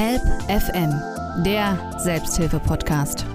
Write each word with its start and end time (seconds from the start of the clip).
Help 0.00 0.22
FM, 0.46 0.94
der 1.42 1.76
Selbsthilfe-Podcast. 1.98 3.26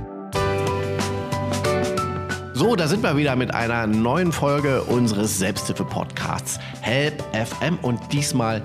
So, 2.53 2.77
da 2.77 2.87
sind 2.87 3.03
wir 3.03 3.17
wieder 3.17 3.35
mit 3.35 3.53
einer 3.53 3.85
neuen 3.85 4.31
Folge 4.31 4.81
unseres 4.83 5.37
Selbsthilfe-Podcasts 5.39 6.61
Help 6.79 7.21
FM 7.33 7.77
und 7.81 7.99
diesmal 8.13 8.61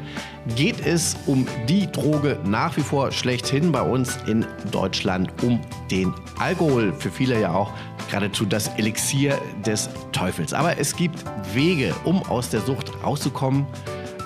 geht 0.54 0.86
es 0.86 1.16
um 1.26 1.44
die 1.68 1.90
Droge 1.90 2.38
nach 2.44 2.76
wie 2.76 2.82
vor 2.82 3.10
schlechthin 3.10 3.72
bei 3.72 3.82
uns 3.82 4.16
in 4.28 4.46
Deutschland, 4.70 5.32
um 5.42 5.60
den 5.90 6.14
Alkohol. 6.38 6.92
Für 6.92 7.10
viele 7.10 7.40
ja 7.40 7.52
auch 7.52 7.72
geradezu 8.12 8.46
das 8.46 8.68
Elixier 8.76 9.36
des 9.66 9.90
Teufels. 10.12 10.54
Aber 10.54 10.78
es 10.78 10.94
gibt 10.94 11.24
Wege, 11.52 11.92
um 12.04 12.22
aus 12.28 12.48
der 12.48 12.60
Sucht 12.60 12.92
rauszukommen. 13.02 13.66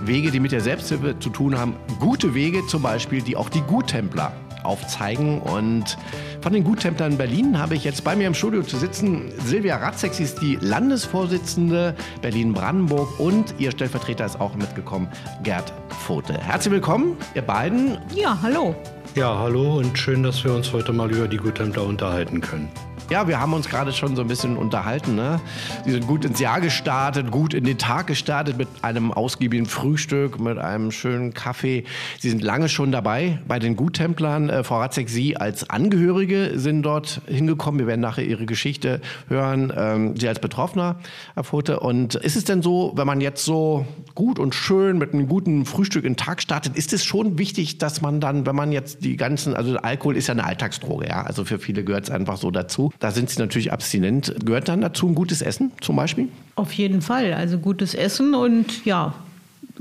Wege, 0.06 0.30
die 0.30 0.40
mit 0.40 0.52
der 0.52 0.60
Selbsthilfe 0.60 1.18
zu 1.18 1.30
tun 1.30 1.58
haben. 1.58 1.74
Gute 2.00 2.34
Wege 2.34 2.66
zum 2.66 2.82
Beispiel, 2.82 3.22
die 3.22 3.36
auch 3.36 3.48
die 3.48 3.62
Guttempler 3.62 4.32
aufzeigen. 4.64 5.40
Und 5.40 5.96
von 6.40 6.52
den 6.52 6.64
Guttemplern 6.64 7.12
in 7.12 7.18
Berlin 7.18 7.58
habe 7.58 7.74
ich 7.74 7.84
jetzt 7.84 8.04
bei 8.04 8.16
mir 8.16 8.26
im 8.26 8.34
Studio 8.34 8.62
zu 8.62 8.76
sitzen 8.76 9.32
Silvia 9.44 9.76
Ratzek. 9.76 10.14
Sie 10.14 10.24
ist 10.24 10.40
die 10.40 10.56
Landesvorsitzende 10.60 11.94
Berlin-Brandenburg 12.20 13.18
und 13.18 13.54
ihr 13.58 13.70
Stellvertreter 13.70 14.26
ist 14.26 14.40
auch 14.40 14.54
mitgekommen, 14.54 15.08
Gerd 15.42 15.72
Pfote. 15.88 16.34
Herzlich 16.34 16.72
willkommen, 16.72 17.16
ihr 17.34 17.42
beiden. 17.42 17.98
Ja, 18.14 18.38
hallo. 18.42 18.74
Ja, 19.14 19.38
hallo 19.38 19.78
und 19.78 19.98
schön, 19.98 20.22
dass 20.22 20.42
wir 20.42 20.54
uns 20.54 20.72
heute 20.72 20.92
mal 20.92 21.10
über 21.10 21.28
die 21.28 21.36
Guttempler 21.36 21.84
unterhalten 21.84 22.40
können. 22.40 22.68
Ja, 23.12 23.28
wir 23.28 23.38
haben 23.38 23.52
uns 23.52 23.68
gerade 23.68 23.92
schon 23.92 24.16
so 24.16 24.22
ein 24.22 24.28
bisschen 24.28 24.56
unterhalten. 24.56 25.14
Ne? 25.16 25.38
Sie 25.84 25.90
sind 25.90 26.06
gut 26.06 26.24
ins 26.24 26.40
Jahr 26.40 26.62
gestartet, 26.62 27.30
gut 27.30 27.52
in 27.52 27.64
den 27.64 27.76
Tag 27.76 28.06
gestartet 28.06 28.56
mit 28.56 28.68
einem 28.80 29.12
ausgiebigen 29.12 29.66
Frühstück, 29.66 30.40
mit 30.40 30.56
einem 30.56 30.90
schönen 30.90 31.34
Kaffee. 31.34 31.84
Sie 32.20 32.30
sind 32.30 32.42
lange 32.42 32.70
schon 32.70 32.90
dabei 32.90 33.38
bei 33.46 33.58
den 33.58 33.76
Guttemplern. 33.76 34.48
Äh, 34.48 34.64
Frau 34.64 34.80
Ratzek, 34.80 35.10
Sie 35.10 35.36
als 35.36 35.68
Angehörige 35.68 36.52
sind 36.54 36.84
dort 36.84 37.20
hingekommen. 37.26 37.80
Wir 37.80 37.86
werden 37.86 38.00
nachher 38.00 38.24
Ihre 38.24 38.46
Geschichte 38.46 39.02
hören. 39.28 39.70
Ähm, 39.76 40.16
Sie 40.16 40.26
als 40.26 40.38
Betroffener, 40.38 40.96
Herr 41.34 41.44
Fote. 41.44 41.80
Und 41.80 42.14
ist 42.14 42.36
es 42.36 42.44
denn 42.44 42.62
so, 42.62 42.92
wenn 42.96 43.06
man 43.06 43.20
jetzt 43.20 43.44
so 43.44 43.84
gut 44.14 44.38
und 44.38 44.54
schön 44.54 44.96
mit 44.96 45.12
einem 45.12 45.28
guten 45.28 45.66
Frühstück 45.66 46.04
in 46.04 46.14
den 46.14 46.16
Tag 46.16 46.40
startet, 46.40 46.76
ist 46.76 46.94
es 46.94 47.04
schon 47.04 47.36
wichtig, 47.36 47.76
dass 47.76 48.00
man 48.00 48.20
dann, 48.20 48.46
wenn 48.46 48.56
man 48.56 48.72
jetzt 48.72 49.04
die 49.04 49.18
ganzen, 49.18 49.54
also 49.54 49.76
Alkohol 49.76 50.16
ist 50.16 50.28
ja 50.28 50.32
eine 50.32 50.44
Alltagsdroge, 50.44 51.08
ja, 51.08 51.22
also 51.22 51.44
für 51.44 51.58
viele 51.58 51.84
gehört 51.84 52.04
es 52.04 52.10
einfach 52.10 52.38
so 52.38 52.50
dazu, 52.50 52.90
da 53.02 53.10
sind 53.10 53.30
sie 53.30 53.40
natürlich 53.40 53.72
abstinent. 53.72 54.32
Gehört 54.44 54.68
dann 54.68 54.80
dazu 54.80 55.08
ein 55.08 55.16
gutes 55.16 55.42
Essen 55.42 55.72
zum 55.80 55.96
Beispiel? 55.96 56.28
Auf 56.54 56.72
jeden 56.72 57.02
Fall. 57.02 57.34
Also 57.34 57.58
gutes 57.58 57.94
Essen 57.94 58.34
und 58.34 58.84
ja, 58.84 59.14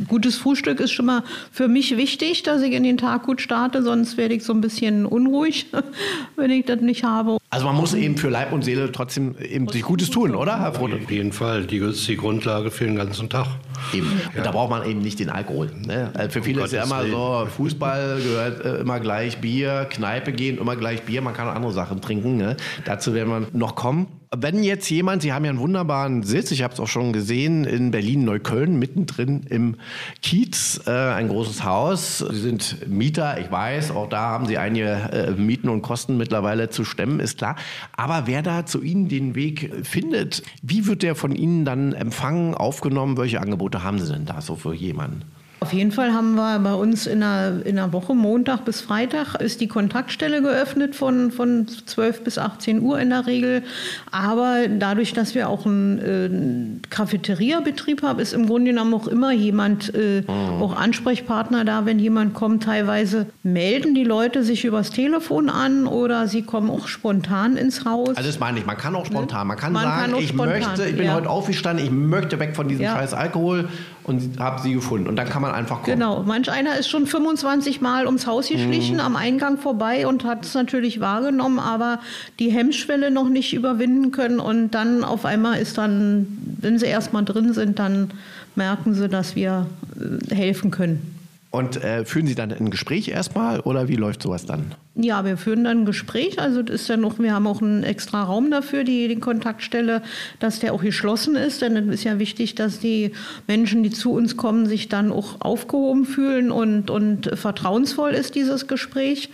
gutes 0.08 0.38
Frühstück 0.38 0.80
ist 0.80 0.91
schon 0.91 1.05
mal 1.05 1.23
für 1.52 1.67
mich 1.67 1.97
wichtig, 1.97 2.41
dass 2.41 2.63
ich 2.63 2.73
in 2.73 2.83
den 2.83 2.97
Tag 2.97 3.23
gut 3.23 3.39
starte, 3.39 3.83
sonst 3.83 4.17
werde 4.17 4.33
ich 4.33 4.44
so 4.44 4.53
ein 4.53 4.61
bisschen 4.61 5.05
unruhig, 5.05 5.67
wenn 6.36 6.50
ich 6.50 6.66
das 6.66 6.81
nicht 6.81 7.03
habe. 7.03 7.38
Also 7.53 7.66
man 7.66 7.75
muss 7.75 7.94
eben 7.94 8.16
für 8.16 8.30
Leib 8.30 8.53
und 8.53 8.63
Seele 8.63 8.94
trotzdem 8.94 9.35
eben 9.38 9.67
sich 9.67 9.81
Gutes 9.81 10.09
tun, 10.09 10.35
oder, 10.35 10.57
Herr 10.61 10.73
Frodo? 10.73 10.95
Auf 10.95 11.11
jeden 11.11 11.33
Fall. 11.33 11.66
Die 11.66 11.80
ist 11.80 12.07
die 12.07 12.16
Grundlage 12.16 12.71
für 12.71 12.85
den 12.85 12.95
ganzen 12.95 13.27
Tag. 13.27 13.45
Eben. 13.94 14.09
Ja. 14.33 14.44
Da 14.44 14.52
braucht 14.52 14.69
man 14.69 14.89
eben 14.89 15.02
nicht 15.02 15.19
den 15.19 15.30
Alkohol. 15.30 15.69
Ne? 15.85 16.11
Also 16.13 16.29
für 16.29 16.44
viele 16.44 16.59
um 16.61 16.66
ist 16.66 16.72
ja 16.72 16.85
immer 16.85 17.05
so, 17.07 17.45
Fußball 17.57 18.22
gehört 18.23 18.66
äh, 18.66 18.75
immer 18.77 19.02
gleich 19.02 19.39
Bier, 19.39 19.85
Kneipe 19.89 20.31
gehen, 20.31 20.59
immer 20.59 20.77
gleich 20.77 21.02
Bier, 21.02 21.22
man 21.22 21.33
kann 21.33 21.49
auch 21.49 21.55
andere 21.55 21.73
Sachen 21.73 21.99
trinken. 21.99 22.38
Ne? 22.38 22.55
Dazu 22.85 23.13
werden 23.13 23.29
wir 23.29 23.47
noch 23.52 23.75
kommen. 23.75 24.07
Wenn 24.33 24.63
jetzt 24.63 24.89
jemand, 24.89 25.22
Sie 25.22 25.33
haben 25.33 25.44
ja 25.44 25.49
einen 25.49 25.59
wunderbaren 25.59 26.23
Sitz, 26.23 26.52
ich 26.52 26.63
habe 26.63 26.73
es 26.73 26.79
auch 26.79 26.88
schon 26.88 27.11
gesehen, 27.11 27.66
in 27.66 27.91
Berlin-Neukölln, 27.91 28.79
mittendrin 28.79 29.41
im 29.49 29.75
Kiez, 30.22 30.79
äh, 30.88 30.89
ein 30.89 31.27
großes 31.27 31.66
Haus. 31.66 32.19
Sie 32.19 32.39
sind 32.39 32.88
Mieter, 32.88 33.41
ich 33.41 33.52
weiß, 33.52 33.91
auch 33.91 34.07
da 34.07 34.22
haben 34.22 34.45
Sie 34.45 34.57
einige 34.57 34.88
äh, 34.88 35.31
Mieten 35.31 35.67
und 35.67 35.81
Kosten 35.81 36.16
mittlerweile 36.16 36.69
zu 36.69 36.85
stemmen, 36.85 37.19
ist 37.19 37.41
klar. 37.42 37.56
Aber 37.95 38.28
wer 38.28 38.42
da 38.44 38.66
zu 38.66 38.81
Ihnen 38.81 39.08
den 39.08 39.36
Weg 39.36 39.72
findet, 39.84 40.44
wie 40.61 40.86
wird 40.86 41.02
der 41.02 41.16
von 41.16 41.36
Ihnen 41.36 41.66
dann 41.66 41.94
empfangen, 41.94 42.53
aufgenommen? 42.53 43.18
Welche 43.18 43.41
Angebote 43.41 43.84
haben 43.84 44.00
Sie 44.00 44.13
denn 44.13 44.25
da 44.25 44.41
so 44.41 44.56
für 44.56 44.74
jemanden? 44.74 45.24
Auf 45.63 45.73
jeden 45.73 45.91
Fall 45.91 46.11
haben 46.11 46.33
wir 46.33 46.57
bei 46.57 46.73
uns 46.73 47.05
in 47.05 47.22
einer, 47.22 47.63
in 47.63 47.77
einer 47.77 47.94
Woche, 47.94 48.16
Montag 48.16 48.66
bis 48.66 48.81
Freitag, 48.81 49.35
ist 49.35 49.61
die 49.61 49.67
Kontaktstelle 49.67 50.41
geöffnet 50.41 50.95
von, 50.95 51.29
von 51.29 51.67
12 51.67 52.23
bis 52.23 52.39
18 52.39 52.81
Uhr 52.81 52.99
in 52.99 53.11
der 53.11 53.27
Regel. 53.27 53.61
Aber 54.09 54.67
dadurch, 54.67 55.13
dass 55.13 55.35
wir 55.35 55.50
auch 55.50 55.67
einen, 55.67 56.79
äh, 56.81 56.88
Cafeteria-Betrieb 56.89 58.01
haben, 58.01 58.17
ist 58.17 58.33
im 58.33 58.47
Grunde 58.47 58.71
genommen 58.71 58.95
auch 58.95 59.07
immer 59.07 59.33
jemand, 59.33 59.94
äh, 59.94 60.21
mhm. 60.21 60.63
auch 60.63 60.75
Ansprechpartner 60.75 61.63
da, 61.63 61.85
wenn 61.85 62.00
jemand 62.00 62.33
kommt. 62.33 62.63
Teilweise 62.63 63.27
melden 63.44 63.94
die 63.94 64.03
Leute 64.03 64.44
sich 64.44 64.66
übers 64.66 64.89
Telefon 64.89 65.51
an 65.51 65.85
oder 65.85 66.27
sie 66.27 66.41
kommen 66.41 66.71
auch 66.71 66.88
spontan 66.88 67.55
ins 67.55 67.85
Haus. 67.85 68.17
Also 68.17 68.29
das 68.29 68.39
meine 68.39 68.57
ich, 68.57 68.66
man 68.66 68.77
kann 68.77 68.95
auch 68.95 69.05
spontan. 69.05 69.45
Man 69.45 69.57
kann 69.57 69.73
man 69.73 69.83
sagen, 69.83 70.11
kann 70.13 70.21
ich 70.23 70.29
spontan, 70.29 70.59
möchte, 70.59 70.85
ich 70.85 70.97
bin 70.97 71.05
ja. 71.05 71.13
heute 71.13 71.29
aufgestanden, 71.29 71.85
ich 71.85 71.91
möchte 71.91 72.39
weg 72.39 72.55
von 72.55 72.67
diesem 72.67 72.85
ja. 72.85 72.94
scheiß 72.94 73.13
Alkohol 73.13 73.69
und 74.03 74.39
habe 74.39 74.62
sie 74.62 74.73
gefunden. 74.73 75.07
Und 75.07 75.16
dann 75.16 75.29
kann 75.29 75.41
man 75.41 75.51
einfach 75.51 75.84
kommen. 75.84 75.97
Genau, 75.97 76.23
manch 76.23 76.50
einer 76.51 76.78
ist 76.78 76.89
schon 76.89 77.06
25 77.06 77.81
Mal 77.81 78.06
ums 78.06 78.25
Haus 78.28 78.50
geschlichen, 78.50 78.95
mhm. 78.95 79.01
am 79.01 79.16
Eingang 79.16 79.57
vorbei 79.57 80.07
und 80.07 80.23
hat 80.23 80.45
es 80.45 80.53
natürlich 80.53 81.00
wahrgenommen, 81.00 81.59
aber 81.59 82.00
die 82.39 82.51
Hemmschwelle 82.51 83.12
noch 83.12 83.29
nicht 83.29 83.53
überwinden 83.53 84.12
können. 84.12 84.39
Und 84.39 84.72
dann 84.72 85.03
auf 85.03 85.25
einmal 85.25 85.59
ist 85.59 85.78
dann, 85.78 86.28
wenn 86.59 86.79
sie 86.79 86.88
erstmal 86.88 87.23
drin 87.25 87.53
sind, 87.53 87.79
dann 87.79 88.12
merken 88.56 88.94
sie, 88.94 89.07
dass 89.07 89.35
wir 89.35 89.67
äh, 90.00 90.35
helfen 90.35 90.72
können. 90.72 91.20
Und 91.51 91.84
äh, 91.84 92.06
führen 92.06 92.28
Sie 92.28 92.35
dann 92.35 92.53
ein 92.53 92.72
Gespräch 92.72 93.09
erstmal 93.09 93.59
oder 93.59 93.89
wie 93.89 93.97
läuft 93.97 94.23
sowas 94.23 94.45
dann? 94.45 94.73
Ja, 94.95 95.25
wir 95.25 95.35
führen 95.35 95.66
dann 95.66 95.79
ein 95.79 95.85
Gespräch. 95.85 96.39
Also 96.39 96.63
das 96.63 96.84
ist 96.84 96.88
ja 96.88 96.95
noch, 96.95 97.19
wir 97.19 97.34
haben 97.34 97.45
auch 97.45 97.62
einen 97.62 97.84
extra 97.84 98.23
Raum 98.23 98.50
dafür, 98.51 98.85
die, 98.85 99.09
die 99.09 99.19
Kontaktstelle, 99.19 100.01
dass 100.39 100.59
der 100.59 100.73
auch 100.73 100.81
geschlossen 100.81 101.35
ist. 101.35 101.62
Denn 101.62 101.75
es 101.75 101.94
ist 101.94 102.03
ja 102.06 102.19
wichtig, 102.19 102.56
dass 102.56 102.79
die 102.79 103.12
Menschen, 103.47 103.84
die 103.84 103.89
zu 103.89 104.13
uns 104.13 104.38
kommen, 104.38 104.66
sich 104.66 104.88
dann 104.88 105.12
auch 105.12 105.41
aufgehoben 105.41 106.06
fühlen 106.06 106.51
und, 106.51 106.89
und 106.89 107.29
vertrauensvoll 107.38 108.12
ist 108.12 108.35
dieses 108.35 108.68
Gespräch. 108.68 109.29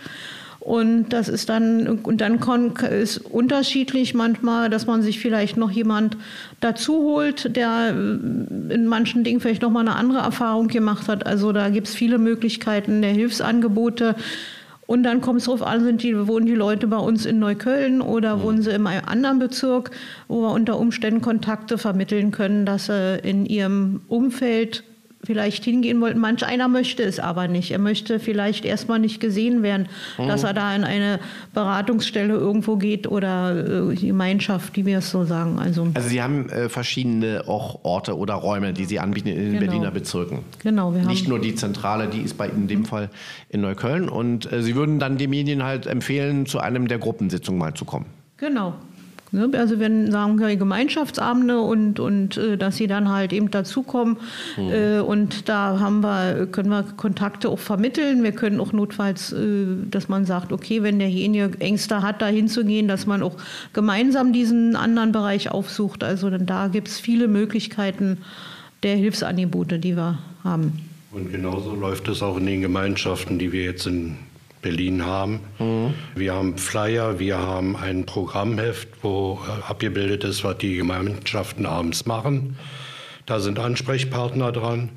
Und 0.60 1.10
das 1.10 1.28
ist 1.28 1.48
dann, 1.48 2.00
und 2.02 2.20
dann 2.20 2.38
ist 2.90 3.18
unterschiedlich 3.18 4.14
manchmal, 4.14 4.68
dass 4.70 4.86
man 4.86 5.02
sich 5.02 5.20
vielleicht 5.20 5.56
noch 5.56 5.70
jemand 5.70 6.16
dazu 6.60 6.94
holt, 6.94 7.56
der 7.56 7.90
in 7.90 8.86
manchen 8.86 9.22
Dingen 9.22 9.40
vielleicht 9.40 9.62
nochmal 9.62 9.86
eine 9.86 9.96
andere 9.96 10.18
Erfahrung 10.18 10.68
gemacht 10.68 11.08
hat. 11.08 11.26
Also 11.26 11.52
da 11.52 11.68
gibt 11.68 11.86
es 11.86 11.94
viele 11.94 12.18
Möglichkeiten 12.18 13.02
der 13.02 13.12
Hilfsangebote. 13.12 14.16
Und 14.88 15.02
dann 15.02 15.20
kommt 15.20 15.40
es 15.40 15.44
darauf 15.44 15.62
an, 15.62 15.84
sind 15.84 16.02
die, 16.02 16.26
wohnen 16.26 16.46
die 16.46 16.54
Leute 16.54 16.86
bei 16.86 16.96
uns 16.96 17.26
in 17.26 17.38
Neukölln 17.38 18.00
oder 18.00 18.36
mhm. 18.36 18.42
wohnen 18.42 18.62
sie 18.62 18.70
in 18.70 18.86
einem 18.86 19.04
anderen 19.06 19.38
Bezirk, 19.38 19.90
wo 20.28 20.40
wir 20.40 20.52
unter 20.52 20.78
Umständen 20.78 21.20
Kontakte 21.20 21.76
vermitteln 21.76 22.30
können, 22.30 22.64
dass 22.64 22.86
sie 22.86 23.18
in 23.22 23.44
ihrem 23.44 24.00
Umfeld 24.08 24.84
vielleicht 25.28 25.62
hingehen 25.64 26.00
wollten. 26.00 26.20
Manch 26.20 26.42
einer 26.42 26.68
möchte 26.68 27.02
es 27.02 27.20
aber 27.20 27.48
nicht. 27.48 27.70
Er 27.70 27.78
möchte 27.78 28.18
vielleicht 28.18 28.64
erstmal 28.64 28.98
nicht 28.98 29.20
gesehen 29.20 29.62
werden, 29.62 29.86
mhm. 30.16 30.26
dass 30.26 30.42
er 30.42 30.54
da 30.54 30.74
in 30.74 30.84
eine 30.84 31.20
Beratungsstelle 31.52 32.32
irgendwo 32.32 32.76
geht 32.76 33.06
oder 33.06 33.90
äh, 33.90 33.94
Gemeinschaft, 33.94 34.74
wie 34.74 34.86
wir 34.86 34.98
es 34.98 35.10
so 35.10 35.24
sagen. 35.24 35.58
Also, 35.58 35.86
also 35.92 36.08
Sie 36.08 36.22
haben 36.22 36.48
äh, 36.48 36.70
verschiedene 36.70 37.42
auch 37.46 37.84
Orte 37.84 38.16
oder 38.16 38.36
Räume, 38.36 38.72
die 38.72 38.86
Sie 38.86 39.00
anbieten 39.00 39.28
in 39.28 39.36
den 39.36 39.52
genau. 39.52 39.66
Berliner 39.66 39.90
Bezirken. 39.90 40.38
Genau. 40.62 40.94
Wir 40.94 41.02
nicht 41.02 41.28
nur 41.28 41.38
die 41.38 41.54
Zentrale, 41.54 42.08
die 42.08 42.22
ist 42.22 42.38
bei 42.38 42.48
Ihnen 42.48 42.62
in 42.62 42.68
dem 42.68 42.84
Fall 42.86 43.10
in 43.50 43.60
Neukölln. 43.60 44.08
Und 44.08 44.50
äh, 44.50 44.62
Sie 44.62 44.76
würden 44.76 44.98
dann 44.98 45.18
den 45.18 45.28
Medien 45.28 45.62
halt 45.62 45.86
empfehlen, 45.86 46.46
zu 46.46 46.58
einem 46.58 46.88
der 46.88 46.98
Gruppensitzungen 46.98 47.58
mal 47.58 47.74
zu 47.74 47.84
kommen. 47.84 48.06
Genau? 48.38 48.76
Also 49.52 49.78
wenn 49.78 50.10
sagen 50.10 50.38
wir 50.38 50.56
Gemeinschaftsabende 50.56 51.60
und, 51.60 52.00
und 52.00 52.36
äh, 52.38 52.56
dass 52.56 52.76
sie 52.76 52.86
dann 52.86 53.10
halt 53.10 53.32
eben 53.32 53.50
dazukommen. 53.50 54.16
Mhm. 54.56 54.72
Äh, 54.72 55.00
und 55.00 55.48
da 55.48 55.78
haben 55.80 56.00
wir, 56.00 56.46
können 56.46 56.70
wir 56.70 56.82
Kontakte 56.96 57.50
auch 57.50 57.58
vermitteln. 57.58 58.22
Wir 58.22 58.32
können 58.32 58.58
auch 58.60 58.72
notfalls, 58.72 59.32
äh, 59.32 59.66
dass 59.90 60.08
man 60.08 60.24
sagt, 60.24 60.52
okay, 60.52 60.82
wenn 60.82 60.98
derjenige 60.98 61.60
Ängste 61.60 62.02
hat, 62.02 62.22
da 62.22 62.26
hinzugehen, 62.26 62.88
dass 62.88 63.06
man 63.06 63.22
auch 63.22 63.36
gemeinsam 63.72 64.32
diesen 64.32 64.76
anderen 64.76 65.12
Bereich 65.12 65.50
aufsucht. 65.50 66.02
Also 66.04 66.30
dann 66.30 66.46
da 66.46 66.68
gibt 66.68 66.88
es 66.88 66.98
viele 66.98 67.28
Möglichkeiten 67.28 68.18
der 68.82 68.96
Hilfsangebote, 68.96 69.78
die 69.78 69.96
wir 69.96 70.18
haben. 70.42 70.72
Und 71.10 71.32
genauso 71.32 71.74
läuft 71.74 72.08
es 72.08 72.22
auch 72.22 72.36
in 72.36 72.46
den 72.46 72.60
Gemeinschaften, 72.60 73.38
die 73.38 73.52
wir 73.52 73.64
jetzt 73.64 73.86
in 73.86 74.16
Berlin 74.62 75.04
haben. 75.04 75.40
Mhm. 75.58 75.94
Wir 76.14 76.34
haben 76.34 76.58
Flyer, 76.58 77.18
wir 77.18 77.38
haben 77.38 77.76
ein 77.76 78.06
Programmheft, 78.06 78.88
wo 79.02 79.40
äh, 79.46 79.70
abgebildet 79.70 80.24
ist, 80.24 80.44
was 80.44 80.58
die 80.58 80.76
Gemeinschaften 80.76 81.66
abends 81.66 82.06
machen. 82.06 82.56
Da 83.26 83.40
sind 83.40 83.58
Ansprechpartner 83.58 84.52
dran. 84.52 84.90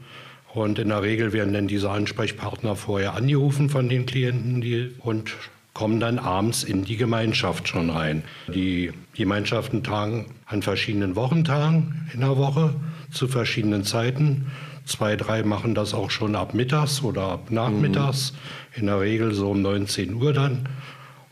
Und 0.53 0.79
in 0.79 0.89
der 0.89 1.01
Regel 1.01 1.31
werden 1.31 1.53
dann 1.53 1.67
diese 1.67 1.89
Ansprechpartner 1.89 2.75
vorher 2.75 3.13
angerufen 3.13 3.69
von 3.69 3.87
den 3.87 4.05
Klienten 4.05 4.59
die, 4.61 4.91
und 4.99 5.31
kommen 5.73 5.99
dann 6.01 6.19
abends 6.19 6.63
in 6.63 6.83
die 6.83 6.97
Gemeinschaft 6.97 7.67
schon 7.67 7.89
rein. 7.89 8.23
Die 8.53 8.91
Gemeinschaften 9.13 9.83
tagen 9.83 10.25
an 10.45 10.61
verschiedenen 10.61 11.15
Wochentagen 11.15 12.09
in 12.13 12.19
der 12.19 12.37
Woche 12.37 12.75
zu 13.11 13.27
verschiedenen 13.27 13.85
Zeiten. 13.85 14.51
Zwei, 14.86 15.16
drei 15.16 15.44
machen 15.44 15.75
das 15.75 15.94
auch 15.94 16.10
schon 16.10 16.36
ab 16.36 16.54
mittags 16.54 17.04
oder 17.04 17.24
ab 17.24 17.51
nachmittags, 17.51 18.33
mhm. 18.33 18.80
in 18.80 18.86
der 18.88 19.00
Regel 19.00 19.33
so 19.33 19.51
um 19.51 19.62
19 19.62 20.16
Uhr 20.16 20.33
dann. 20.33 20.68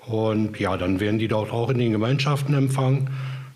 Und 0.05 0.59
ja, 0.59 0.75
dann 0.77 0.99
werden 0.99 1.19
die 1.19 1.27
dort 1.27 1.51
auch 1.51 1.69
in 1.69 1.77
den 1.77 1.91
Gemeinschaften 1.91 2.53
empfangen. 2.53 3.09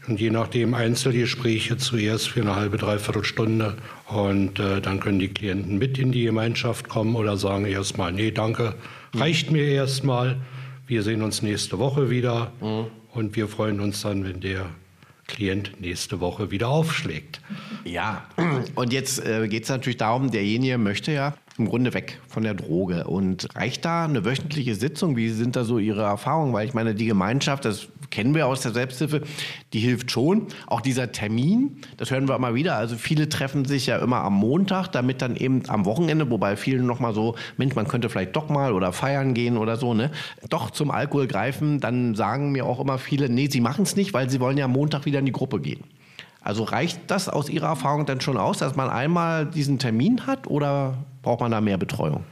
Und 0.07 0.19
je 0.19 0.30
nachdem 0.30 0.74
Einzelgespräche 0.74 1.78
zuerst 1.78 2.28
für 2.30 2.42
eine 2.42 2.56
halbe, 2.56 2.78
dreiviertel 2.78 3.24
Stunde. 3.24 3.75
Und 4.07 4.60
äh, 4.60 4.81
dann 4.81 5.00
können 5.00 5.19
die 5.19 5.30
Klienten 5.30 5.78
mit 5.78 5.98
in 5.98 6.12
die 6.12 6.24
Gemeinschaft 6.24 6.90
kommen 6.90 7.16
oder 7.16 7.38
sagen 7.38 7.66
erstmal, 7.66 8.12
nee, 8.12 8.31
danke, 8.31 8.75
reicht 9.16 9.50
mir 9.50 9.66
erstmal. 9.66 10.36
Wir 10.86 11.04
sehen 11.04 11.22
uns 11.22 11.42
nächste 11.42 11.80
Woche 11.80 12.10
wieder. 12.10 12.51
Mhm. 12.62 12.88
Und 13.13 13.36
wir 13.36 13.48
freuen 13.48 13.80
uns 13.80 14.01
dann, 14.01 14.25
wenn 14.25 14.42
der 14.42 14.66
Klient 15.27 15.79
nächste 15.79 16.19
Woche 16.19 16.51
wieder 16.51 16.67
aufschlägt. 16.67 17.41
Ja, 17.85 18.25
und 18.75 18.91
jetzt 18.91 19.25
äh, 19.25 19.47
geht 19.47 19.63
es 19.63 19.69
natürlich 19.69 19.97
darum, 19.97 20.31
derjenige 20.31 20.77
möchte 20.77 21.11
ja 21.11 21.35
im 21.57 21.67
Grunde 21.67 21.94
weg 21.94 22.19
von 22.27 22.44
der 22.44 22.53
Droge. 22.53 23.05
Und 23.05 23.47
reicht 23.55 23.85
da 23.85 24.05
eine 24.05 24.25
wöchentliche 24.25 24.75
Sitzung? 24.75 25.15
Wie 25.15 25.29
sind 25.29 25.55
da 25.55 25.63
so 25.63 25.77
Ihre 25.77 26.01
Erfahrungen? 26.01 26.53
Weil 26.53 26.67
ich 26.67 26.73
meine, 26.73 26.95
die 26.95 27.05
Gemeinschaft, 27.05 27.65
das 27.65 27.88
kennen 28.09 28.35
wir 28.35 28.47
aus 28.47 28.61
der 28.61 28.73
Selbsthilfe, 28.73 29.21
die 29.73 29.79
hilft 29.79 30.11
schon. 30.11 30.47
Auch 30.67 30.81
dieser 30.81 31.11
Termin, 31.11 31.77
das 31.97 32.11
hören 32.11 32.27
wir 32.27 32.35
immer 32.35 32.53
wieder. 32.53 32.75
Also 32.75 32.95
viele 32.95 33.29
treffen 33.29 33.65
sich 33.65 33.88
ja 33.88 33.97
immer 33.97 34.17
am 34.17 34.33
Montag, 34.33 34.88
damit 34.89 35.21
dann 35.21 35.35
eben 35.35 35.63
am 35.67 35.85
Wochenende, 35.85 36.29
wobei 36.29 36.55
vielen 36.55 36.85
nochmal 36.85 37.13
so, 37.13 37.35
Mensch, 37.57 37.75
man 37.75 37.88
könnte 37.88 38.09
vielleicht 38.09 38.35
doch 38.35 38.49
mal 38.49 38.73
oder 38.73 38.94
feiern 38.94 39.33
gehen 39.33 39.57
oder 39.57 39.77
so, 39.77 39.94
ne? 39.94 40.11
Doch 40.49 40.71
zum 40.71 40.91
Alkohol 40.91 41.27
greifen. 41.27 41.79
Dann 41.79 42.15
sagen 42.15 42.51
mir 42.51 42.65
auch 42.65 42.79
immer 42.79 42.97
viele, 42.97 43.29
nee, 43.29 43.47
sie 43.47 43.61
machen 43.61 43.83
es 43.83 43.95
nicht, 43.95 44.13
weil 44.13 44.29
sie 44.29 44.39
wollen 44.39 44.57
ja 44.57 44.67
Montag 44.67 45.06
wieder 45.06 45.19
in 45.19 45.25
die 45.25 45.31
Gruppe 45.31 45.59
gehen. 45.59 45.83
Also 46.44 46.63
reicht 46.63 47.00
das 47.07 47.30
aus 47.30 47.50
Ihrer 47.50 47.68
Erfahrung 47.68 48.06
dann 48.06 48.22
schon 48.22 48.38
aus, 48.38 48.57
dass 48.57 48.75
man 48.75 48.90
einmal 48.90 49.45
diesen 49.45 49.80
Termin 49.80 50.28
hat 50.28 50.48
oder 50.48 50.98
braucht 51.22 51.40
man 51.40 51.51
da 51.51 51.62
mehr 51.62 51.78
Betreuung? 51.78 52.24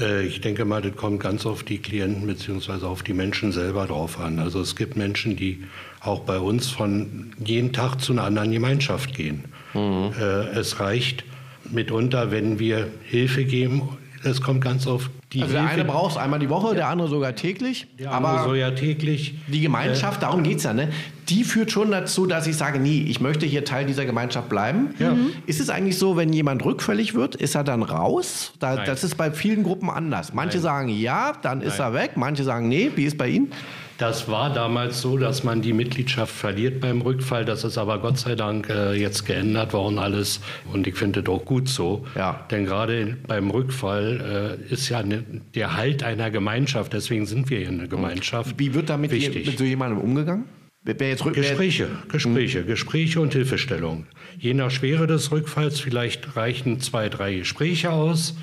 Äh, 0.00 0.26
ich 0.26 0.40
denke 0.40 0.64
mal, 0.64 0.82
das 0.82 0.94
kommt 0.96 1.20
ganz 1.20 1.46
auf 1.46 1.62
die 1.62 1.78
Klienten 1.78 2.26
bzw. 2.26 2.84
auf 2.84 3.02
die 3.02 3.14
Menschen 3.14 3.52
selber 3.52 3.86
drauf 3.86 4.20
an. 4.20 4.38
Also 4.38 4.60
es 4.60 4.76
gibt 4.76 4.96
Menschen, 4.96 5.36
die 5.36 5.64
auch 6.00 6.20
bei 6.20 6.38
uns 6.38 6.70
von 6.70 7.32
jeden 7.38 7.72
Tag 7.72 8.00
zu 8.00 8.12
einer 8.12 8.24
anderen 8.24 8.52
Gemeinschaft 8.52 9.14
gehen. 9.14 9.44
Mhm. 9.74 10.12
Äh, 10.18 10.58
es 10.58 10.80
reicht 10.80 11.24
mitunter, 11.70 12.30
wenn 12.30 12.58
wir 12.58 12.88
Hilfe 13.04 13.44
geben. 13.44 13.96
Es 14.26 14.40
kommt 14.40 14.60
ganz 14.60 14.86
auf 14.86 15.10
die 15.32 15.42
also 15.42 15.54
der 15.54 15.66
eine 15.66 15.84
braucht 15.84 16.12
es 16.12 16.16
einmal 16.16 16.38
die 16.38 16.48
Woche, 16.48 16.68
ja. 16.68 16.74
der 16.74 16.88
andere 16.88 17.08
sogar 17.08 17.34
täglich. 17.34 17.86
Der 17.98 18.12
aber 18.12 18.44
soll 18.44 18.58
ja 18.58 18.70
täglich. 18.70 19.34
Die 19.48 19.60
Gemeinschaft, 19.60 20.18
äh, 20.18 20.20
darum 20.22 20.42
geht 20.42 20.58
es 20.58 20.64
ja, 20.64 20.72
ne? 20.72 20.88
die 21.28 21.44
führt 21.44 21.72
schon 21.72 21.90
dazu, 21.90 22.26
dass 22.26 22.46
ich 22.46 22.56
sage, 22.56 22.78
nee, 22.78 23.04
ich 23.08 23.20
möchte 23.20 23.46
hier 23.46 23.64
Teil 23.64 23.86
dieser 23.86 24.04
Gemeinschaft 24.04 24.48
bleiben. 24.48 24.94
Ja. 24.98 25.14
Mhm. 25.14 25.32
Ist 25.46 25.60
es 25.60 25.70
eigentlich 25.70 25.98
so, 25.98 26.16
wenn 26.16 26.32
jemand 26.32 26.64
rückfällig 26.64 27.14
wird, 27.14 27.34
ist 27.34 27.54
er 27.54 27.64
dann 27.64 27.82
raus? 27.82 28.52
Da, 28.60 28.84
das 28.84 29.02
ist 29.02 29.16
bei 29.16 29.30
vielen 29.32 29.62
Gruppen 29.64 29.90
anders. 29.90 30.32
Manche 30.32 30.58
Nein. 30.58 30.62
sagen 30.62 30.88
ja, 30.88 31.32
dann 31.42 31.58
Nein. 31.58 31.68
ist 31.68 31.78
er 31.78 31.94
weg. 31.94 32.12
Manche 32.16 32.44
sagen 32.44 32.68
nee. 32.68 32.92
Wie 32.94 33.04
ist 33.04 33.18
bei 33.18 33.28
Ihnen? 33.28 33.52
Das 33.98 34.28
war 34.28 34.52
damals 34.52 35.00
so, 35.00 35.16
dass 35.16 35.42
man 35.42 35.62
die 35.62 35.72
Mitgliedschaft 35.72 36.34
verliert 36.34 36.80
beim 36.80 37.00
Rückfall. 37.00 37.46
Das 37.46 37.64
ist 37.64 37.78
aber 37.78 37.98
Gott 37.98 38.18
sei 38.18 38.34
Dank 38.34 38.68
äh, 38.68 38.92
jetzt 38.92 39.24
geändert 39.24 39.72
worden 39.72 39.98
alles. 39.98 40.40
Und 40.70 40.86
ich 40.86 40.96
finde 40.96 41.22
das 41.22 41.34
auch 41.34 41.44
gut 41.44 41.68
so. 41.68 42.06
Ja. 42.14 42.46
Denn 42.50 42.66
gerade 42.66 43.16
beim 43.26 43.50
Rückfall 43.50 44.58
äh, 44.68 44.72
ist 44.72 44.90
ja 44.90 45.02
ne, 45.02 45.24
der 45.54 45.76
Halt 45.76 46.02
einer 46.02 46.30
Gemeinschaft. 46.30 46.92
Deswegen 46.92 47.24
sind 47.24 47.48
wir 47.48 47.58
hier 47.58 47.68
eine 47.68 47.88
Gemeinschaft. 47.88 48.58
Wie 48.58 48.74
wird 48.74 48.90
damit 48.90 49.12
wichtig. 49.12 49.46
mit 49.46 49.58
so 49.58 49.64
jemandem 49.64 50.00
umgegangen? 50.00 50.44
Gespräche, 50.84 51.88
Gespräche, 52.08 52.60
hm. 52.60 52.66
Gespräche 52.66 53.20
und 53.20 53.32
Hilfestellung. 53.32 54.06
Je 54.38 54.54
nach 54.54 54.70
Schwere 54.70 55.08
des 55.08 55.32
Rückfalls 55.32 55.80
vielleicht 55.80 56.36
reichen 56.36 56.78
zwei, 56.78 57.08
drei 57.08 57.34
Gespräche 57.34 57.90
aus. 57.90 58.36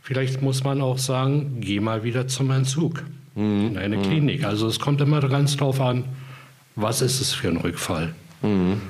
Vielleicht 0.00 0.40
muss 0.40 0.62
man 0.62 0.82
auch 0.82 0.98
sagen, 0.98 1.56
geh 1.60 1.80
mal 1.80 2.04
wieder 2.04 2.28
zum 2.28 2.50
Entzug 2.52 3.02
mhm. 3.34 3.68
in 3.68 3.78
eine 3.78 3.96
mhm. 3.96 4.02
Klinik. 4.02 4.44
Also 4.44 4.66
es 4.66 4.78
kommt 4.78 5.00
immer 5.00 5.20
ganz 5.28 5.56
drauf 5.56 5.80
an, 5.80 6.04
was 6.76 7.02
ist 7.02 7.20
es 7.20 7.32
für 7.32 7.48
ein 7.48 7.56
Rückfall. 7.56 8.14
Mhm. 8.42 8.80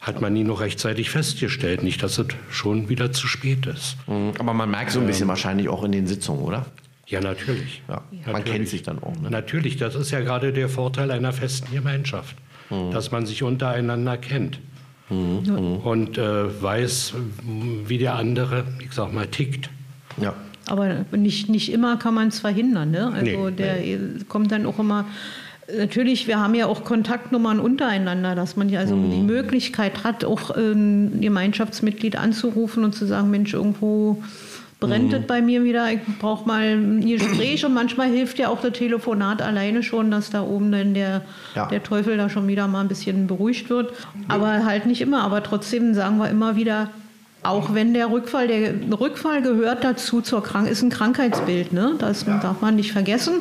Hat 0.00 0.20
man 0.20 0.34
nie 0.34 0.44
noch 0.44 0.60
rechtzeitig 0.60 1.10
festgestellt, 1.10 1.82
nicht, 1.82 2.02
dass 2.02 2.18
es 2.18 2.26
schon 2.50 2.88
wieder 2.88 3.12
zu 3.12 3.26
spät 3.26 3.66
ist. 3.66 3.96
Mhm. 4.06 4.32
Aber 4.38 4.52
man 4.52 4.70
merkt 4.70 4.90
so 4.90 5.00
ein 5.00 5.06
bisschen 5.06 5.24
ähm, 5.24 5.28
wahrscheinlich 5.28 5.68
auch 5.68 5.82
in 5.84 5.92
den 5.92 6.06
Sitzungen, 6.06 6.42
oder? 6.42 6.66
Ja, 7.06 7.20
natürlich. 7.20 7.82
Ja. 7.88 8.02
natürlich. 8.10 8.26
Man 8.26 8.44
kennt 8.44 8.68
sich 8.68 8.82
dann 8.82 9.02
auch. 9.02 9.14
Ne? 9.20 9.30
Natürlich, 9.30 9.76
das 9.76 9.94
ist 9.94 10.10
ja 10.10 10.20
gerade 10.20 10.52
der 10.52 10.68
Vorteil 10.68 11.10
einer 11.10 11.32
festen 11.32 11.72
Gemeinschaft, 11.72 12.36
mhm. 12.70 12.90
dass 12.90 13.10
man 13.10 13.26
sich 13.26 13.42
untereinander 13.42 14.16
kennt. 14.16 14.58
Mhm. 15.10 15.78
Und 15.84 16.18
äh, 16.18 16.62
weiß, 16.62 17.14
wie 17.86 17.98
der 17.98 18.14
andere, 18.14 18.64
ich 18.80 18.92
sag 18.92 19.12
mal, 19.12 19.26
tickt. 19.26 19.68
Ja. 20.20 20.34
Aber 20.68 21.04
nicht, 21.12 21.48
nicht 21.48 21.72
immer 21.72 21.96
kann 21.98 22.14
man 22.14 22.28
es 22.28 22.40
verhindern. 22.40 22.90
Ne? 22.90 23.12
Also 23.14 23.50
nee, 23.50 23.56
der 23.56 23.76
nee. 23.76 23.98
kommt 24.28 24.50
dann 24.52 24.66
auch 24.66 24.78
immer. 24.78 25.06
Natürlich, 25.78 26.26
wir 26.26 26.38
haben 26.38 26.54
ja 26.54 26.66
auch 26.66 26.84
Kontaktnummern 26.84 27.58
untereinander, 27.58 28.34
dass 28.34 28.56
man 28.56 28.68
ja 28.68 28.80
also 28.80 28.96
mhm. 28.96 29.10
die 29.10 29.20
Möglichkeit 29.22 30.04
hat, 30.04 30.24
auch 30.24 30.50
ein 30.50 31.20
Gemeinschaftsmitglied 31.20 32.16
anzurufen 32.16 32.84
und 32.84 32.94
zu 32.94 33.06
sagen, 33.06 33.30
Mensch, 33.30 33.54
irgendwo 33.54 34.22
brennt 34.80 35.08
mhm. 35.12 35.14
es 35.14 35.26
bei 35.26 35.40
mir 35.40 35.64
wieder, 35.64 35.90
ich 35.90 36.00
brauche 36.18 36.46
mal 36.46 36.76
ein 36.76 37.00
Gespräch 37.00 37.64
und 37.64 37.72
manchmal 37.72 38.08
hilft 38.08 38.38
ja 38.38 38.48
auch 38.48 38.60
der 38.60 38.72
Telefonat 38.72 39.40
alleine 39.40 39.82
schon, 39.82 40.10
dass 40.10 40.30
da 40.30 40.42
oben 40.42 40.72
dann 40.72 40.94
der, 40.94 41.22
ja. 41.54 41.66
der 41.66 41.82
Teufel 41.82 42.16
da 42.16 42.28
schon 42.28 42.46
wieder 42.46 42.68
mal 42.68 42.80
ein 42.80 42.88
bisschen 42.88 43.26
beruhigt 43.26 43.70
wird. 43.70 43.92
Aber 44.28 44.64
halt 44.64 44.86
nicht 44.86 45.00
immer, 45.00 45.22
aber 45.22 45.42
trotzdem 45.42 45.94
sagen 45.94 46.18
wir 46.18 46.28
immer 46.28 46.56
wieder, 46.56 46.90
auch 47.44 47.74
wenn 47.74 47.94
der 47.94 48.10
Rückfall, 48.10 48.48
der 48.48 48.74
Rückfall 48.98 49.42
gehört 49.42 49.84
dazu 49.84 50.20
zur 50.20 50.42
Krank 50.42 50.68
ist 50.68 50.82
ein 50.82 50.90
Krankheitsbild, 50.90 51.72
ne? 51.72 51.94
Das 51.98 52.26
ja. 52.26 52.38
darf 52.38 52.60
man 52.60 52.76
nicht 52.76 52.92
vergessen. 52.92 53.34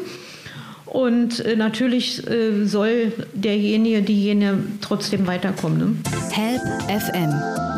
Und 0.85 1.39
äh, 1.39 1.55
natürlich 1.55 2.29
äh, 2.29 2.65
soll 2.65 3.13
derjenige, 3.33 4.03
diejenige 4.03 4.59
trotzdem 4.81 5.25
weiterkommen. 5.25 5.79
Ne? 5.79 5.95
Help 6.31 6.61
FM, 6.87 7.33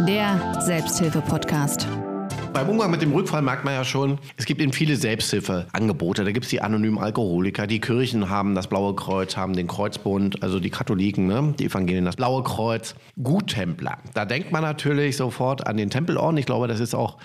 der 0.05 0.61
Selbsthilfe-Podcast 0.65 1.87
beim 2.55 2.69
Umgang 2.69 2.89
mit 2.89 3.01
dem 3.01 3.11
Rückfall 3.11 3.41
merkt 3.41 3.65
man 3.65 3.73
ja 3.73 3.83
schon, 3.83 4.17
es 4.37 4.45
gibt 4.45 4.61
eben 4.61 4.71
viele 4.71 4.95
Selbsthilfeangebote. 4.95 6.23
Da 6.23 6.31
gibt 6.31 6.45
es 6.45 6.49
die 6.49 6.61
anonymen 6.61 6.97
Alkoholiker, 6.97 7.67
die 7.67 7.81
Kirchen 7.81 8.29
haben 8.29 8.55
das 8.55 8.67
Blaue 8.67 8.95
Kreuz, 8.95 9.35
haben 9.35 9.57
den 9.57 9.67
Kreuzbund, 9.67 10.41
also 10.41 10.61
die 10.61 10.69
Katholiken, 10.69 11.27
ne? 11.27 11.53
die 11.59 11.65
Evangelien, 11.65 12.05
das 12.05 12.15
Blaue 12.15 12.43
Kreuz, 12.43 12.95
Guttempler. 13.21 13.97
Da 14.13 14.23
denkt 14.23 14.53
man 14.53 14.61
natürlich 14.61 15.17
sofort 15.17 15.67
an 15.67 15.75
den 15.75 15.89
Tempelorden. 15.89 16.37
Ich 16.37 16.45
glaube, 16.45 16.69
das 16.69 16.79
ist 16.79 16.95
auch 16.95 17.17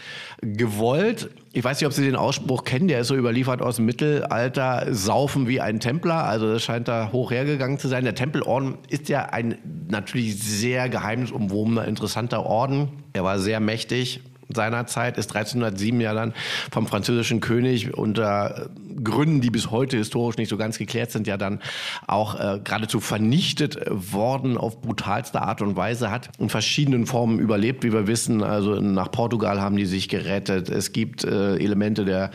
gewollt. 0.42 1.30
Ich 1.52 1.62
weiß 1.62 1.80
nicht, 1.80 1.86
ob 1.86 1.92
Sie 1.92 2.04
den 2.04 2.16
Ausspruch 2.16 2.64
kennen, 2.64 2.88
der 2.88 3.00
ist 3.00 3.06
so 3.06 3.14
überliefert 3.14 3.62
aus 3.62 3.76
dem 3.76 3.84
Mittelalter, 3.84 4.88
saufen 4.90 5.46
wie 5.46 5.60
ein 5.60 5.78
Templer. 5.78 6.24
Also 6.24 6.52
das 6.52 6.64
scheint 6.64 6.88
da 6.88 7.10
hoch 7.12 7.30
hergegangen 7.30 7.78
zu 7.78 7.86
sein. 7.86 8.02
Der 8.02 8.16
Tempelorden 8.16 8.78
ist 8.88 9.08
ja 9.08 9.26
ein 9.26 9.58
natürlich 9.88 10.42
sehr 10.42 10.88
geheimnisumwobener, 10.88 11.86
interessanter 11.86 12.44
Orden. 12.46 12.88
Er 13.12 13.22
war 13.22 13.38
sehr 13.38 13.60
mächtig, 13.60 14.22
seiner 14.54 14.86
Zeit 14.86 15.18
ist 15.18 15.34
1307 15.34 16.00
ja 16.00 16.14
dann 16.14 16.34
vom 16.70 16.86
französischen 16.86 17.40
König 17.40 17.94
unter 17.96 18.70
Gründen, 19.02 19.40
die 19.40 19.50
bis 19.50 19.70
heute 19.70 19.96
historisch 19.96 20.36
nicht 20.36 20.48
so 20.48 20.56
ganz 20.56 20.78
geklärt 20.78 21.10
sind, 21.10 21.26
ja 21.26 21.36
dann 21.36 21.60
auch 22.06 22.34
äh, 22.34 22.60
geradezu 22.62 23.00
vernichtet 23.00 23.78
worden 23.88 24.56
auf 24.56 24.80
brutalste 24.80 25.40
Art 25.42 25.62
und 25.62 25.76
Weise, 25.76 26.10
hat 26.10 26.30
in 26.38 26.48
verschiedenen 26.48 27.06
Formen 27.06 27.38
überlebt, 27.38 27.84
wie 27.84 27.92
wir 27.92 28.06
wissen. 28.06 28.42
Also 28.42 28.80
nach 28.80 29.10
Portugal 29.10 29.60
haben 29.60 29.76
die 29.76 29.86
sich 29.86 30.08
gerettet. 30.08 30.68
Es 30.68 30.92
gibt 30.92 31.24
äh, 31.24 31.56
Elemente 31.56 32.04
der 32.04 32.30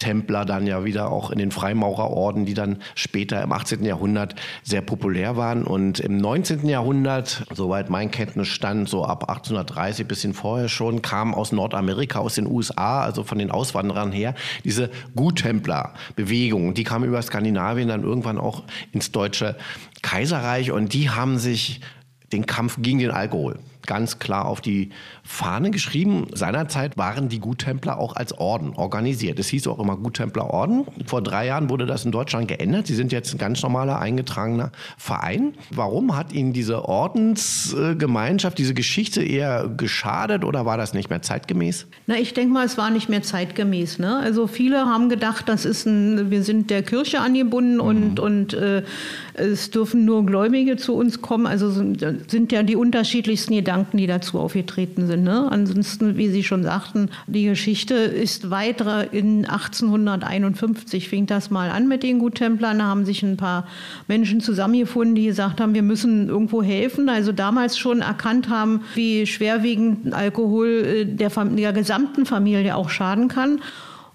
Templer 0.00 0.44
dann 0.44 0.66
ja 0.66 0.84
wieder 0.84 1.12
auch 1.12 1.30
in 1.30 1.38
den 1.38 1.52
Freimaurerorden, 1.52 2.46
die 2.46 2.54
dann 2.54 2.82
später 2.96 3.40
im 3.42 3.52
18. 3.52 3.84
Jahrhundert 3.84 4.34
sehr 4.64 4.80
populär 4.80 5.36
waren. 5.36 5.62
Und 5.62 6.00
im 6.00 6.16
19. 6.16 6.66
Jahrhundert, 6.66 7.44
soweit 7.54 7.90
mein 7.90 8.10
Kenntnisstand, 8.10 8.88
so 8.88 9.04
ab 9.04 9.28
1830, 9.28 10.08
bisschen 10.08 10.34
vorher 10.34 10.68
schon, 10.68 11.02
kam 11.02 11.34
aus 11.34 11.52
Nordamerika, 11.52 12.18
aus 12.18 12.34
den 12.34 12.48
USA, 12.48 13.02
also 13.02 13.22
von 13.22 13.38
den 13.38 13.52
Auswanderern 13.52 14.10
her, 14.10 14.34
diese 14.64 14.90
Guttempler-Bewegung. 15.14 16.74
Die 16.74 16.84
kam 16.84 17.04
über 17.04 17.22
Skandinavien 17.22 17.88
dann 17.88 18.02
irgendwann 18.02 18.38
auch 18.38 18.64
ins 18.90 19.12
Deutsche 19.12 19.56
Kaiserreich 20.02 20.72
und 20.72 20.94
die 20.94 21.10
haben 21.10 21.38
sich 21.38 21.80
den 22.32 22.46
Kampf 22.46 22.78
gegen 22.80 22.98
den 22.98 23.10
Alkohol 23.10 23.58
ganz 23.86 24.18
klar 24.18 24.46
auf 24.46 24.60
die 24.60 24.90
Fahne 25.22 25.70
geschrieben. 25.70 26.26
Seinerzeit 26.32 26.96
waren 26.98 27.28
die 27.28 27.40
Guttempler 27.40 27.98
auch 27.98 28.14
als 28.14 28.36
Orden 28.38 28.74
organisiert. 28.74 29.38
Es 29.38 29.48
hieß 29.48 29.66
auch 29.68 29.78
immer 29.78 29.96
Guttemplerorden. 29.96 30.86
Vor 31.06 31.22
drei 31.22 31.46
Jahren 31.46 31.70
wurde 31.70 31.86
das 31.86 32.04
in 32.04 32.12
Deutschland 32.12 32.48
geändert. 32.48 32.86
Sie 32.86 32.94
sind 32.94 33.12
jetzt 33.12 33.34
ein 33.34 33.38
ganz 33.38 33.62
normaler 33.62 33.98
eingetragener 33.98 34.72
Verein. 34.98 35.54
Warum 35.70 36.16
hat 36.16 36.32
Ihnen 36.32 36.52
diese 36.52 36.84
Ordensgemeinschaft, 36.84 38.58
diese 38.58 38.74
Geschichte 38.74 39.22
eher 39.22 39.68
geschadet 39.68 40.44
oder 40.44 40.66
war 40.66 40.76
das 40.76 40.94
nicht 40.94 41.10
mehr 41.10 41.22
zeitgemäß? 41.22 41.86
Na, 42.06 42.16
ich 42.16 42.34
denke 42.34 42.52
mal, 42.52 42.66
es 42.66 42.76
war 42.76 42.90
nicht 42.90 43.08
mehr 43.08 43.22
zeitgemäß. 43.22 43.98
Ne? 43.98 44.18
Also 44.18 44.46
viele 44.46 44.86
haben 44.86 45.08
gedacht, 45.08 45.48
das 45.48 45.64
ist 45.64 45.86
ein, 45.86 46.30
wir 46.30 46.42
sind 46.42 46.70
der 46.70 46.82
Kirche 46.82 47.20
angebunden 47.20 47.74
mhm. 47.74 47.80
und, 47.80 48.20
und 48.20 48.54
äh, 48.54 48.82
es 49.34 49.70
dürfen 49.70 50.04
nur 50.04 50.26
Gläubige 50.26 50.76
zu 50.76 50.94
uns 50.94 51.22
kommen. 51.22 51.46
Also 51.46 51.70
sind, 51.70 52.04
sind 52.30 52.52
ja 52.52 52.62
die 52.62 52.76
unterschiedlichsten 52.76 53.54
Gedanken 53.54 53.69
Gedanken, 53.70 53.98
die 53.98 54.08
dazu 54.08 54.40
aufgetreten 54.40 55.06
sind. 55.06 55.22
Ne? 55.22 55.46
Ansonsten, 55.48 56.16
wie 56.16 56.28
Sie 56.28 56.42
schon 56.42 56.64
sagten, 56.64 57.08
die 57.28 57.44
Geschichte 57.44 57.94
ist 57.94 58.50
weitere 58.50 59.06
in 59.16 59.46
1851 59.46 61.08
fing 61.08 61.26
das 61.26 61.50
mal 61.50 61.70
an 61.70 61.86
mit 61.86 62.02
den 62.02 62.18
Guttemplern. 62.18 62.80
Da 62.80 62.86
haben 62.86 63.04
sich 63.04 63.22
ein 63.22 63.36
paar 63.36 63.68
Menschen 64.08 64.40
zusammengefunden, 64.40 65.14
die 65.14 65.26
gesagt 65.26 65.60
haben, 65.60 65.72
wir 65.74 65.84
müssen 65.84 66.28
irgendwo 66.28 66.64
helfen. 66.64 67.08
Also 67.08 67.30
damals 67.30 67.78
schon 67.78 68.00
erkannt 68.00 68.48
haben, 68.48 68.80
wie 68.96 69.24
schwerwiegend 69.24 70.12
Alkohol 70.14 70.66
äh, 70.66 71.04
der, 71.04 71.30
der 71.30 71.72
gesamten 71.72 72.26
Familie 72.26 72.74
auch 72.74 72.90
schaden 72.90 73.28
kann. 73.28 73.60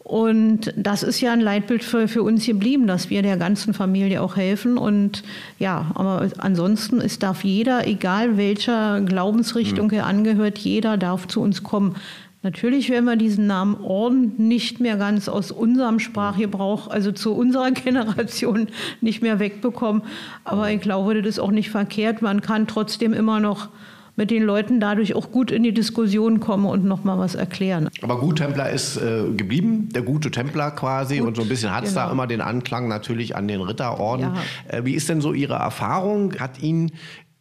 Und 0.05 0.71
das 0.77 1.01
ist 1.01 1.19
ja 1.19 1.33
ein 1.33 1.41
Leitbild 1.41 1.83
für, 1.83 2.07
für 2.07 2.21
uns 2.21 2.45
geblieben, 2.45 2.85
dass 2.85 3.09
wir 3.09 3.23
der 3.23 3.37
ganzen 3.37 3.73
Familie 3.73 4.21
auch 4.21 4.35
helfen. 4.35 4.77
Und 4.77 5.23
ja, 5.57 5.89
aber 5.95 6.29
ansonsten 6.37 7.01
ist, 7.01 7.23
darf 7.23 7.43
jeder, 7.43 7.87
egal 7.87 8.37
welcher 8.37 9.01
Glaubensrichtung 9.01 9.89
er 9.89 10.05
angehört, 10.05 10.59
jeder 10.59 10.97
darf 10.97 11.27
zu 11.27 11.41
uns 11.41 11.63
kommen. 11.63 11.95
Natürlich 12.43 12.91
werden 12.91 13.05
wir 13.05 13.15
diesen 13.15 13.47
Namen 13.47 13.81
Orden 13.81 14.33
nicht 14.37 14.79
mehr 14.79 14.97
ganz 14.97 15.27
aus 15.27 15.49
unserem 15.49 15.97
Sprachgebrauch, 15.97 16.87
also 16.87 17.11
zu 17.11 17.33
unserer 17.33 17.71
Generation, 17.71 18.67
nicht 19.01 19.23
mehr 19.23 19.39
wegbekommen. 19.39 20.03
Aber 20.43 20.69
ich 20.69 20.81
glaube, 20.81 21.19
das 21.19 21.37
ist 21.37 21.39
auch 21.39 21.49
nicht 21.49 21.71
verkehrt. 21.71 22.21
Man 22.21 22.41
kann 22.41 22.67
trotzdem 22.67 23.11
immer 23.11 23.39
noch 23.39 23.69
mit 24.15 24.31
den 24.31 24.43
Leuten 24.43 24.79
dadurch 24.79 25.15
auch 25.15 25.31
gut 25.31 25.51
in 25.51 25.63
die 25.63 25.73
Diskussion 25.73 26.39
kommen 26.39 26.65
und 26.65 26.85
noch 26.85 27.03
mal 27.03 27.17
was 27.17 27.35
erklären. 27.35 27.89
Aber 28.01 28.19
Guttempler 28.19 28.69
ist 28.69 28.97
äh, 28.97 29.23
geblieben, 29.35 29.89
der 29.93 30.01
gute 30.01 30.31
Templer 30.31 30.71
quasi 30.71 31.17
gut, 31.17 31.27
und 31.27 31.35
so 31.35 31.41
ein 31.41 31.49
bisschen 31.49 31.73
hat 31.73 31.83
es 31.83 31.91
genau. 31.91 32.05
da 32.05 32.11
immer 32.11 32.27
den 32.27 32.41
Anklang 32.41 32.87
natürlich 32.87 33.35
an 33.35 33.47
den 33.47 33.61
Ritterorden. 33.61 34.33
Ja. 34.35 34.77
Äh, 34.77 34.85
wie 34.85 34.93
ist 34.93 35.09
denn 35.09 35.21
so 35.21 35.33
Ihre 35.33 35.55
Erfahrung? 35.55 36.33
Hat 36.39 36.61
Ihnen 36.61 36.91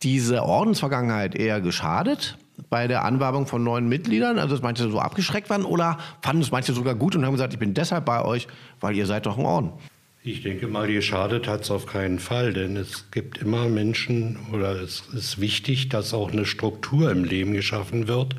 diese 0.03 0.43
Ordensvergangenheit 0.43 1.35
eher 1.35 1.61
geschadet? 1.61 2.39
bei 2.71 2.87
der 2.87 3.05
Anwerbung 3.05 3.47
von 3.47 3.65
neuen 3.65 3.89
Mitgliedern, 3.89 4.39
also 4.39 4.55
dass 4.55 4.63
manche 4.63 4.89
so 4.89 5.01
abgeschreckt 5.01 5.51
waren 5.51 5.65
oder 5.65 5.99
fanden 6.23 6.43
es 6.43 6.53
manche 6.53 6.73
sogar 6.73 6.95
gut 6.95 7.17
und 7.17 7.25
haben 7.25 7.33
gesagt, 7.33 7.53
ich 7.53 7.59
bin 7.59 7.75
deshalb 7.75 8.05
bei 8.05 8.25
euch, 8.25 8.47
weil 8.81 8.95
ihr 8.95 9.07
seid 9.07 9.27
doch 9.27 9.39
ein 9.39 9.45
Orden? 9.45 9.73
Ich 10.27 10.43
denke 10.43 10.69
mal, 10.69 10.91
geschadet 10.91 11.47
hat 11.47 11.65
es 11.65 11.71
auf 11.71 11.85
keinen 11.85 12.19
Fall, 12.19 12.55
denn 12.55 12.79
es 12.79 13.11
gibt 13.11 13.37
immer 13.37 13.69
Menschen 13.69 14.39
oder 14.55 14.81
es 14.81 15.03
ist 15.13 15.39
wichtig, 15.39 15.91
dass 15.91 16.15
auch 16.15 16.33
eine 16.33 16.47
Struktur 16.47 17.11
im 17.11 17.25
Leben 17.25 17.53
geschaffen 17.53 18.09
wird. 18.09 18.35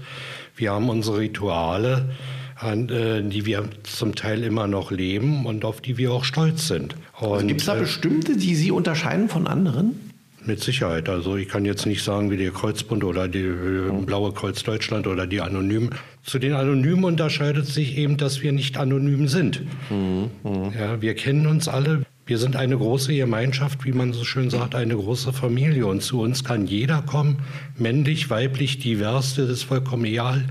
Wir 0.55 0.71
haben 0.71 0.89
unsere 0.89 1.19
Rituale, 1.19 2.09
an, 2.55 2.89
äh, 2.89 3.21
die 3.21 3.45
wir 3.45 3.69
zum 3.83 4.15
Teil 4.15 4.43
immer 4.43 4.65
noch 4.65 4.89
leben 4.89 5.45
und 5.45 5.63
auf 5.63 5.79
die 5.79 5.99
wir 5.99 6.11
auch 6.11 6.23
stolz 6.23 6.67
sind. 6.67 6.95
Also 7.13 7.45
gibt 7.45 7.61
es 7.61 7.67
da 7.67 7.75
äh, 7.75 7.81
bestimmte, 7.81 8.35
die 8.35 8.55
Sie 8.55 8.71
unterscheiden 8.71 9.29
von 9.29 9.45
anderen? 9.45 10.04
Mit 10.45 10.59
Sicherheit. 10.61 11.09
Also 11.09 11.37
ich 11.37 11.49
kann 11.49 11.65
jetzt 11.65 11.85
nicht 11.85 12.03
sagen, 12.03 12.29
wie 12.29 12.37
der 12.37 12.51
Kreuzbund 12.51 13.03
oder 13.03 13.27
die 13.27 13.39
äh, 13.39 13.91
Blaue 14.05 14.31
Kreuz 14.31 14.61
Deutschland 14.61 15.07
oder 15.07 15.25
die 15.25 15.41
Anonymen. 15.41 15.89
Zu 16.23 16.37
den 16.37 16.53
Anonymen 16.53 17.03
unterscheidet 17.03 17.65
sich 17.65 17.97
eben, 17.97 18.17
dass 18.17 18.43
wir 18.43 18.51
nicht 18.51 18.77
anonym 18.77 19.27
sind. 19.27 19.61
Mhm. 19.89 20.29
Ja, 20.77 21.01
wir 21.01 21.15
kennen 21.15 21.47
uns 21.47 21.67
alle. 21.67 22.03
Wir 22.27 22.37
sind 22.37 22.55
eine 22.55 22.77
große 22.77 23.15
Gemeinschaft, 23.15 23.85
wie 23.85 23.91
man 23.91 24.13
so 24.13 24.23
schön 24.23 24.49
sagt, 24.49 24.75
eine 24.75 24.95
große 24.95 25.33
Familie. 25.33 25.87
Und 25.87 26.01
zu 26.01 26.21
uns 26.21 26.43
kann 26.43 26.67
jeder 26.67 27.01
kommen, 27.01 27.37
männlich, 27.77 28.29
weiblich, 28.29 28.79
divers, 28.79 29.35
das 29.35 29.49
ist 29.49 29.63
vollkommen 29.63 30.05
egal, 30.05 30.45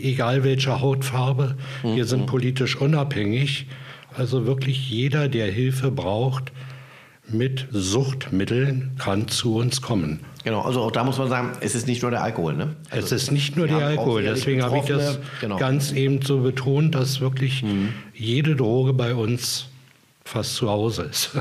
egal 0.00 0.44
welche 0.44 0.80
Hautfarbe. 0.80 1.56
Mhm. 1.82 1.96
Wir 1.96 2.04
sind 2.04 2.26
politisch 2.26 2.76
unabhängig. 2.76 3.66
Also 4.16 4.46
wirklich 4.46 4.90
jeder, 4.90 5.28
der 5.28 5.50
Hilfe 5.50 5.90
braucht, 5.90 6.52
mit 7.30 7.66
Suchtmitteln 7.70 8.92
kann 8.98 9.28
zu 9.28 9.56
uns 9.56 9.82
kommen. 9.82 10.20
Genau, 10.44 10.62
also 10.62 10.80
auch 10.80 10.90
da 10.90 11.04
muss 11.04 11.18
man 11.18 11.28
sagen, 11.28 11.52
es 11.60 11.74
ist 11.74 11.86
nicht 11.86 12.02
nur 12.02 12.10
der 12.10 12.22
Alkohol. 12.22 12.54
Ne? 12.54 12.76
Also 12.90 13.14
es 13.14 13.24
ist 13.24 13.32
nicht 13.32 13.56
nur 13.56 13.66
der 13.66 13.78
Alkohol. 13.78 14.22
Deswegen 14.22 14.62
habe 14.62 14.78
ich 14.78 14.84
das 14.84 15.18
genau. 15.40 15.56
ganz 15.56 15.92
eben 15.92 16.22
so 16.22 16.40
betont, 16.40 16.94
dass 16.94 17.20
wirklich 17.20 17.62
mhm. 17.62 17.90
jede 18.14 18.56
Droge 18.56 18.92
bei 18.92 19.14
uns 19.14 19.66
fast 20.24 20.54
zu 20.54 20.68
Hause 20.68 21.02
ist. 21.04 21.30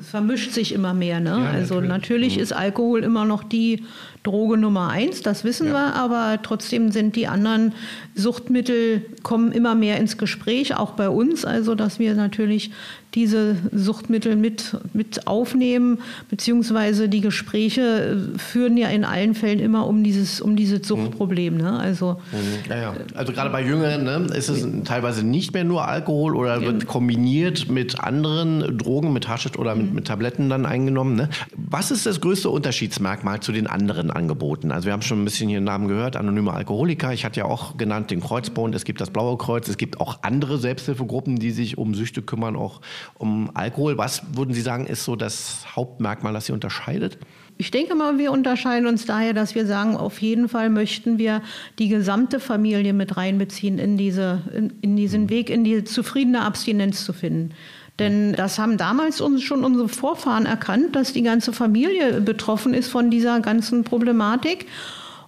Es 0.00 0.08
vermischt 0.08 0.50
sich 0.50 0.72
immer 0.72 0.92
mehr. 0.92 1.20
Ne? 1.20 1.30
Ja, 1.30 1.50
also 1.50 1.74
natürlich, 1.74 1.88
natürlich 1.88 2.36
mhm. 2.36 2.42
ist 2.42 2.52
Alkohol 2.52 3.04
immer 3.04 3.24
noch 3.24 3.44
die 3.44 3.84
Droge 4.26 4.56
Nummer 4.56 4.88
eins, 4.90 5.22
das 5.22 5.44
wissen 5.44 5.68
ja. 5.68 5.72
wir, 5.72 5.94
aber 5.94 6.40
trotzdem 6.42 6.90
sind 6.90 7.16
die 7.16 7.28
anderen 7.28 7.72
Suchtmittel, 8.14 9.04
kommen 9.22 9.52
immer 9.52 9.74
mehr 9.74 9.98
ins 9.98 10.18
Gespräch, 10.18 10.76
auch 10.76 10.92
bei 10.92 11.08
uns. 11.08 11.44
Also 11.44 11.74
dass 11.74 11.98
wir 11.98 12.14
natürlich 12.14 12.70
diese 13.16 13.56
Suchtmittel 13.72 14.36
mit, 14.36 14.76
mit 14.92 15.26
aufnehmen, 15.26 16.00
beziehungsweise 16.28 17.08
die 17.08 17.22
Gespräche 17.22 18.28
führen 18.36 18.76
ja 18.76 18.88
in 18.88 19.04
allen 19.04 19.34
Fällen 19.34 19.58
immer 19.58 19.86
um 19.86 20.04
dieses, 20.04 20.42
um 20.42 20.54
dieses 20.54 20.80
mhm. 20.80 20.84
Suchtproblem. 20.84 21.56
Ne? 21.56 21.78
Also, 21.78 22.20
mhm. 22.30 22.70
ja, 22.70 22.76
ja. 22.76 22.94
also 23.14 23.32
gerade 23.32 23.48
bei 23.48 23.62
Jüngeren 23.62 24.04
ne, 24.04 24.26
ist 24.36 24.50
es 24.50 24.66
teilweise 24.84 25.24
nicht 25.24 25.54
mehr 25.54 25.64
nur 25.64 25.88
Alkohol 25.88 26.36
oder 26.36 26.60
wird 26.60 26.86
kombiniert 26.86 27.70
mit 27.70 27.98
anderen 27.98 28.76
Drogen, 28.76 29.14
mit 29.14 29.28
Haschisch 29.28 29.56
oder 29.56 29.74
mit, 29.74 29.88
mhm. 29.88 29.94
mit 29.94 30.06
Tabletten 30.06 30.50
dann 30.50 30.66
eingenommen. 30.66 31.16
Ne? 31.16 31.30
Was 31.56 31.90
ist 31.90 32.04
das 32.04 32.20
größte 32.20 32.50
Unterschiedsmerkmal 32.50 33.40
zu 33.40 33.50
den 33.52 33.66
anderen 33.66 34.10
Angeboten? 34.16 34.72
Also 34.72 34.86
wir 34.86 34.92
haben 34.92 35.02
schon 35.02 35.22
ein 35.22 35.24
bisschen 35.24 35.48
hier 35.48 35.60
Namen 35.60 35.88
gehört, 35.88 36.16
anonyme 36.16 36.52
Alkoholiker. 36.52 37.12
Ich 37.12 37.24
hatte 37.24 37.40
ja 37.40 37.46
auch 37.46 37.76
genannt 37.76 38.10
den 38.10 38.20
Kreuzbund, 38.20 38.74
es 38.74 38.84
gibt 38.84 39.00
das 39.00 39.10
Blaue 39.10 39.36
Kreuz, 39.36 39.68
es 39.68 39.76
gibt 39.76 40.00
auch 40.00 40.22
andere 40.22 40.58
Selbsthilfegruppen, 40.58 41.38
die 41.38 41.50
sich 41.50 41.78
um 41.78 41.94
Süchte 41.94 42.22
kümmern, 42.22 42.56
auch 42.56 42.80
um 43.14 43.50
Alkohol. 43.54 43.98
Was 43.98 44.22
würden 44.34 44.54
Sie 44.54 44.62
sagen, 44.62 44.86
ist 44.86 45.04
so 45.04 45.16
das 45.16 45.64
Hauptmerkmal, 45.76 46.32
das 46.32 46.46
Sie 46.46 46.52
unterscheidet? 46.52 47.18
Ich 47.58 47.70
denke 47.70 47.94
mal, 47.94 48.18
wir 48.18 48.32
unterscheiden 48.32 48.86
uns 48.86 49.06
daher, 49.06 49.32
dass 49.32 49.54
wir 49.54 49.66
sagen, 49.66 49.96
auf 49.96 50.20
jeden 50.20 50.48
Fall 50.48 50.68
möchten 50.68 51.16
wir 51.16 51.40
die 51.78 51.88
gesamte 51.88 52.38
Familie 52.38 52.92
mit 52.92 53.16
reinbeziehen 53.16 53.78
in, 53.78 53.96
diese, 53.96 54.42
in, 54.54 54.74
in 54.82 54.96
diesen 54.96 55.24
mhm. 55.24 55.30
Weg, 55.30 55.48
in 55.50 55.64
die 55.64 55.84
zufriedene 55.84 56.42
Abstinenz 56.42 57.04
zu 57.04 57.14
finden. 57.14 57.54
Denn 57.98 58.34
das 58.34 58.58
haben 58.58 58.76
damals 58.76 59.20
uns 59.20 59.42
schon 59.42 59.64
unsere 59.64 59.88
Vorfahren 59.88 60.44
erkannt, 60.44 60.94
dass 60.94 61.12
die 61.12 61.22
ganze 61.22 61.52
Familie 61.52 62.20
betroffen 62.20 62.74
ist 62.74 62.88
von 62.88 63.10
dieser 63.10 63.40
ganzen 63.40 63.84
Problematik 63.84 64.66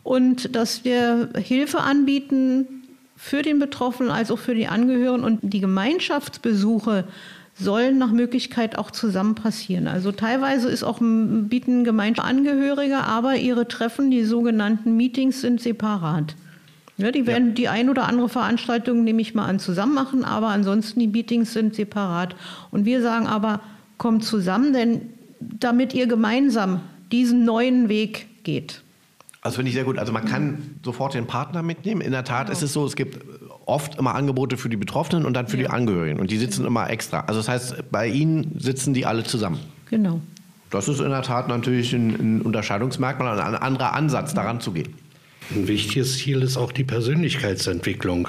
und 0.02 0.54
dass 0.54 0.84
wir 0.84 1.30
Hilfe 1.36 1.80
anbieten 1.80 2.66
für 3.16 3.42
den 3.42 3.58
Betroffenen 3.58 4.12
als 4.12 4.30
auch 4.30 4.38
für 4.38 4.54
die 4.54 4.68
Angehörigen 4.68 5.24
und 5.24 5.40
die 5.42 5.60
Gemeinschaftsbesuche 5.60 7.04
sollen 7.54 7.98
nach 7.98 8.12
Möglichkeit 8.12 8.78
auch 8.78 8.90
zusammen 8.90 9.34
passieren. 9.34 9.88
Also 9.88 10.12
teilweise 10.12 10.68
ist 10.68 10.84
auch 10.84 10.98
bieten 11.00 11.84
Gemeinschaftsangehörige, 11.84 12.98
aber 12.98 13.36
ihre 13.36 13.66
Treffen, 13.66 14.10
die 14.10 14.24
sogenannten 14.24 14.96
Meetings, 14.96 15.40
sind 15.40 15.60
separat. 15.60 16.36
Ja, 16.98 17.12
die 17.12 17.26
werden 17.26 17.48
ja. 17.48 17.54
die 17.54 17.68
ein 17.68 17.88
oder 17.88 18.06
andere 18.06 18.28
Veranstaltung, 18.28 19.04
nehme 19.04 19.22
ich 19.22 19.34
mal 19.34 19.46
an, 19.46 19.60
zusammen 19.60 19.94
machen, 19.94 20.24
aber 20.24 20.48
ansonsten 20.48 20.98
die 20.98 21.06
Meetings 21.06 21.52
sind 21.52 21.74
separat. 21.74 22.34
Und 22.72 22.84
wir 22.84 23.02
sagen 23.02 23.26
aber, 23.26 23.60
kommt 23.98 24.24
zusammen, 24.24 24.72
denn 24.72 25.02
damit 25.40 25.94
ihr 25.94 26.08
gemeinsam 26.08 26.80
diesen 27.12 27.44
neuen 27.44 27.88
Weg 27.88 28.42
geht. 28.42 28.82
Also 29.40 29.56
finde 29.56 29.68
ich 29.68 29.74
sehr 29.74 29.84
gut. 29.84 29.98
Also 29.98 30.12
man 30.12 30.24
kann 30.24 30.58
sofort 30.84 31.14
den 31.14 31.26
Partner 31.26 31.62
mitnehmen. 31.62 32.00
In 32.00 32.10
der 32.10 32.24
Tat 32.24 32.46
genau. 32.46 32.56
ist 32.56 32.62
es 32.62 32.72
so, 32.72 32.84
es 32.84 32.96
gibt 32.96 33.24
oft 33.66 33.96
immer 33.96 34.14
Angebote 34.14 34.56
für 34.56 34.68
die 34.68 34.76
Betroffenen 34.76 35.24
und 35.24 35.34
dann 35.34 35.46
für 35.46 35.56
ja. 35.56 35.62
die 35.64 35.70
Angehörigen. 35.70 36.18
Und 36.20 36.30
die 36.30 36.38
sitzen 36.38 36.66
immer 36.66 36.90
extra. 36.90 37.20
Also 37.20 37.38
das 37.40 37.48
heißt, 37.48 37.90
bei 37.92 38.08
Ihnen 38.08 38.56
sitzen 38.58 38.94
die 38.94 39.06
alle 39.06 39.22
zusammen. 39.22 39.60
Genau. 39.88 40.20
Das 40.70 40.88
ist 40.88 41.00
in 41.00 41.10
der 41.10 41.22
Tat 41.22 41.48
natürlich 41.48 41.92
ein, 41.94 42.10
ein 42.10 42.42
Unterscheidungsmerkmal, 42.42 43.40
ein 43.40 43.54
anderer 43.54 43.94
Ansatz, 43.94 44.34
daran 44.34 44.60
zu 44.60 44.72
gehen. 44.72 44.94
Ein 45.50 45.66
wichtiges 45.66 46.18
Ziel 46.18 46.42
ist 46.42 46.58
auch 46.58 46.72
die 46.72 46.84
Persönlichkeitsentwicklung. 46.84 48.28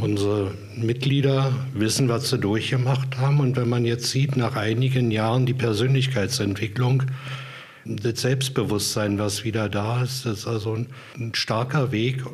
Unsere 0.00 0.52
Mitglieder 0.76 1.52
wissen, 1.72 2.08
was 2.08 2.30
sie 2.30 2.38
durchgemacht 2.38 3.16
haben. 3.16 3.38
Und 3.38 3.56
wenn 3.56 3.68
man 3.68 3.84
jetzt 3.84 4.10
sieht, 4.10 4.36
nach 4.36 4.56
einigen 4.56 5.12
Jahren 5.12 5.46
die 5.46 5.54
Persönlichkeitsentwicklung, 5.54 7.04
das 7.84 8.22
Selbstbewusstsein, 8.22 9.20
was 9.20 9.44
wieder 9.44 9.68
da 9.68 10.02
ist, 10.02 10.26
ist 10.26 10.48
also 10.48 10.74
ein, 10.74 10.88
ein 11.16 11.32
starker 11.32 11.92
Weg, 11.92 12.24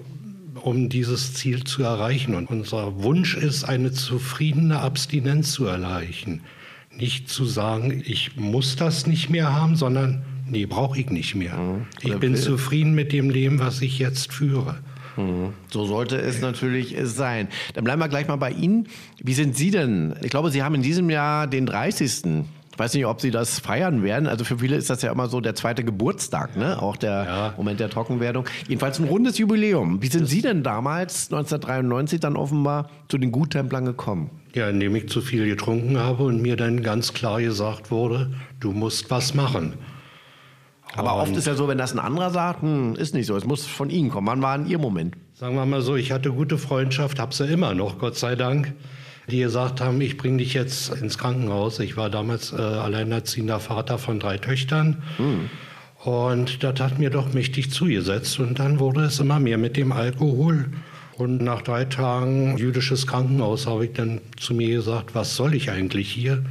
um 0.55 0.89
dieses 0.89 1.35
Ziel 1.35 1.65
zu 1.65 1.83
erreichen. 1.83 2.35
Und 2.35 2.49
unser 2.49 3.03
Wunsch 3.03 3.37
ist, 3.37 3.65
eine 3.65 3.93
zufriedene 3.93 4.81
Abstinenz 4.81 5.53
zu 5.53 5.67
erreichen. 5.67 6.41
Nicht 6.97 7.29
zu 7.29 7.45
sagen, 7.45 8.03
ich 8.07 8.37
muss 8.37 8.77
das 8.77 9.07
nicht 9.07 9.29
mehr 9.29 9.53
haben, 9.53 9.77
sondern 9.77 10.25
nee, 10.47 10.67
brauche 10.67 10.99
ich 10.99 11.11
nicht 11.11 11.35
mehr. 11.35 11.57
Mhm. 11.57 11.87
Ich 12.01 12.17
bin 12.19 12.37
zufrieden 12.37 12.95
mit 12.95 13.13
dem 13.13 13.31
Leben, 13.31 13.59
was 13.59 13.81
ich 13.83 13.99
jetzt 13.99 14.33
führe. 14.33 14.77
Mhm. 15.17 15.53
So 15.71 15.85
sollte 15.85 16.17
es 16.17 16.41
natürlich 16.41 16.97
sein. 17.05 17.49
Dann 17.75 17.85
bleiben 17.85 18.01
wir 18.01 18.09
gleich 18.09 18.29
mal 18.29 18.37
bei 18.37 18.51
Ihnen. 18.51 18.89
Wie 19.23 19.35
sind 19.35 19.57
Sie 19.57 19.71
denn? 19.71 20.15
Ich 20.23 20.31
glaube, 20.31 20.51
Sie 20.51 20.63
haben 20.63 20.75
in 20.75 20.83
diesem 20.83 21.11
Jahr 21.11 21.47
den 21.47 21.67
30. 21.67 22.45
Ich 22.73 22.79
weiß 22.81 22.95
nicht, 22.95 23.07
ob 23.07 23.21
Sie 23.21 23.31
das 23.31 23.61
feiern 23.61 24.03
werden. 24.03 24.27
Also 24.27 24.45
für 24.45 24.59
viele 24.59 24.75
ist 24.75 24.91
das 24.91 25.03
ja 25.03 25.13
immer 25.13 25.29
so 25.29 25.41
der 25.41 25.55
zweite 25.55 25.85
Geburtstag, 25.85 26.57
ne? 26.57 26.83
auch 26.83 26.97
der 26.97 27.25
ja. 27.25 27.55
Moment 27.57 27.79
der 27.79 27.89
Trockenwerdung. 27.89 28.47
Jedenfalls 28.67 28.99
ein 28.99 29.05
rundes 29.05 29.39
Jubiläum. 29.39 30.03
Wie 30.03 30.09
sind 30.09 30.27
Sie 30.27 30.43
denn 30.43 30.65
damals, 30.65 31.27
1993, 31.27 32.19
dann 32.19 32.37
offenbar 32.37 32.91
zu 33.09 33.17
den 33.17 33.31
Guttemplern 33.31 33.85
gekommen? 33.85 34.31
Ja, 34.55 34.69
indem 34.69 34.97
ich 34.97 35.09
zu 35.09 35.21
viel 35.21 35.47
getrunken 35.47 35.99
habe 35.99 36.25
und 36.25 36.43
mir 36.43 36.57
dann 36.57 36.83
ganz 36.83 37.13
klar 37.13 37.41
gesagt 37.41 37.93
wurde, 37.93 38.33
du 38.59 38.73
musst 38.73 39.09
was 39.09 39.35
machen. 39.35 39.75
Aber 40.97 41.17
oft 41.17 41.33
Und- 41.33 41.39
ist 41.39 41.47
ja 41.47 41.55
so, 41.55 41.67
wenn 41.69 41.79
das 41.79 41.93
ein 41.93 41.99
anderer 41.99 42.31
sagt, 42.31 42.63
hm, 42.63 42.95
ist 42.97 43.15
nicht 43.15 43.27
so, 43.27 43.37
es 43.37 43.45
muss 43.45 43.67
von 43.67 43.91
Ihnen 43.91 44.11
kommen. 44.11 44.27
Wann 44.27 44.43
war 44.43 44.57
denn 44.59 44.67
Ihr 44.69 44.79
Moment? 44.79 45.17
Sagen 45.35 45.57
wir 45.57 45.67
mal 45.67 45.83
so, 45.83 45.97
ich 45.97 46.13
hatte 46.13 46.31
gute 46.31 46.59
Freundschaft, 46.59 47.19
habe 47.19 47.35
sie 47.35 47.47
immer 47.47 47.75
noch, 47.75 47.99
Gott 47.99 48.17
sei 48.17 48.37
Dank, 48.37 48.73
die 49.29 49.41
gesagt 49.41 49.81
haben, 49.81 50.01
ich 50.01 50.17
bringe 50.17 50.39
dich 50.39 50.55
jetzt 50.55 50.93
ins 51.01 51.19
Krankenhaus. 51.19 51.81
Ich 51.81 51.97
war 51.97 52.11
damals 52.11 52.53
äh, 52.53 52.57
alleinerziehender 52.57 53.59
Vater 53.59 53.99
von 53.99 54.21
drei 54.21 54.37
Töchtern. 54.39 55.03
Und 56.05 56.63
das 56.63 56.79
hat 56.81 56.99
mir 56.99 57.11
doch 57.11 57.33
mächtig 57.33 57.71
zugesetzt. 57.71 58.39
Und 58.39 58.59
dann 58.59 58.79
wurde 58.79 59.05
es 59.05 59.19
immer 59.21 59.41
mehr 59.41 59.59
mit 59.59 59.77
dem 59.77 59.93
Alkohol. 59.93 60.67
Und 61.17 61.41
nach 61.43 61.63
drei 61.63 61.85
Tagen 61.87 62.59
jüdisches 62.59 63.07
Krankenhaus 63.07 63.67
habe 63.67 63.87
ich 63.87 63.93
dann 63.93 64.21
zu 64.37 64.53
mir 64.53 64.69
gesagt, 64.77 65.15
was 65.15 65.37
soll 65.37 65.55
ich 65.55 65.71
eigentlich 65.71 66.11
hier? 66.11 66.45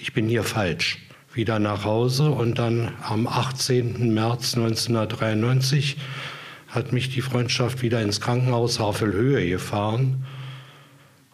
Ich 0.00 0.12
bin 0.12 0.26
hier 0.28 0.42
falsch. 0.42 0.98
Wieder 1.32 1.58
nach 1.60 1.84
Hause 1.84 2.30
und 2.30 2.58
dann 2.58 2.90
am 3.02 3.26
18. 3.28 4.12
März 4.12 4.56
1993 4.56 5.96
hat 6.68 6.92
mich 6.92 7.10
die 7.10 7.20
Freundschaft 7.20 7.82
wieder 7.82 8.02
ins 8.02 8.20
Krankenhaus 8.20 8.80
Havelhöhe 8.80 9.48
gefahren 9.48 10.24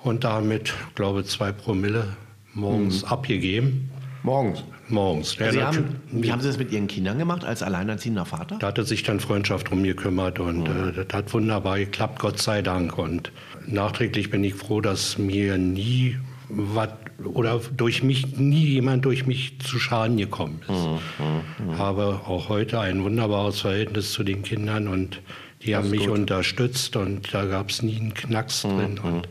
und 0.02 0.24
damit, 0.24 0.74
glaube 0.94 1.20
ich, 1.22 1.26
zwei 1.28 1.50
Promille 1.52 2.08
morgens 2.52 3.04
abgegeben. 3.04 3.90
Morgens. 4.22 4.64
Morgens. 4.88 5.36
Ja, 5.36 5.50
Sie 5.50 5.58
natu- 5.58 5.64
haben, 5.76 6.00
wie 6.10 6.30
haben 6.30 6.40
Sie 6.40 6.46
das 6.48 6.58
mit 6.58 6.70
Ihren 6.72 6.86
Kindern 6.88 7.18
gemacht 7.18 7.44
als 7.44 7.62
alleinerziehender 7.62 8.24
Vater? 8.24 8.56
da 8.60 8.68
hatte 8.68 8.84
sich 8.84 9.02
dann 9.02 9.18
Freundschaft 9.18 9.70
drum 9.70 9.82
gekümmert 9.82 10.38
und 10.38 10.66
äh, 10.68 10.92
das 11.04 11.06
hat 11.16 11.32
wunderbar 11.32 11.78
geklappt, 11.78 12.18
Gott 12.20 12.40
sei 12.40 12.62
Dank. 12.62 12.96
Und 12.98 13.32
nachträglich 13.66 14.30
bin 14.30 14.44
ich 14.44 14.54
froh, 14.54 14.80
dass 14.80 15.18
mir 15.18 15.58
nie 15.58 16.18
was 16.48 16.90
oder 17.24 17.60
durch 17.76 18.02
mich 18.02 18.36
nie 18.36 18.64
jemand 18.64 19.04
durch 19.04 19.26
mich 19.26 19.58
zu 19.60 19.78
Schaden 19.78 20.16
gekommen 20.16 20.60
ist. 20.68 21.78
Habe 21.78 22.20
auch 22.26 22.48
heute 22.48 22.80
ein 22.80 23.02
wunderbares 23.02 23.60
Verhältnis 23.60 24.12
zu 24.12 24.22
den 24.22 24.42
Kindern 24.42 24.88
und 24.88 25.20
die 25.62 25.74
haben 25.74 25.90
mich 25.90 26.08
unterstützt 26.08 26.96
und 26.96 27.32
da 27.32 27.44
gab 27.46 27.70
es 27.70 27.82
nie 27.82 27.96
einen 27.96 28.14
Knacks 28.14 28.62
drin. 28.62 28.98
Und 29.02 29.28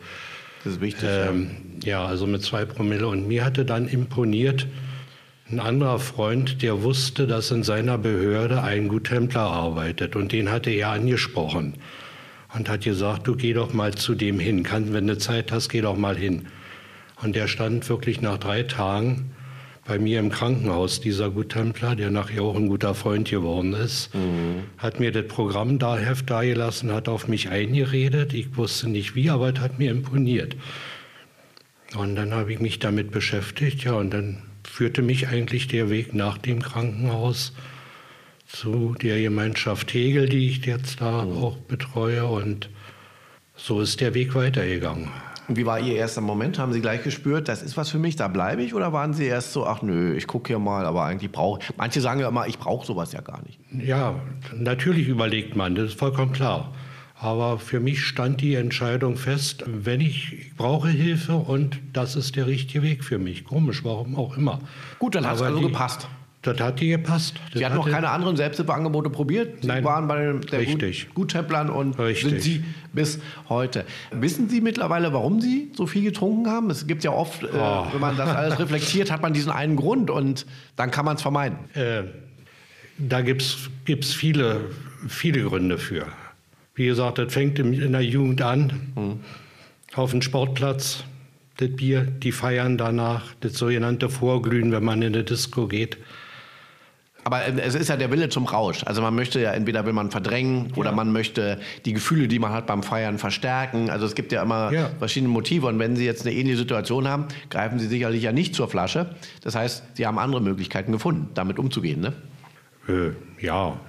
Das 0.63 0.74
ist 0.74 0.82
wichtig. 0.82 1.04
ja. 1.04 1.30
ähm, 1.30 1.51
ja, 1.84 2.06
also 2.06 2.25
mit 2.25 2.42
zwei 2.42 2.65
Promille. 2.65 3.08
Und 3.08 3.27
mir 3.27 3.46
hatte 3.46 3.65
dann 3.65 3.88
imponiert 3.88 4.68
ein 5.51 5.60
anderer 5.60 6.00
Freund, 6.00 6.63
der 6.63 6.82
wusste, 6.82 7.27
dass 7.27 7.51
in 7.51 7.62
seiner 7.63 7.98
Behörde 8.00 8.63
ein 8.63 8.88
Guttempler 8.88 9.42
arbeitet. 9.42 10.15
Und 10.15 10.32
den 10.32 10.50
hatte 10.50 10.72
er 10.72 10.89
angesprochen 10.89 11.75
und 12.58 12.68
hat 12.68 12.84
gesagt, 12.84 13.27
du 13.27 13.36
geh 13.36 13.54
doch 13.54 13.72
mal 13.72 13.94
zu 13.94 14.15
dem 14.15 14.39
hin. 14.39 14.63
Kann, 14.63 14.94
wenn 14.94 15.06
du 15.06 15.18
Zeit 15.18 15.51
hast, 15.51 15.70
geh 15.70 15.82
doch 15.82 15.96
mal 15.98 16.18
hin. 16.18 16.48
Und 17.22 17.36
der 17.36 17.48
stand 17.48 17.88
wirklich 17.89 18.22
nach 18.22 18.38
drei 18.38 18.63
Tagen 18.63 19.31
bei 19.88 20.00
mir 20.00 20.19
im 20.19 20.31
Krankenhaus, 20.31 21.00
dieser 21.00 21.29
Guttempler, 21.29 21.95
der 21.95 22.10
nachher 22.10 22.41
auch 22.41 22.55
ein 22.55 22.67
guter 22.67 22.95
Freund 22.95 23.29
geworden 23.29 23.74
ist, 23.74 24.10
hat 24.79 25.00
mir 25.00 25.12
das 25.12 25.27
Programm 25.27 25.77
da 25.77 25.95
Heft 25.95 26.29
dagelassen, 26.29 26.91
hat 26.91 27.07
auf 27.07 27.27
mich 27.27 27.50
eingeredet. 27.50 28.34
Ich 28.34 28.57
wusste 28.57 28.89
nicht 28.89 29.15
wie, 29.15 29.29
aber 29.29 29.53
es 29.53 29.60
hat 29.60 29.77
mir 29.77 29.91
imponiert. 29.91 30.55
Und 31.95 32.15
dann 32.15 32.34
habe 32.34 32.51
ich 32.51 32.60
mich 32.60 32.79
damit 32.79 33.12
beschäftigt, 33.12 33.84
ja, 33.84 33.93
und 33.93 34.12
dann 34.12 34.41
führte 34.63 35.03
mich 35.03 35.27
eigentlich 35.27 35.67
der 35.67 35.91
Weg 35.91 36.15
nach 36.15 36.39
dem 36.39 36.63
Krankenhaus 36.63 37.53
zu 38.48 38.95
der 39.01 39.22
Gemeinschaft 39.22 39.93
Hegel, 39.93 40.27
die 40.27 40.50
ich 40.50 40.65
jetzt 40.65 41.00
da 41.00 41.24
auch 41.24 41.57
betreue. 41.57 42.25
Und 42.25 42.69
so 43.55 43.81
ist 43.81 44.01
der 44.01 44.15
Weg 44.15 44.34
weitergegangen. 44.34 45.10
Und 45.47 45.57
wie 45.57 45.65
war 45.65 45.79
Ihr 45.79 45.95
erster 45.95 46.21
Moment? 46.21 46.57
Haben 46.59 46.73
Sie 46.73 46.81
gleich 46.81 47.03
gespürt, 47.03 47.47
das 47.47 47.61
ist 47.61 47.77
was 47.77 47.89
für 47.89 47.99
mich, 47.99 48.15
da 48.15 48.27
bleibe 48.27 48.63
ich? 48.63 48.73
Oder 48.73 48.93
waren 48.93 49.13
Sie 49.13 49.25
erst 49.25 49.53
so, 49.53 49.65
ach 49.67 49.81
nö, 49.81 50.15
ich 50.15 50.25
gucke 50.27 50.47
hier 50.47 50.59
mal, 50.59 50.85
aber 50.85 51.03
eigentlich 51.03 51.31
brauche 51.31 51.59
Manche 51.77 52.01
sagen 52.01 52.19
ja 52.19 52.27
immer, 52.29 52.47
ich 52.47 52.57
brauche 52.57 52.85
sowas 52.85 53.11
ja 53.11 53.21
gar 53.21 53.41
nicht. 53.43 53.59
Ja, 53.71 54.15
natürlich 54.55 55.07
überlegt 55.07 55.55
man, 55.55 55.75
das 55.75 55.89
ist 55.91 55.99
vollkommen 55.99 56.31
klar. 56.31 56.73
Aber 57.17 57.59
für 57.59 57.79
mich 57.79 58.03
stand 58.03 58.41
die 58.41 58.55
Entscheidung 58.55 59.15
fest, 59.15 59.63
wenn 59.67 60.01
ich, 60.01 60.33
ich 60.33 60.55
brauche 60.57 60.89
Hilfe 60.89 61.35
und 61.35 61.79
das 61.93 62.15
ist 62.17 62.35
der 62.35 62.45
richtige 62.47 62.83
Weg 62.83 63.03
für 63.05 63.17
mich. 63.19 63.45
Komisch, 63.45 63.85
warum 63.85 64.17
auch 64.17 64.35
immer. 64.37 64.59
Gut, 64.99 65.15
dann 65.15 65.25
hat's 65.25 65.39
Aber 65.41 65.49
also 65.51 65.59
die- 65.61 65.67
gepasst. 65.67 66.07
Das 66.45 66.59
hat 66.59 66.79
dir 66.79 66.97
gepasst. 66.97 67.35
Das 67.51 67.59
Sie 67.59 67.65
hatten 67.65 67.75
noch 67.75 67.89
keine 67.89 68.09
anderen 68.09 68.38
Selbsthilfeangebote 68.38 69.10
probiert? 69.10 69.62
Sie 69.62 69.67
Nein. 69.67 69.84
waren 69.84 70.08
bei 70.08 70.34
der 70.51 70.60
Richtig. 70.60 71.10
Gut 71.13 71.34
und 71.36 71.99
Richtig. 71.99 72.29
sind 72.29 72.41
Sie 72.41 72.63
bis 72.93 73.19
heute. 73.49 73.84
Wissen 74.12 74.47
Sie 74.49 74.62
mittlerweile, 74.62 75.12
warum 75.13 75.41
Sie 75.41 75.71
so 75.75 75.88
viel 75.88 76.03
getrunken 76.03 76.47
haben? 76.47 76.69
Es 76.69 76.88
gibt 76.88 77.03
ja 77.03 77.12
oft, 77.12 77.43
äh, 77.43 77.47
Oh. 77.53 77.88
wenn 77.91 77.99
man 78.01 78.15
das 78.17 78.29
alles 78.29 78.60
reflektiert, 78.60 79.12
hat 79.12 79.21
man 79.21 79.34
diesen 79.34 79.51
einen 79.51 79.75
Grund 79.75 80.10
und 80.10 80.45
dann 80.75 80.91
kann 80.91 81.05
man 81.05 81.15
es 81.15 81.21
vermeiden. 81.21 81.58
Äh, 81.73 82.03
da 82.97 83.21
gibt 83.21 83.41
es 83.41 84.13
viele, 84.13 84.62
viele 85.08 85.43
Gründe 85.43 85.77
für. 85.77 86.05
Wie 86.75 86.86
gesagt, 86.86 87.17
das 87.17 87.34
fängt 87.34 87.58
im- 87.60 87.73
in 87.73 87.91
der 87.91 88.01
Jugend 88.01 88.41
an. 88.41 89.19
Auf 89.95 90.12
dem 90.12 90.21
Sportplatz, 90.21 91.03
das 91.58 91.69
Bier, 91.75 92.01
die 92.03 92.31
feiern 92.34 92.77
danach, 92.77 93.23
das 93.39 93.53
sogenannte 93.53 94.10
Vorglühen, 94.10 94.71
wenn 94.73 94.84
man 94.84 95.01
in 95.01 95.13
eine 95.13 95.23
Disco 95.23 95.67
geht. 95.67 95.97
Aber 97.25 97.43
äh, 97.43 97.59
es 97.59 97.75
ist 97.75 97.89
ja 97.89 97.97
der 97.97 98.11
Wille 98.11 98.29
zum 98.29 98.45
Rausch. 98.45 98.83
Also 98.85 99.01
man 99.01 99.13
möchte 99.15 99.41
ja, 99.41 99.51
entweder 99.51 99.85
will 99.85 99.93
man 99.93 100.11
verdrängen 100.11 100.71
oder 100.75 100.91
man 100.93 101.11
möchte 101.11 101.59
die 101.83 101.91
Gefühle, 101.93 102.27
die 102.29 102.39
man 102.39 102.53
hat 102.53 102.67
beim 102.67 102.83
Feiern, 102.83 103.17
verstärken. 103.17 103.89
Also 103.89 104.05
es 104.05 104.13
gibt 104.15 104.31
ja 104.31 104.43
immer 104.43 104.71
Ja. 104.71 104.89
verschiedene 104.99 105.31
Motive. 105.33 105.65
Und 105.67 105.79
wenn 105.79 105.95
Sie 105.95 106.05
jetzt 106.05 106.25
eine 106.25 106.35
ähnliche 106.35 106.57
Situation 106.59 107.07
haben, 107.07 107.25
greifen 107.49 107.79
Sie 107.79 107.88
sicherlich 107.88 108.21
ja 108.23 108.31
nicht 108.31 108.53
zur 108.55 108.67
Flasche. 108.69 109.15
Das 109.41 109.55
heißt, 109.55 109.83
Sie 109.95 110.05
haben 110.05 110.19
andere 110.19 110.39
Möglichkeiten 110.41 110.91
gefunden, 110.91 111.29
damit 111.33 111.57
umzugehen. 111.59 111.99
Ne? 111.99 112.13
Äh, 112.88 113.43
ja, 113.43 113.79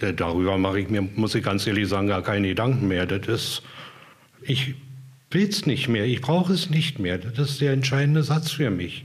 äh, 0.00 0.12
darüber 0.14 0.56
mache 0.56 0.78
ich 0.78 0.88
mir, 0.88 1.02
muss 1.16 1.34
ich 1.34 1.42
ganz 1.42 1.66
ehrlich 1.66 1.88
sagen, 1.88 2.06
gar 2.06 2.22
keine 2.22 2.46
Gedanken 2.46 2.86
mehr. 2.86 3.06
Das 3.06 3.26
ist, 3.26 3.62
ich 4.42 4.76
will 5.32 5.48
es 5.48 5.66
nicht 5.66 5.88
mehr, 5.88 6.04
ich 6.04 6.20
brauche 6.20 6.52
es 6.52 6.70
nicht 6.70 7.00
mehr. 7.00 7.18
Das 7.18 7.50
ist 7.50 7.60
der 7.60 7.72
entscheidende 7.72 8.22
Satz 8.22 8.52
für 8.52 8.70
mich. 8.70 9.04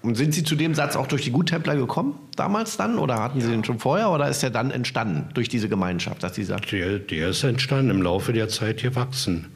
Und 0.00 0.14
sind 0.14 0.32
Sie 0.32 0.44
zu 0.44 0.54
dem 0.54 0.74
Satz 0.74 0.94
auch 0.94 1.08
durch 1.08 1.22
die 1.22 1.32
Guttempler 1.32 1.74
gekommen, 1.76 2.14
damals 2.36 2.76
dann? 2.76 2.98
Oder 2.98 3.20
hatten 3.20 3.40
Sie 3.40 3.50
den 3.50 3.64
schon 3.64 3.80
vorher? 3.80 4.10
Oder 4.10 4.28
ist 4.28 4.42
der 4.42 4.50
dann 4.50 4.70
entstanden 4.70 5.28
durch 5.34 5.48
diese 5.48 5.68
Gemeinschaft, 5.68 6.22
dass 6.22 6.34
Sie 6.34 6.44
sagen, 6.44 6.62
Der, 6.70 6.98
der 6.98 7.30
ist 7.30 7.42
entstanden, 7.42 7.90
im 7.90 8.02
Laufe 8.02 8.32
der 8.32 8.48
Zeit 8.48 8.82
gewachsen. 8.82 9.46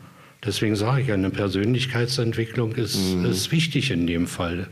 Deswegen 0.45 0.75
sage 0.75 1.03
ich, 1.03 1.13
eine 1.13 1.31
Persönlichkeitsentwicklung 1.31 2.73
ist, 2.73 2.97
ist 2.97 3.53
wichtig 3.53 3.93
in 3.93 4.09
dem 4.09 4.27
Fall. 4.27 4.69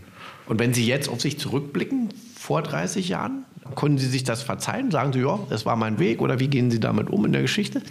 Und 0.47 0.59
wenn 0.59 0.75
Sie 0.75 0.85
jetzt 0.85 1.09
auf 1.09 1.21
sich 1.21 1.39
zurückblicken, 1.39 2.09
vor 2.37 2.63
30 2.63 3.09
Jahren, 3.09 3.45
konnten 3.77 3.99
Sie 3.99 4.09
sich 4.09 4.25
das 4.25 4.43
verzeihen? 4.43 4.91
Sagen 4.91 5.13
Sie, 5.13 5.21
ja, 5.21 5.39
das 5.49 5.67
war 5.67 5.77
mein 5.77 6.01
Weg? 6.01 6.21
Oder 6.21 6.41
wie 6.41 6.49
gehen 6.49 6.73
Sie 6.73 6.81
damit 6.81 7.09
um 7.09 7.25
in 7.25 7.33
der 7.33 7.43
Geschichte? 7.43 7.83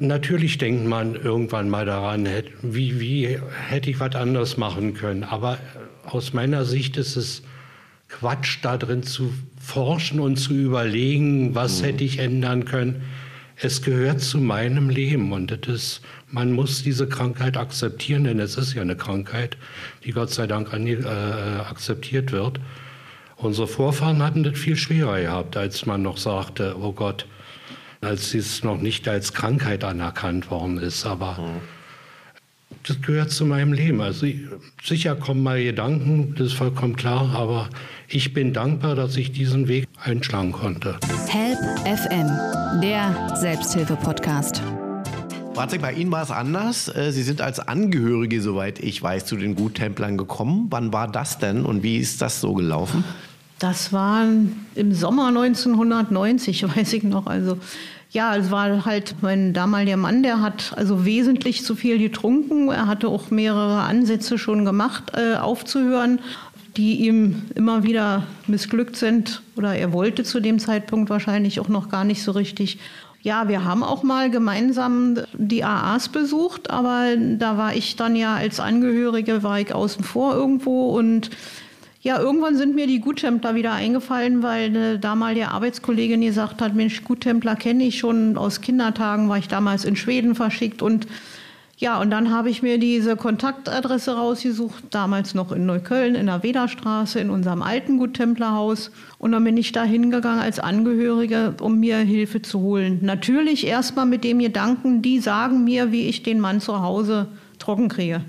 Natürlich 0.00 0.58
denkt 0.58 0.86
man 0.86 1.14
irgendwann 1.14 1.70
mal 1.70 1.86
daran, 1.86 2.28
wie, 2.62 2.98
wie 2.98 3.38
hätte 3.68 3.90
ich 3.90 4.00
was 4.00 4.16
anderes 4.16 4.56
machen 4.56 4.94
können. 4.94 5.22
Aber 5.22 5.54
äh, 5.54 6.08
aus 6.08 6.32
meiner 6.32 6.64
Sicht 6.64 6.96
ist 6.96 7.16
es 7.16 7.42
Quatsch, 8.08 8.58
da 8.62 8.76
drin 8.76 9.04
zu 9.04 9.32
forschen 9.60 10.18
und 10.18 10.36
zu 10.36 10.52
überlegen, 10.52 11.54
was 11.54 11.82
hätte 11.82 12.02
ich 12.04 12.18
ändern 12.18 12.64
können. 12.64 13.02
Es 13.56 13.82
gehört 13.82 14.20
zu 14.20 14.38
meinem 14.38 14.88
Leben 14.88 15.32
und 15.32 15.52
das 15.52 15.72
ist, 15.72 16.00
man 16.28 16.52
muss 16.52 16.82
diese 16.82 17.08
Krankheit 17.08 17.56
akzeptieren, 17.56 18.24
denn 18.24 18.40
es 18.40 18.56
ist 18.56 18.74
ja 18.74 18.82
eine 18.82 18.96
Krankheit, 18.96 19.56
die 20.04 20.10
Gott 20.10 20.30
sei 20.30 20.48
Dank 20.48 20.74
an, 20.74 20.86
äh, 20.88 21.04
akzeptiert 21.04 22.32
wird. 22.32 22.58
Unsere 23.36 23.68
Vorfahren 23.68 24.22
hatten 24.22 24.42
das 24.42 24.58
viel 24.58 24.76
schwerer 24.76 25.20
gehabt, 25.20 25.56
als 25.56 25.86
man 25.86 26.02
noch 26.02 26.16
sagte, 26.16 26.76
oh 26.80 26.92
Gott, 26.92 27.26
als 28.04 28.34
es 28.34 28.62
noch 28.64 28.80
nicht 28.80 29.08
als 29.08 29.32
Krankheit 29.32 29.84
anerkannt 29.84 30.50
worden 30.50 30.78
ist. 30.78 31.06
Aber 31.06 31.38
das 32.86 33.00
gehört 33.00 33.30
zu 33.30 33.46
meinem 33.46 33.72
Leben. 33.72 34.00
Also 34.00 34.26
ich- 34.26 34.40
sicher 34.82 35.16
kommen 35.16 35.42
mal 35.42 35.62
Gedanken, 35.62 36.34
das 36.36 36.48
ist 36.48 36.52
vollkommen 36.54 36.96
klar, 36.96 37.30
aber 37.34 37.68
ich 38.08 38.34
bin 38.34 38.52
dankbar, 38.52 38.94
dass 38.94 39.16
ich 39.16 39.32
diesen 39.32 39.68
Weg 39.68 39.88
einschlagen 40.02 40.52
konnte. 40.52 40.96
Help 41.28 41.58
FM, 41.86 42.80
der 42.82 43.36
Selbsthilfe-Podcast. 43.40 44.60
Bratzek, 45.54 45.80
bei 45.82 45.92
Ihnen 45.92 46.10
war 46.10 46.22
es 46.24 46.32
anders. 46.32 46.88
Äh, 46.94 47.12
Sie 47.12 47.22
sind 47.22 47.40
als 47.40 47.60
Angehörige, 47.60 48.42
soweit 48.42 48.80
ich 48.80 49.00
weiß, 49.00 49.24
zu 49.24 49.36
den 49.36 49.54
Guttemplern 49.54 50.18
gekommen. 50.18 50.66
Wann 50.70 50.92
war 50.92 51.06
das 51.10 51.38
denn 51.38 51.64
und 51.64 51.82
wie 51.84 51.98
ist 51.98 52.20
das 52.20 52.40
so 52.40 52.54
gelaufen? 52.54 53.04
Das 53.60 53.92
war 53.92 54.24
im 54.74 54.92
Sommer 54.92 55.28
1990, 55.28 56.64
weiß 56.76 56.92
ich 56.94 57.04
noch. 57.04 57.28
Also 57.28 57.58
ja, 58.14 58.36
es 58.36 58.52
war 58.52 58.84
halt 58.84 59.16
mein 59.22 59.52
damaliger 59.52 59.96
Mann, 59.96 60.22
der 60.22 60.40
hat 60.40 60.72
also 60.76 61.04
wesentlich 61.04 61.64
zu 61.64 61.74
viel 61.74 61.98
getrunken. 61.98 62.68
Er 62.68 62.86
hatte 62.86 63.08
auch 63.08 63.32
mehrere 63.32 63.80
Ansätze 63.80 64.38
schon 64.38 64.64
gemacht, 64.64 65.10
äh, 65.14 65.34
aufzuhören, 65.34 66.20
die 66.76 67.06
ihm 67.06 67.42
immer 67.56 67.82
wieder 67.82 68.22
missglückt 68.46 68.94
sind. 68.94 69.42
Oder 69.56 69.74
er 69.74 69.92
wollte 69.92 70.22
zu 70.22 70.38
dem 70.38 70.60
Zeitpunkt 70.60 71.10
wahrscheinlich 71.10 71.58
auch 71.58 71.68
noch 71.68 71.88
gar 71.88 72.04
nicht 72.04 72.22
so 72.22 72.30
richtig. 72.30 72.78
Ja, 73.22 73.48
wir 73.48 73.64
haben 73.64 73.82
auch 73.82 74.04
mal 74.04 74.30
gemeinsam 74.30 75.18
die 75.32 75.64
AAs 75.64 76.08
besucht, 76.08 76.70
aber 76.70 77.16
da 77.16 77.58
war 77.58 77.74
ich 77.74 77.96
dann 77.96 78.14
ja 78.14 78.36
als 78.36 78.60
Angehörige, 78.60 79.42
war 79.42 79.58
ich 79.58 79.74
außen 79.74 80.04
vor 80.04 80.34
irgendwo 80.34 80.90
und 80.96 81.30
Ja, 82.04 82.20
irgendwann 82.20 82.54
sind 82.54 82.74
mir 82.74 82.86
die 82.86 83.00
Guttempler 83.00 83.54
wieder 83.54 83.72
eingefallen, 83.72 84.42
weil 84.42 84.66
eine 84.66 84.98
damalige 84.98 85.48
Arbeitskollegin 85.48 86.20
gesagt 86.20 86.60
hat, 86.60 86.74
Mensch, 86.74 87.02
Guttempler 87.02 87.56
kenne 87.56 87.84
ich 87.84 87.98
schon 87.98 88.36
aus 88.36 88.60
Kindertagen, 88.60 89.30
war 89.30 89.38
ich 89.38 89.48
damals 89.48 89.86
in 89.86 89.96
Schweden 89.96 90.34
verschickt 90.34 90.82
und 90.82 91.06
ja, 91.78 91.98
und 91.98 92.10
dann 92.10 92.30
habe 92.30 92.50
ich 92.50 92.62
mir 92.62 92.78
diese 92.78 93.16
Kontaktadresse 93.16 94.16
rausgesucht, 94.16 94.84
damals 94.90 95.32
noch 95.32 95.50
in 95.50 95.64
Neukölln, 95.64 96.14
in 96.14 96.26
der 96.26 96.42
Wederstraße, 96.42 97.18
in 97.20 97.30
unserem 97.30 97.62
alten 97.62 97.98
Guttemplerhaus. 97.98 98.92
Und 99.18 99.32
dann 99.32 99.42
bin 99.42 99.56
ich 99.56 99.72
da 99.72 99.82
hingegangen 99.82 100.40
als 100.40 100.60
Angehörige, 100.60 101.54
um 101.60 101.80
mir 101.80 101.98
Hilfe 101.98 102.42
zu 102.42 102.60
holen. 102.60 103.00
Natürlich 103.02 103.66
erstmal 103.66 104.06
mit 104.06 104.22
dem 104.22 104.38
Gedanken, 104.38 105.02
die 105.02 105.18
sagen 105.18 105.64
mir, 105.64 105.90
wie 105.90 106.06
ich 106.06 106.22
den 106.22 106.38
Mann 106.38 106.60
zu 106.60 106.80
Hause 106.80 107.26
trocken 107.64 107.88
kriege. 107.88 108.20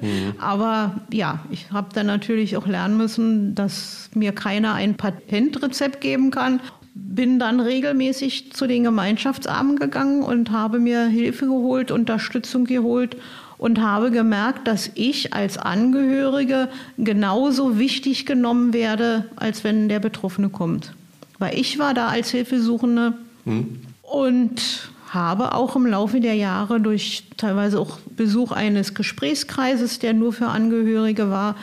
Mhm. 0.00 0.34
Aber 0.38 1.00
ja, 1.12 1.40
ich 1.50 1.70
habe 1.70 1.88
dann 1.94 2.06
natürlich 2.06 2.56
auch 2.56 2.66
lernen 2.66 2.96
müssen, 2.96 3.54
dass 3.54 4.10
mir 4.14 4.32
keiner 4.32 4.74
ein 4.74 4.96
Patentrezept 4.96 6.00
geben 6.00 6.30
kann 6.30 6.60
bin 6.92 7.38
dann 7.38 7.60
regelmäßig 7.60 8.52
zu 8.52 8.66
den 8.66 8.84
Gemeinschaftsabenden 8.84 9.78
gegangen 9.78 10.22
und 10.22 10.50
habe 10.50 10.78
mir 10.78 11.06
Hilfe 11.06 11.46
geholt, 11.46 11.90
Unterstützung 11.90 12.64
geholt 12.64 13.16
und 13.58 13.80
habe 13.80 14.10
gemerkt, 14.10 14.66
dass 14.66 14.90
ich 14.94 15.32
als 15.32 15.58
Angehörige 15.58 16.68
genauso 16.98 17.78
wichtig 17.78 18.26
genommen 18.26 18.72
werde, 18.72 19.26
als 19.36 19.64
wenn 19.64 19.88
der 19.88 20.00
Betroffene 20.00 20.48
kommt. 20.48 20.94
Weil 21.38 21.58
ich 21.58 21.78
war 21.78 21.94
da 21.94 22.08
als 22.08 22.30
Hilfesuchende 22.30 23.14
hm. 23.44 23.80
und 24.02 24.90
habe 25.12 25.54
auch 25.54 25.74
im 25.74 25.86
Laufe 25.86 26.20
der 26.20 26.34
Jahre 26.34 26.80
durch 26.80 27.24
teilweise 27.36 27.80
auch 27.80 27.98
Besuch 28.16 28.52
eines 28.52 28.94
Gesprächskreises, 28.94 29.98
der 29.98 30.12
nur 30.12 30.32
für 30.32 30.46
Angehörige 30.46 31.30
war, 31.30 31.56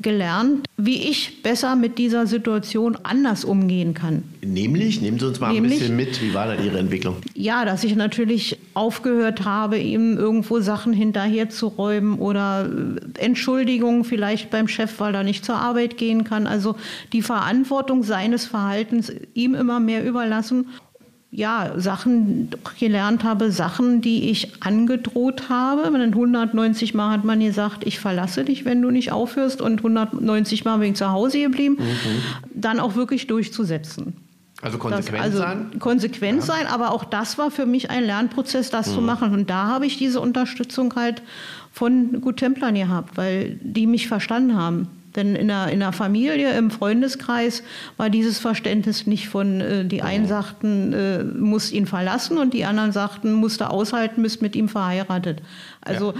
gelernt, 0.00 0.66
wie 0.76 1.08
ich 1.08 1.42
besser 1.42 1.76
mit 1.76 1.98
dieser 1.98 2.26
Situation 2.26 2.98
anders 3.02 3.44
umgehen 3.44 3.94
kann. 3.94 4.24
Nämlich, 4.44 5.00
nehmen 5.00 5.18
Sie 5.18 5.26
uns 5.26 5.40
mal 5.40 5.52
Nämlich, 5.52 5.74
ein 5.74 5.78
bisschen 5.78 5.96
mit, 5.96 6.20
wie 6.22 6.34
war 6.34 6.48
da 6.48 6.62
Ihre 6.62 6.78
Entwicklung? 6.78 7.16
Ja, 7.34 7.64
dass 7.64 7.84
ich 7.84 7.94
natürlich 7.94 8.58
aufgehört 8.74 9.44
habe, 9.44 9.78
ihm 9.78 10.18
irgendwo 10.18 10.60
Sachen 10.60 10.92
hinterherzuräumen 10.92 12.18
oder 12.18 12.68
Entschuldigungen 13.18 14.04
vielleicht 14.04 14.50
beim 14.50 14.68
Chef, 14.68 14.98
weil 14.98 15.14
er 15.14 15.22
nicht 15.22 15.44
zur 15.44 15.56
Arbeit 15.56 15.96
gehen 15.96 16.24
kann. 16.24 16.46
Also 16.46 16.76
die 17.12 17.22
Verantwortung 17.22 18.02
seines 18.02 18.44
Verhaltens 18.44 19.12
ihm 19.34 19.54
immer 19.54 19.78
mehr 19.80 20.04
überlassen 20.04 20.66
ja, 21.34 21.72
Sachen 21.78 22.50
gelernt 22.78 23.24
habe, 23.24 23.50
Sachen, 23.50 24.02
die 24.02 24.30
ich 24.30 24.62
angedroht 24.62 25.48
habe. 25.48 25.84
190 25.84 26.92
Mal 26.92 27.10
hat 27.10 27.24
man 27.24 27.40
gesagt, 27.40 27.86
ich 27.86 27.98
verlasse 27.98 28.44
dich, 28.44 28.66
wenn 28.66 28.82
du 28.82 28.90
nicht 28.90 29.12
aufhörst 29.12 29.62
und 29.62 29.78
190 29.78 30.66
Mal 30.66 30.76
bin 30.76 30.92
ich 30.92 30.98
zu 30.98 31.10
Hause 31.10 31.40
geblieben, 31.40 31.78
mhm. 31.78 32.22
dann 32.54 32.78
auch 32.78 32.96
wirklich 32.96 33.28
durchzusetzen. 33.28 34.14
Also 34.60 34.76
konsequent 34.76 35.18
das, 35.18 35.24
also 35.24 35.38
sein? 35.38 35.78
Konsequent 35.78 36.40
ja. 36.40 36.46
sein, 36.46 36.66
aber 36.66 36.92
auch 36.92 37.04
das 37.04 37.38
war 37.38 37.50
für 37.50 37.64
mich 37.64 37.88
ein 37.88 38.04
Lernprozess, 38.04 38.68
das 38.68 38.90
mhm. 38.90 38.94
zu 38.94 39.00
machen. 39.00 39.32
Und 39.32 39.48
da 39.48 39.68
habe 39.68 39.86
ich 39.86 39.96
diese 39.96 40.20
Unterstützung 40.20 40.94
halt 40.96 41.22
von 41.72 42.20
Gut 42.20 42.36
Templern 42.36 42.74
gehabt, 42.74 43.16
weil 43.16 43.58
die 43.62 43.86
mich 43.86 44.06
verstanden 44.06 44.54
haben. 44.54 44.88
Denn 45.16 45.36
in 45.36 45.48
der, 45.48 45.68
in 45.68 45.80
der 45.80 45.92
Familie, 45.92 46.56
im 46.56 46.70
Freundeskreis 46.70 47.62
war 47.96 48.10
dieses 48.10 48.38
Verständnis 48.38 49.06
nicht 49.06 49.28
von, 49.28 49.60
äh, 49.60 49.84
die 49.84 50.02
einen 50.02 50.26
sagten, 50.26 50.92
äh, 50.92 51.24
muss 51.24 51.72
ihn 51.72 51.86
verlassen 51.86 52.38
und 52.38 52.54
die 52.54 52.64
anderen 52.64 52.92
sagten, 52.92 53.32
musste 53.32 53.70
aushalten, 53.70 54.22
bist 54.22 54.42
mit 54.42 54.56
ihm 54.56 54.68
verheiratet. 54.68 55.42
Also 55.82 56.12
ja 56.12 56.18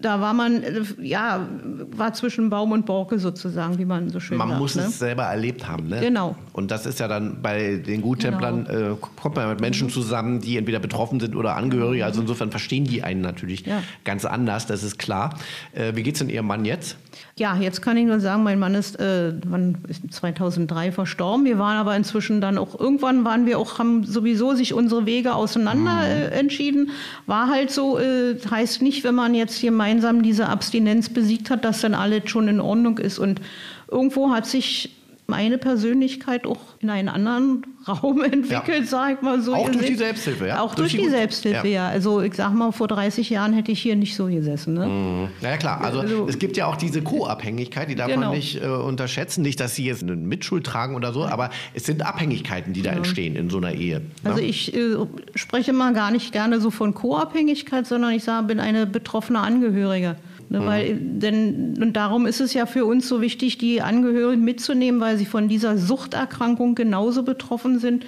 da 0.00 0.20
war 0.20 0.32
man, 0.32 0.62
ja, 1.02 1.46
war 1.90 2.14
zwischen 2.14 2.48
Baum 2.48 2.72
und 2.72 2.86
Borke 2.86 3.18
sozusagen, 3.18 3.78
wie 3.78 3.84
man 3.84 4.08
so 4.08 4.18
schön 4.18 4.38
man 4.38 4.48
sagt. 4.48 4.54
Man 4.54 4.62
muss 4.62 4.74
ne? 4.74 4.82
es 4.84 4.98
selber 4.98 5.24
erlebt 5.24 5.68
haben, 5.68 5.88
ne? 5.88 6.00
Genau. 6.00 6.36
Und 6.52 6.70
das 6.70 6.86
ist 6.86 7.00
ja 7.00 7.08
dann 7.08 7.42
bei 7.42 7.76
den 7.76 8.00
Guttemplern, 8.00 8.64
genau. 8.64 8.92
äh, 8.92 8.96
kommt 9.16 9.36
man 9.36 9.50
mit 9.50 9.60
Menschen 9.60 9.90
zusammen, 9.90 10.40
die 10.40 10.56
entweder 10.56 10.78
betroffen 10.78 11.20
sind 11.20 11.36
oder 11.36 11.56
Angehörige. 11.56 12.04
Also 12.04 12.22
insofern 12.22 12.50
verstehen 12.50 12.84
die 12.84 13.02
einen 13.02 13.20
natürlich 13.20 13.66
ja. 13.66 13.82
ganz 14.04 14.24
anders, 14.24 14.66
das 14.66 14.82
ist 14.82 14.98
klar. 14.98 15.38
Äh, 15.72 15.94
wie 15.94 16.02
geht 16.02 16.14
es 16.14 16.20
denn 16.20 16.30
Ihrem 16.30 16.46
Mann 16.46 16.64
jetzt? 16.64 16.96
Ja, 17.40 17.56
jetzt 17.56 17.80
kann 17.80 17.96
ich 17.96 18.04
nur 18.04 18.20
sagen, 18.20 18.42
mein 18.42 18.58
Mann 18.58 18.74
ist, 18.74 19.00
äh, 19.00 19.30
ist 19.88 20.12
2003 20.12 20.92
verstorben. 20.92 21.46
Wir 21.46 21.58
waren 21.58 21.78
aber 21.78 21.96
inzwischen 21.96 22.42
dann 22.42 22.58
auch, 22.58 22.78
irgendwann 22.78 23.24
waren 23.24 23.46
wir 23.46 23.58
auch, 23.58 23.78
haben 23.78 24.04
sowieso 24.04 24.52
sich 24.52 24.74
unsere 24.74 25.06
Wege 25.06 25.34
auseinander 25.34 25.94
mhm. 25.94 26.02
äh, 26.02 26.26
entschieden. 26.38 26.90
War 27.24 27.48
halt 27.48 27.70
so, 27.70 27.98
äh, 27.98 28.36
heißt 28.50 28.82
nicht, 28.82 29.04
wenn 29.04 29.14
man 29.14 29.34
jetzt 29.34 29.62
gemeinsam 29.62 30.22
diese 30.22 30.50
Abstinenz 30.50 31.08
besiegt 31.08 31.48
hat, 31.48 31.64
dass 31.64 31.80
dann 31.80 31.94
alles 31.94 32.28
schon 32.28 32.46
in 32.46 32.60
Ordnung 32.60 32.98
ist. 32.98 33.18
Und 33.18 33.40
irgendwo 33.90 34.28
hat 34.28 34.44
sich 34.44 34.99
meine 35.30 35.58
Persönlichkeit 35.58 36.46
auch 36.46 36.58
in 36.80 36.90
einen 36.90 37.08
anderen 37.08 37.66
Raum 37.88 38.22
entwickelt, 38.24 38.80
ja. 38.80 38.84
sag 38.84 39.14
ich 39.14 39.22
mal 39.22 39.40
so. 39.40 39.54
Auch 39.54 39.70
durch 39.70 39.86
die 39.86 39.94
Selbsthilfe, 39.94 40.46
ja? 40.46 40.60
Auch 40.60 40.74
durch, 40.74 40.92
durch 40.92 41.02
die, 41.02 41.08
die, 41.08 41.10
Selbsthilfe, 41.10 41.68
ja. 41.68 41.86
ja. 41.86 41.88
Also 41.88 42.20
ich 42.20 42.34
sag 42.34 42.52
mal, 42.52 42.72
vor 42.72 42.88
30 42.88 43.30
Jahren 43.30 43.52
hätte 43.54 43.72
ich 43.72 43.80
hier 43.80 43.96
nicht 43.96 44.14
so 44.14 44.26
gesessen. 44.26 44.74
Ne? 44.74 44.86
Mhm. 44.86 45.28
Ja, 45.40 45.56
klar. 45.56 45.80
Also, 45.80 46.00
also, 46.00 46.26
es 46.28 46.38
gibt 46.38 46.56
ja 46.56 46.66
auch 46.66 46.76
diese 46.76 47.02
Co-Abhängigkeit, 47.02 47.88
die 47.88 47.94
darf 47.94 48.08
genau. 48.08 48.28
man 48.28 48.36
nicht 48.36 48.62
äh, 48.62 48.66
unterschätzen. 48.66 49.42
Nicht, 49.42 49.60
dass 49.60 49.74
Sie 49.74 49.84
jetzt 49.84 50.02
eine 50.02 50.16
Mitschuld 50.16 50.66
tragen 50.66 50.94
oder 50.94 51.12
so, 51.12 51.24
aber 51.24 51.50
es 51.74 51.84
sind 51.84 52.04
Abhängigkeiten, 52.04 52.72
die 52.72 52.82
da 52.82 52.90
entstehen 52.90 53.36
in 53.36 53.48
so 53.50 53.56
einer 53.56 53.72
Ehe. 53.72 54.00
Ne? 54.00 54.30
Also 54.30 54.42
ich 54.42 54.74
äh, 54.74 54.96
spreche 55.34 55.72
mal 55.72 55.92
gar 55.94 56.10
nicht 56.10 56.32
gerne 56.32 56.60
so 56.60 56.70
von 56.70 56.94
Co-Abhängigkeit, 56.94 57.86
sondern 57.86 58.12
ich 58.12 58.24
sage, 58.24 58.46
bin 58.46 58.60
eine 58.60 58.86
betroffene 58.86 59.38
Angehörige. 59.38 60.16
Ne, 60.50 60.58
mhm. 60.58 60.66
weil, 60.66 60.96
denn, 60.96 61.78
und 61.80 61.92
darum 61.94 62.26
ist 62.26 62.40
es 62.40 62.54
ja 62.54 62.66
für 62.66 62.84
uns 62.84 63.08
so 63.08 63.20
wichtig, 63.20 63.56
die 63.58 63.82
Angehörigen 63.82 64.44
mitzunehmen, 64.44 65.00
weil 65.00 65.16
sie 65.16 65.24
von 65.24 65.48
dieser 65.48 65.78
Suchterkrankung 65.78 66.74
genauso 66.74 67.22
betroffen 67.22 67.78
sind 67.78 68.04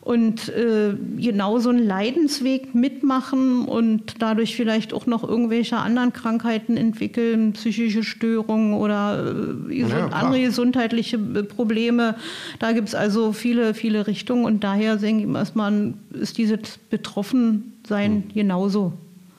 und 0.00 0.48
äh, 0.48 0.94
genauso 1.16 1.70
einen 1.70 1.86
Leidensweg 1.86 2.74
mitmachen 2.74 3.66
und 3.66 4.14
dadurch 4.18 4.56
vielleicht 4.56 4.92
auch 4.92 5.06
noch 5.06 5.22
irgendwelche 5.22 5.76
anderen 5.76 6.12
Krankheiten 6.12 6.76
entwickeln, 6.76 7.52
psychische 7.52 8.02
Störungen 8.02 8.74
oder 8.74 9.34
äh, 9.70 9.74
ja, 9.74 10.08
andere 10.08 10.40
gesundheitliche 10.40 11.18
äh, 11.18 11.44
Probleme. 11.44 12.16
Da 12.58 12.72
gibt 12.72 12.88
es 12.88 12.96
also 12.96 13.32
viele, 13.32 13.74
viele 13.74 14.08
Richtungen 14.08 14.44
und 14.44 14.64
daher 14.64 14.96
denke 14.96 15.28
ich 15.28 15.32
erstmal, 15.32 15.94
ist 16.10 16.36
dieses 16.36 16.78
Betroffensein 16.90 18.24
mhm. 18.26 18.32
genauso 18.34 18.92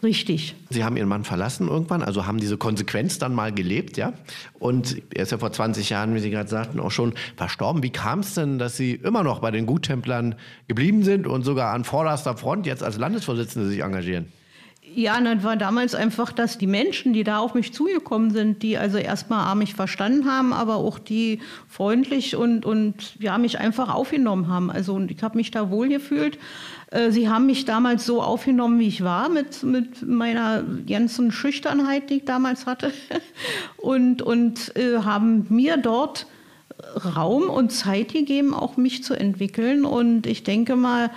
Richtig. 0.03 0.55
Sie 0.69 0.83
haben 0.83 0.95
Ihren 0.95 1.09
Mann 1.09 1.23
verlassen 1.23 1.67
irgendwann, 1.67 2.03
also 2.03 2.27
haben 2.27 2.39
diese 2.39 2.57
Konsequenz 2.57 3.17
dann 3.17 3.33
mal 3.33 3.51
gelebt, 3.51 3.97
ja? 3.97 4.13
Und 4.59 5.01
er 5.13 5.23
ist 5.23 5.31
ja 5.31 5.39
vor 5.39 5.51
20 5.51 5.89
Jahren, 5.89 6.13
wie 6.13 6.19
Sie 6.19 6.29
gerade 6.29 6.49
sagten, 6.49 6.79
auch 6.79 6.91
schon 6.91 7.13
verstorben. 7.35 7.81
Wie 7.81 7.89
kam 7.89 8.19
es 8.19 8.35
denn, 8.35 8.59
dass 8.59 8.77
Sie 8.77 8.93
immer 8.93 9.23
noch 9.23 9.39
bei 9.39 9.49
den 9.49 9.65
Guttemplern 9.65 10.35
geblieben 10.67 11.03
sind 11.03 11.25
und 11.25 11.43
sogar 11.43 11.73
an 11.73 11.83
vorderster 11.83 12.37
Front 12.37 12.67
jetzt 12.67 12.83
als 12.83 12.97
Landesvorsitzende 12.97 13.67
sich 13.69 13.79
engagieren? 13.81 14.31
Ja, 14.97 15.21
das 15.21 15.43
war 15.43 15.55
damals 15.55 15.93
einfach, 15.93 16.31
dass 16.31 16.57
die 16.57 16.65
Menschen, 16.65 17.13
die 17.13 17.23
da 17.23 17.37
auf 17.37 17.53
mich 17.53 17.71
zugekommen 17.71 18.31
sind, 18.31 18.63
die 18.63 18.79
also 18.79 18.97
erstmal 18.97 19.55
mich 19.55 19.75
verstanden 19.75 20.25
haben, 20.25 20.53
aber 20.53 20.77
auch 20.77 20.97
die 20.97 21.39
freundlich 21.67 22.35
und, 22.35 22.65
und 22.65 23.15
ja, 23.19 23.37
mich 23.37 23.59
einfach 23.59 23.93
aufgenommen 23.93 24.47
haben. 24.47 24.71
Also 24.71 24.99
ich 25.07 25.21
habe 25.21 25.37
mich 25.37 25.51
da 25.51 25.69
wohl 25.69 25.87
gefühlt. 25.87 26.39
Äh, 26.89 27.11
sie 27.11 27.29
haben 27.29 27.45
mich 27.45 27.65
damals 27.65 28.07
so 28.07 28.23
aufgenommen, 28.23 28.79
wie 28.79 28.87
ich 28.87 29.03
war, 29.03 29.29
mit, 29.29 29.61
mit 29.61 30.01
meiner 30.01 30.63
ganzen 30.63 31.31
Schüchternheit, 31.31 32.09
die 32.09 32.15
ich 32.15 32.25
damals 32.25 32.65
hatte. 32.65 32.91
Und, 33.77 34.23
und 34.23 34.75
äh, 34.75 34.97
haben 35.03 35.45
mir 35.49 35.77
dort 35.77 36.25
Raum 37.15 37.49
und 37.49 37.71
Zeit 37.71 38.13
gegeben, 38.13 38.55
auch 38.55 38.77
mich 38.77 39.03
zu 39.03 39.13
entwickeln. 39.13 39.85
Und 39.85 40.25
ich 40.25 40.43
denke 40.43 40.75
mal, 40.75 41.11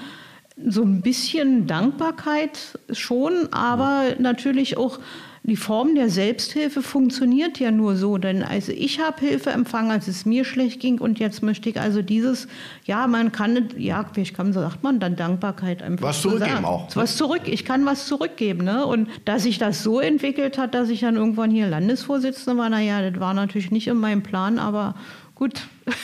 so 0.66 0.83
ein 0.83 1.03
bisschen 1.03 1.66
Dankbarkeit 1.66 2.79
schon, 2.92 3.53
aber 3.53 4.14
natürlich 4.18 4.77
auch 4.77 4.99
die 5.42 5.57
Form 5.57 5.94
der 5.94 6.11
Selbsthilfe 6.11 6.83
funktioniert 6.83 7.59
ja 7.59 7.70
nur 7.70 7.96
so, 7.96 8.18
denn 8.18 8.42
also 8.42 8.73
ich 8.73 9.01
habe 9.01 9.20
Hilfe 9.20 9.51
empfangen, 9.51 9.90
als 9.90 10.07
es 10.07 10.27
mir 10.27 10.44
schlecht 10.44 10.81
ging 10.81 11.01
und 11.01 11.18
jetzt 11.18 11.42
möchte 11.42 11.70
ich 11.70 11.81
also 11.81 12.03
dieses, 12.03 12.46
ja, 12.85 13.07
man 13.07 13.33
kann, 13.33 13.68
ja, 13.79 14.05
wie 14.14 14.25
kann, 14.25 14.53
sagt 14.53 14.83
man 14.83 15.01
dann 15.01 15.16
Dankbarkeit 15.16 15.83
einfach. 15.83 16.09
Was 16.09 16.20
zurückgeben 16.20 16.51
sagen. 16.51 16.64
auch. 16.66 16.88
Ne? 16.88 16.96
Was 16.96 17.16
zurück, 17.16 17.42
ich 17.46 17.64
kann 17.64 17.87
was 17.87 18.07
zurückgeben, 18.07 18.64
ne? 18.64 18.85
Und 18.85 19.09
dass 19.25 19.44
sich 19.44 19.57
das 19.59 19.83
so 19.83 19.99
entwickelt 19.99 20.59
hat, 20.59 20.75
dass 20.75 20.90
ich 20.90 21.01
dann 21.01 21.16
irgendwann 21.16 21.51
hier 21.51 21.68
Landesvorsitzende 21.68 22.61
war, 22.61 22.68
naja, 22.68 23.11
das 23.11 23.18
war 23.18 23.33
natürlich 23.33 23.70
nicht 23.70 23.88
in 23.88 23.96
meinem 23.96 24.23
Plan, 24.23 24.59
aber 24.59 24.94
gut. 25.40 25.62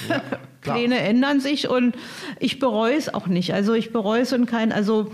Ja, 0.08 0.22
Pläne 0.62 0.98
ändern 0.98 1.38
sich 1.38 1.68
und 1.68 1.94
ich 2.40 2.58
bereue 2.58 2.96
es 2.96 3.12
auch 3.12 3.28
nicht. 3.28 3.54
Also 3.54 3.74
ich 3.74 3.92
bereue 3.92 4.22
es 4.22 4.32
und 4.32 4.46
kein, 4.46 4.72
also 4.72 5.12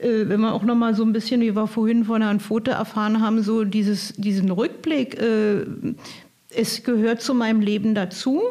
äh, 0.00 0.28
wenn 0.28 0.40
wir 0.40 0.52
auch 0.52 0.62
noch 0.62 0.76
mal 0.76 0.94
so 0.94 1.02
ein 1.02 1.12
bisschen, 1.12 1.40
wie 1.40 1.56
wir 1.56 1.66
vorhin 1.66 2.04
von 2.04 2.22
Herrn 2.22 2.38
Fote 2.38 2.70
erfahren 2.70 3.20
haben, 3.20 3.42
so 3.42 3.64
dieses, 3.64 4.12
diesen 4.12 4.52
Rückblick, 4.52 5.20
äh, 5.20 5.64
es 6.54 6.84
gehört 6.84 7.20
zu 7.22 7.34
meinem 7.34 7.60
Leben 7.60 7.96
dazu, 7.96 8.42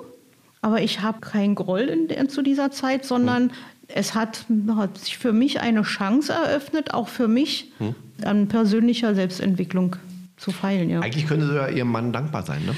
aber 0.61 0.81
ich 0.81 1.01
habe 1.01 1.21
keinen 1.21 1.55
Groll 1.55 1.81
in, 1.81 2.07
in, 2.07 2.27
zu 2.27 2.41
dieser 2.41 2.71
Zeit, 2.71 3.05
sondern 3.05 3.43
hm. 3.43 3.51
es 3.87 4.15
hat, 4.15 4.45
hat, 4.75 4.97
sich 4.97 5.17
für 5.17 5.33
mich 5.33 5.61
eine 5.61 5.83
Chance 5.83 6.33
eröffnet, 6.33 6.93
auch 6.93 7.07
für 7.07 7.27
mich 7.27 7.71
hm. 7.77 7.95
an 8.23 8.47
persönlicher 8.47 9.15
Selbstentwicklung 9.15 9.95
zu 10.41 10.51
feilen. 10.51 10.89
Ja. 10.89 11.01
Eigentlich 11.01 11.27
könnte 11.27 11.53
ja 11.53 11.67
Ihrem 11.67 11.91
Mann 11.91 12.11
dankbar 12.11 12.43
sein, 12.43 12.65
ne? 12.65 12.75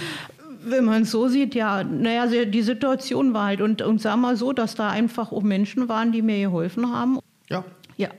Wenn 0.65 0.85
man 0.85 1.03
es 1.03 1.11
so 1.11 1.27
sieht, 1.27 1.55
ja, 1.55 1.83
naja, 1.83 2.45
die 2.45 2.61
Situation 2.61 3.33
war 3.33 3.47
halt 3.47 3.61
und, 3.61 3.81
und 3.81 4.01
sag 4.01 4.17
mal 4.17 4.35
so, 4.35 4.53
dass 4.53 4.75
da 4.75 4.89
einfach 4.89 5.31
auch 5.31 5.43
Menschen 5.43 5.89
waren, 5.89 6.11
die 6.11 6.21
mir 6.21 6.39
geholfen 6.39 6.91
haben. 6.93 7.19
Ja. 7.49 7.63
Ja. 7.97 8.09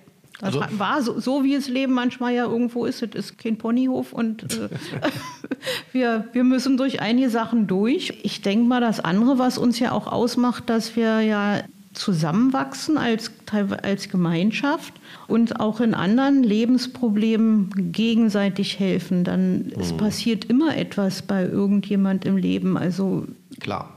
Das 0.41 0.57
also, 0.57 0.79
war 0.79 1.03
so, 1.03 1.21
so, 1.21 1.45
wie 1.45 1.55
es 1.55 1.69
Leben 1.69 1.93
manchmal 1.93 2.35
ja 2.35 2.45
irgendwo 2.45 2.87
ist. 2.87 3.03
Es 3.03 3.15
ist 3.15 3.39
kein 3.39 3.57
Ponyhof 3.57 4.13
und 4.13 4.43
äh, 4.53 4.69
wir, 5.93 6.29
wir 6.33 6.45
müssen 6.45 6.77
durch 6.77 7.01
einige 7.01 7.31
Sachen 7.31 7.67
durch. 7.67 8.19
Ich 8.23 8.43
denke 8.43 8.67
mal, 8.67 8.81
das 8.81 9.01
andere, 9.01 9.39
was 9.39 9.59
uns 9.59 9.79
ja 9.79 9.93
auch 9.93 10.07
ausmacht, 10.07 10.69
dass 10.69 10.97
wir 10.97 11.21
ja 11.21 11.63
zusammenwachsen 11.95 12.99
als, 12.99 13.31
als 13.83 14.09
Gemeinschaft 14.09 14.93
und 15.27 15.61
auch 15.61 15.81
in 15.81 15.95
anderen 15.95 16.43
Lebensproblemen 16.43 17.93
gegenseitig 17.93 18.79
helfen. 18.79 19.25
Dann 19.25 19.67
mhm. 19.67 19.73
es 19.79 19.93
passiert 19.97 20.45
immer 20.45 20.77
etwas 20.77 21.23
bei 21.23 21.45
irgendjemand 21.45 22.25
im 22.25 22.37
Leben. 22.37 22.77
Also 22.77 23.27
klar. 23.61 23.91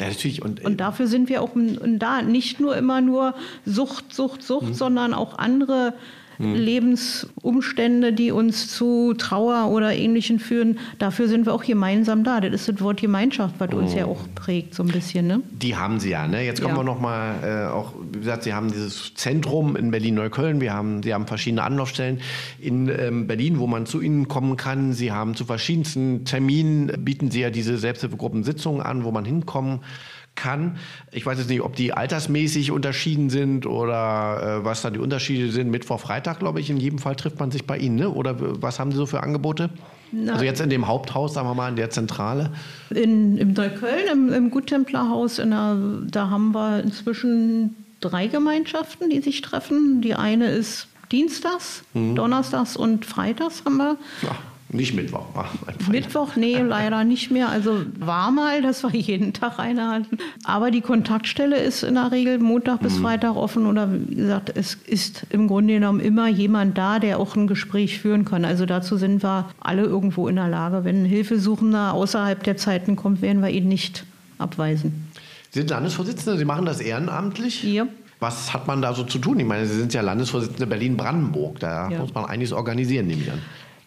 Ja, 0.00 0.08
natürlich. 0.08 0.42
Und, 0.42 0.64
und 0.64 0.78
dafür 0.78 1.06
sind 1.06 1.28
wir 1.28 1.40
auch 1.40 1.52
da. 1.54 2.22
Nicht 2.22 2.58
nur 2.58 2.76
immer 2.76 3.00
nur 3.00 3.34
Sucht, 3.64 4.12
Sucht, 4.12 4.42
Sucht, 4.42 4.68
mhm. 4.70 4.74
sondern 4.74 5.14
auch 5.14 5.38
andere 5.38 5.94
hm. 6.38 6.54
Lebensumstände, 6.54 8.12
die 8.12 8.30
uns 8.30 8.68
zu 8.68 9.14
Trauer 9.14 9.70
oder 9.70 9.94
Ähnlichem 9.94 10.38
führen, 10.38 10.78
dafür 10.98 11.28
sind 11.28 11.46
wir 11.46 11.54
auch 11.54 11.64
gemeinsam 11.64 12.24
da. 12.24 12.40
Das 12.40 12.52
ist 12.52 12.68
das 12.68 12.80
Wort 12.80 13.00
Gemeinschaft, 13.00 13.56
was 13.58 13.72
uns 13.72 13.94
ja 13.94 14.06
oh. 14.06 14.12
auch 14.12 14.20
prägt, 14.34 14.74
so 14.74 14.82
ein 14.82 14.88
bisschen. 14.88 15.26
Ne? 15.26 15.40
Die 15.50 15.76
haben 15.76 16.00
Sie 16.00 16.10
ja. 16.10 16.26
Ne? 16.26 16.44
Jetzt 16.44 16.60
kommen 16.60 16.74
ja. 16.74 16.80
wir 16.80 16.84
nochmal, 16.84 17.34
äh, 17.42 17.72
auch, 17.72 17.92
wie 18.12 18.18
gesagt, 18.18 18.44
Sie 18.44 18.54
haben 18.54 18.70
dieses 18.70 19.14
Zentrum 19.14 19.76
in 19.76 19.90
Berlin-Neukölln, 19.90 20.60
wir 20.60 20.72
haben, 20.72 21.02
Sie 21.02 21.14
haben 21.14 21.26
verschiedene 21.26 21.62
Anlaufstellen 21.62 22.20
in 22.60 22.88
ähm, 22.88 23.26
Berlin, 23.26 23.58
wo 23.58 23.66
man 23.66 23.86
zu 23.86 24.00
Ihnen 24.00 24.28
kommen 24.28 24.56
kann. 24.56 24.92
Sie 24.92 25.12
haben 25.12 25.34
zu 25.34 25.44
verschiedensten 25.44 26.24
Terminen, 26.24 27.04
bieten 27.04 27.30
Sie 27.30 27.40
ja 27.40 27.50
diese 27.50 27.78
Selbsthilfegruppensitzungen 27.78 28.80
an, 28.80 29.04
wo 29.04 29.10
man 29.10 29.24
hinkommen 29.24 29.80
kann 29.80 30.13
kann. 30.34 30.78
Ich 31.12 31.24
weiß 31.24 31.38
jetzt 31.38 31.48
nicht, 31.48 31.62
ob 31.62 31.76
die 31.76 31.92
altersmäßig 31.92 32.70
unterschieden 32.70 33.30
sind 33.30 33.66
oder 33.66 34.60
äh, 34.60 34.64
was 34.64 34.82
da 34.82 34.90
die 34.90 34.98
Unterschiede 34.98 35.50
sind. 35.50 35.70
Mittwoch, 35.70 36.00
Freitag, 36.00 36.38
glaube 36.38 36.60
ich, 36.60 36.70
in 36.70 36.76
jedem 36.76 36.98
Fall 36.98 37.16
trifft 37.16 37.38
man 37.38 37.50
sich 37.50 37.66
bei 37.66 37.78
Ihnen. 37.78 37.96
Ne? 37.96 38.10
Oder 38.10 38.36
was 38.38 38.78
haben 38.78 38.90
Sie 38.90 38.96
so 38.96 39.06
für 39.06 39.22
Angebote? 39.22 39.70
Nein. 40.12 40.30
Also 40.30 40.44
jetzt 40.44 40.60
in 40.60 40.70
dem 40.70 40.86
Haupthaus, 40.86 41.34
sagen 41.34 41.48
wir 41.48 41.54
mal, 41.54 41.68
in 41.68 41.76
der 41.76 41.90
Zentrale? 41.90 42.50
In, 42.90 43.36
Im 43.36 43.52
Neukölln, 43.52 44.08
im, 44.12 44.32
im 44.32 44.50
Guttemplerhaus, 44.50 45.36
der, 45.36 45.76
da 46.10 46.30
haben 46.30 46.52
wir 46.52 46.80
inzwischen 46.82 47.76
drei 48.00 48.26
Gemeinschaften, 48.28 49.10
die 49.10 49.20
sich 49.20 49.40
treffen. 49.40 50.02
Die 50.02 50.14
eine 50.14 50.50
ist 50.50 50.88
Dienstags, 51.10 51.82
mhm. 51.94 52.14
Donnerstags 52.14 52.76
und 52.76 53.04
Freitags 53.04 53.64
haben 53.64 53.76
wir. 53.76 53.96
Ja. 54.22 54.36
Nicht 54.70 54.94
Mittwoch. 54.94 55.26
Ach, 55.36 55.52
Mittwoch, 55.88 56.36
nee, 56.36 56.56
leider 56.58 57.04
nicht 57.04 57.30
mehr. 57.30 57.48
Also 57.48 57.82
war 57.98 58.30
mal, 58.30 58.62
dass 58.62 58.82
wir 58.82 58.90
jeden 58.90 59.32
Tag 59.32 59.58
eine 59.58 59.88
hatten. 59.88 60.18
Aber 60.42 60.70
die 60.70 60.80
Kontaktstelle 60.80 61.58
ist 61.58 61.84
in 61.84 61.94
der 61.94 62.10
Regel 62.10 62.38
Montag 62.38 62.80
bis 62.80 62.98
mhm. 62.98 63.02
Freitag 63.02 63.36
offen. 63.36 63.66
Oder 63.66 63.88
wie 63.92 64.16
gesagt, 64.16 64.50
es 64.54 64.74
ist 64.74 65.26
im 65.30 65.48
Grunde 65.48 65.74
genommen 65.74 66.00
immer 66.00 66.28
jemand 66.28 66.76
da, 66.78 66.98
der 66.98 67.20
auch 67.20 67.36
ein 67.36 67.46
Gespräch 67.46 68.00
führen 68.00 68.24
kann. 68.24 68.44
Also 68.44 68.66
dazu 68.66 68.96
sind 68.96 69.22
wir 69.22 69.48
alle 69.60 69.82
irgendwo 69.82 70.28
in 70.28 70.36
der 70.36 70.48
Lage. 70.48 70.84
Wenn 70.84 71.02
ein 71.02 71.06
Hilfesuchender 71.06 71.92
außerhalb 71.92 72.42
der 72.42 72.56
Zeiten 72.56 72.96
kommt, 72.96 73.22
werden 73.22 73.42
wir 73.42 73.50
ihn 73.50 73.68
nicht 73.68 74.04
abweisen. 74.38 75.08
Sie 75.50 75.60
sind 75.60 75.70
Landesvorsitzende, 75.70 76.36
Sie 76.36 76.44
machen 76.44 76.64
das 76.64 76.80
ehrenamtlich? 76.80 77.62
Ja. 77.62 77.86
Was 78.18 78.52
hat 78.52 78.66
man 78.66 78.82
da 78.82 78.94
so 78.94 79.04
zu 79.04 79.18
tun? 79.18 79.38
Ich 79.38 79.46
meine, 79.46 79.66
Sie 79.66 79.78
sind 79.78 79.94
ja 79.94 80.00
Landesvorsitzende 80.00 80.66
Berlin-Brandenburg. 80.66 81.60
Da 81.60 81.90
ja. 81.90 81.98
muss 82.00 82.12
man 82.14 82.24
einiges 82.24 82.52
organisieren, 82.52 83.06
nehme 83.06 83.22
ich 83.22 83.30
an 83.30 83.40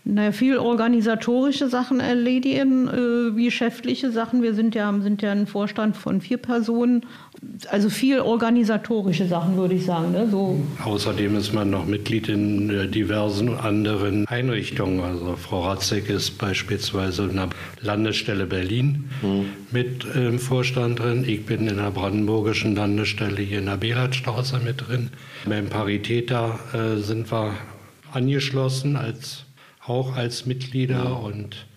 naja, 0.07 0.31
viel 0.31 0.57
organisatorische 0.57 1.67
Sachen 1.67 1.99
erledigen, 1.99 2.87
äh, 2.87 3.35
wie 3.35 3.45
geschäftliche 3.45 4.11
Sachen. 4.11 4.41
Wir 4.41 4.53
sind 4.53 4.73
ja, 4.73 4.93
sind 5.01 5.21
ja 5.21 5.31
ein 5.31 5.47
Vorstand 5.47 5.97
von 5.97 6.21
vier 6.21 6.37
Personen. 6.37 7.05
Also 7.69 7.89
viel 7.89 8.19
organisatorische 8.19 9.27
Sachen, 9.27 9.57
würde 9.57 9.75
ich 9.75 9.85
sagen. 9.85 10.13
Ne? 10.13 10.27
So. 10.31 10.59
Außerdem 10.83 11.35
ist 11.35 11.53
man 11.53 11.69
noch 11.69 11.85
Mitglied 11.85 12.29
in 12.29 12.69
äh, 12.69 12.87
diversen 12.87 13.55
anderen 13.55 14.25
Einrichtungen. 14.27 15.01
Also 15.01 15.35
Frau 15.35 15.65
Ratzek 15.65 16.09
ist 16.09 16.37
beispielsweise 16.37 17.23
in 17.25 17.35
der 17.35 17.49
Landesstelle 17.81 18.45
Berlin 18.45 19.09
mhm. 19.21 19.45
mit 19.71 20.05
im 20.15 20.21
ähm, 20.21 20.39
Vorstand 20.39 20.99
drin. 20.99 21.25
Ich 21.27 21.45
bin 21.45 21.67
in 21.67 21.77
der 21.77 21.91
brandenburgischen 21.91 22.75
Landesstelle 22.75 23.41
hier 23.41 23.59
in 23.59 23.65
der 23.65 23.77
Belatstraße 23.77 24.59
mit 24.63 24.87
drin. 24.87 25.09
Beim 25.45 25.67
Paritäter 25.67 26.59
äh, 26.73 27.01
sind 27.01 27.29
wir 27.31 27.53
angeschlossen 28.13 28.95
als 28.95 29.46
auch 29.87 30.15
als 30.15 30.45
Mitglieder 30.45 31.19
und 31.21 31.67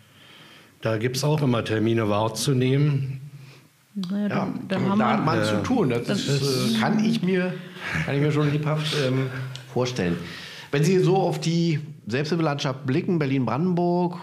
da 0.83 0.97
gibt 0.97 1.17
es 1.17 1.25
auch 1.25 1.43
immer 1.43 1.65
Termine 1.65 2.09
wahrzunehmen. 2.09 3.21
Naja, 3.95 4.29
ja, 4.29 4.55
da, 4.69 4.79
da, 4.79 4.97
da 4.97 5.13
hat 5.13 5.25
man 5.25 5.41
äh, 5.41 5.45
zu 5.45 5.63
tun. 5.63 5.91
Das, 5.91 6.05
das 6.05 6.27
ist, 6.27 6.77
äh, 6.77 6.81
kann, 6.81 7.05
ich 7.05 7.23
mir, 7.23 7.53
kann 8.07 8.15
ich 8.15 8.21
mir 8.21 8.33
schon 8.33 8.51
lebhaft 8.51 8.97
ähm, 9.07 9.27
vorstellen. 9.73 10.17
Wenn 10.71 10.85
Sie 10.85 10.99
so 11.01 11.17
auf 11.17 11.41
die 11.41 11.81
Selbsthilfelandschaft 12.07 12.87
blicken, 12.87 13.19
Berlin-Brandenburg, 13.19 14.19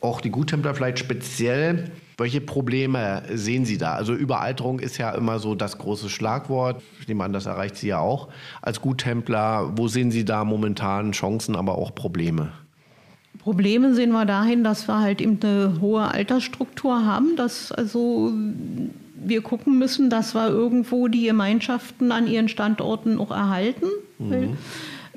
auch 0.00 0.20
die 0.20 0.30
Guttempler 0.30 0.74
vielleicht 0.74 0.98
speziell, 0.98 1.90
welche 2.18 2.40
Probleme 2.40 3.22
sehen 3.32 3.64
Sie 3.64 3.78
da? 3.78 3.94
Also 3.94 4.14
Überalterung 4.14 4.80
ist 4.80 4.98
ja 4.98 5.10
immer 5.12 5.38
so 5.38 5.54
das 5.54 5.78
große 5.78 6.08
Schlagwort. 6.08 6.82
Ich 7.00 7.08
nehme 7.08 7.24
an, 7.24 7.32
das 7.32 7.46
erreicht 7.46 7.76
Sie 7.76 7.88
ja 7.88 7.98
auch 7.98 8.28
als 8.62 8.80
Guttempler. 8.80 9.72
Wo 9.76 9.86
sehen 9.86 10.10
Sie 10.10 10.24
da 10.24 10.44
momentan 10.44 11.12
Chancen, 11.12 11.56
aber 11.56 11.76
auch 11.76 11.94
Probleme? 11.94 12.52
Probleme 13.38 13.94
sehen 13.94 14.10
wir 14.12 14.24
dahin, 14.24 14.64
dass 14.64 14.88
wir 14.88 15.00
halt 15.00 15.20
eben 15.20 15.38
eine 15.42 15.80
hohe 15.80 16.02
Altersstruktur 16.02 17.04
haben, 17.04 17.36
dass 17.36 17.72
also 17.72 18.32
wir 19.14 19.42
gucken 19.42 19.78
müssen, 19.78 20.10
dass 20.10 20.34
wir 20.34 20.48
irgendwo 20.48 21.08
die 21.08 21.24
Gemeinschaften 21.24 22.12
an 22.12 22.26
ihren 22.26 22.48
Standorten 22.48 23.18
auch 23.18 23.30
erhalten. 23.30 23.86
Mhm. 24.18 24.56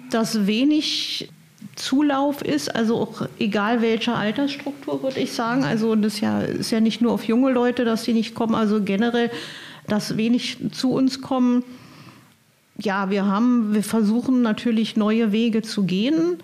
Dass 0.09 0.47
wenig 0.47 1.29
Zulauf 1.75 2.41
ist, 2.41 2.75
also 2.75 2.97
auch 2.97 3.27
egal 3.39 3.81
welcher 3.81 4.15
Altersstruktur, 4.15 5.01
würde 5.03 5.19
ich 5.19 5.31
sagen. 5.31 5.63
Also 5.63 5.95
das 5.95 6.15
ist 6.15 6.19
ja, 6.21 6.41
ist 6.41 6.71
ja 6.71 6.79
nicht 6.79 7.01
nur 7.01 7.13
auf 7.13 7.23
junge 7.23 7.51
Leute, 7.51 7.85
dass 7.85 8.03
sie 8.03 8.13
nicht 8.13 8.35
kommen, 8.35 8.55
also 8.55 8.81
generell, 8.83 9.31
dass 9.87 10.17
wenig 10.17 10.57
zu 10.71 10.91
uns 10.91 11.21
kommen. 11.21 11.63
Ja, 12.77 13.09
wir 13.09 13.25
haben, 13.25 13.73
wir 13.73 13.83
versuchen 13.83 14.41
natürlich 14.41 14.97
neue 14.97 15.31
Wege 15.31 15.61
zu 15.61 15.83
gehen. 15.83 16.39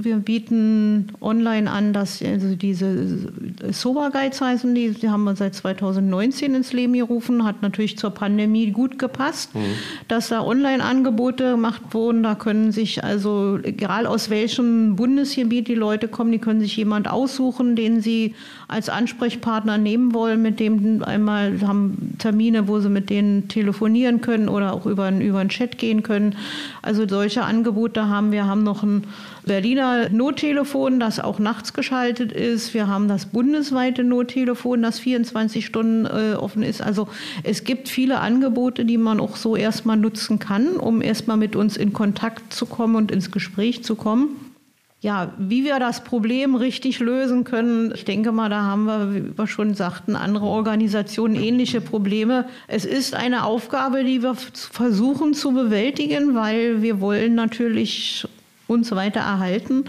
Wir 0.00 0.16
bieten 0.16 1.08
online 1.20 1.70
an, 1.70 1.92
dass 1.92 2.22
also 2.22 2.54
diese 2.54 3.32
Sober 3.72 4.10
Guides 4.10 4.40
heißen, 4.40 4.74
die, 4.74 4.90
die 4.90 5.08
haben 5.08 5.24
wir 5.24 5.34
seit 5.34 5.54
2019 5.54 6.54
ins 6.54 6.72
Leben 6.72 6.92
gerufen, 6.92 7.44
hat 7.44 7.62
natürlich 7.62 7.98
zur 7.98 8.10
Pandemie 8.10 8.70
gut 8.70 8.98
gepasst, 8.98 9.54
mhm. 9.54 9.60
dass 10.06 10.28
da 10.28 10.44
Online-Angebote 10.44 11.52
gemacht 11.52 11.82
wurden. 11.90 12.22
Da 12.22 12.36
können 12.36 12.70
sich 12.70 13.02
also, 13.02 13.58
egal 13.62 14.06
aus 14.06 14.30
welchem 14.30 14.94
Bundesgebiet 14.96 15.66
die 15.66 15.74
Leute 15.74 16.06
kommen, 16.06 16.30
die 16.30 16.38
können 16.38 16.60
sich 16.60 16.76
jemand 16.76 17.10
aussuchen, 17.10 17.74
den 17.74 18.00
sie 18.00 18.34
als 18.68 18.88
Ansprechpartner 18.88 19.78
nehmen 19.78 20.14
wollen, 20.14 20.42
mit 20.42 20.60
dem 20.60 21.02
einmal 21.02 21.60
haben 21.62 22.14
Termine, 22.18 22.68
wo 22.68 22.80
sie 22.80 22.90
mit 22.90 23.10
denen 23.10 23.48
telefonieren 23.48 24.20
können 24.20 24.48
oder 24.48 24.74
auch 24.74 24.86
über, 24.86 25.10
über 25.10 25.38
einen 25.38 25.48
Chat 25.48 25.78
gehen 25.78 26.02
können. 26.02 26.36
Also 26.82 27.08
solche 27.08 27.42
Angebote 27.42 28.08
haben 28.08 28.30
wir, 28.30 28.46
haben 28.46 28.62
noch 28.62 28.82
ein 28.82 29.04
Berliner 29.48 30.08
Nottelefon, 30.10 31.00
das 31.00 31.18
auch 31.18 31.40
nachts 31.40 31.72
geschaltet 31.72 32.30
ist. 32.30 32.72
Wir 32.74 32.86
haben 32.86 33.08
das 33.08 33.26
bundesweite 33.26 34.04
Nottelefon, 34.04 34.82
das 34.82 35.00
24 35.00 35.66
Stunden 35.66 36.06
äh, 36.06 36.36
offen 36.36 36.62
ist. 36.62 36.80
Also 36.80 37.08
es 37.42 37.64
gibt 37.64 37.88
viele 37.88 38.20
Angebote, 38.20 38.84
die 38.84 38.98
man 38.98 39.18
auch 39.18 39.34
so 39.34 39.56
erstmal 39.56 39.96
nutzen 39.96 40.38
kann, 40.38 40.76
um 40.76 41.02
erstmal 41.02 41.36
mit 41.36 41.56
uns 41.56 41.76
in 41.76 41.92
Kontakt 41.92 42.52
zu 42.52 42.66
kommen 42.66 42.94
und 42.94 43.10
ins 43.10 43.32
Gespräch 43.32 43.82
zu 43.82 43.96
kommen. 43.96 44.28
Ja, 45.00 45.32
wie 45.38 45.64
wir 45.64 45.78
das 45.78 46.02
Problem 46.02 46.56
richtig 46.56 46.98
lösen 46.98 47.44
können, 47.44 47.92
ich 47.94 48.04
denke 48.04 48.32
mal, 48.32 48.48
da 48.48 48.62
haben 48.62 48.84
wir, 48.84 49.14
wie 49.14 49.38
wir 49.38 49.46
schon 49.46 49.74
sagten, 49.74 50.16
andere 50.16 50.46
Organisationen 50.46 51.36
ähnliche 51.36 51.80
Probleme. 51.80 52.48
Es 52.66 52.84
ist 52.84 53.14
eine 53.14 53.44
Aufgabe, 53.44 54.02
die 54.02 54.24
wir 54.24 54.34
versuchen 54.34 55.34
zu 55.34 55.52
bewältigen, 55.52 56.34
weil 56.34 56.82
wir 56.82 57.00
wollen 57.00 57.36
natürlich 57.36 58.26
uns 58.68 58.92
weiter 58.92 59.20
erhalten. 59.20 59.86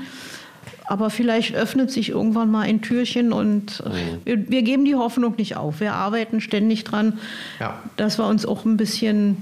Aber 0.86 1.12
vielleicht 1.12 1.54
öffnet 1.54 1.92
sich 1.92 2.10
irgendwann 2.10 2.50
mal 2.50 2.62
ein 2.62 2.82
Türchen 2.82 3.32
und 3.32 3.84
mhm. 3.86 4.22
wir, 4.26 4.50
wir, 4.50 4.63
geben 4.63 4.86
die 4.86 4.96
Hoffnung 4.96 5.36
nicht 5.38 5.56
auf. 5.56 5.80
Wir 5.80 5.94
arbeiten 5.94 6.42
ständig 6.42 6.84
dran, 6.84 7.20
ja. 7.60 7.80
dass 7.96 8.18
wir 8.18 8.26
uns 8.26 8.48
auch 8.48 8.65
ein 8.65 8.76
bisschen 8.76 9.38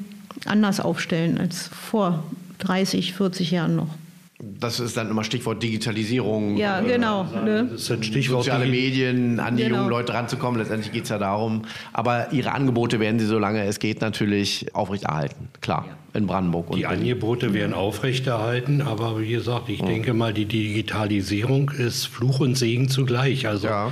anders 0.46 0.82
aufstellen 0.82 1.38
als 1.38 1.70
vor 1.70 2.26
30, 2.60 3.14
40 3.14 3.52
Jahren 3.52 3.78
noch. 3.78 3.88
Das 4.40 4.80
ist 4.80 4.96
dann 4.96 5.10
immer 5.10 5.24
Stichwort 5.24 5.64
Digitalisierung. 5.64 6.58
Ja, 6.58 6.80
äh, 6.80 6.86
genau. 6.86 7.24
Ne? 7.24 7.70
Das 7.72 7.88
sind 7.88 8.06
Stichwort 8.06 8.44
soziale 8.44 8.68
Medien, 8.68 9.40
an 9.40 9.58
die 9.58 9.64
genau. 9.64 9.78
jungen 9.78 9.90
Leute 9.90 10.14
ranzukommen. 10.14 10.60
Letztendlich 10.60 10.92
geht 10.92 11.06
es 11.06 11.10
ja 11.10 11.18
darum. 11.18 11.64
Aber 11.92 12.32
Ihre 12.32 12.52
Angebote 12.52 13.00
werden 13.00 13.20
Sie, 13.20 13.26
solange 13.26 13.64
es 13.64 13.80
geht, 13.80 14.02
natürlich 14.02 14.76
aufrechterhalten. 14.76 15.50
Klar, 15.60 15.86
ja. 15.88 16.20
in 16.20 16.28
Brandenburg. 16.28 16.72
Die 16.76 16.86
Angebote 16.86 17.56
werden 17.56 17.74
aufrechterhalten. 17.74 18.84
Aber 18.84 19.20
wie 19.20 19.30
gesagt, 19.30 19.70
ich 19.70 19.80
ja. 19.80 19.88
denke 19.88 20.14
mal, 20.14 20.34
die 20.34 20.46
Digitalisierung 20.46 21.72
ist 21.72 22.06
Fluch 22.06 22.40
und 22.40 22.56
Segen 22.56 22.90
zugleich. 22.90 23.48
Also 23.48 23.68
ja. 23.68 23.92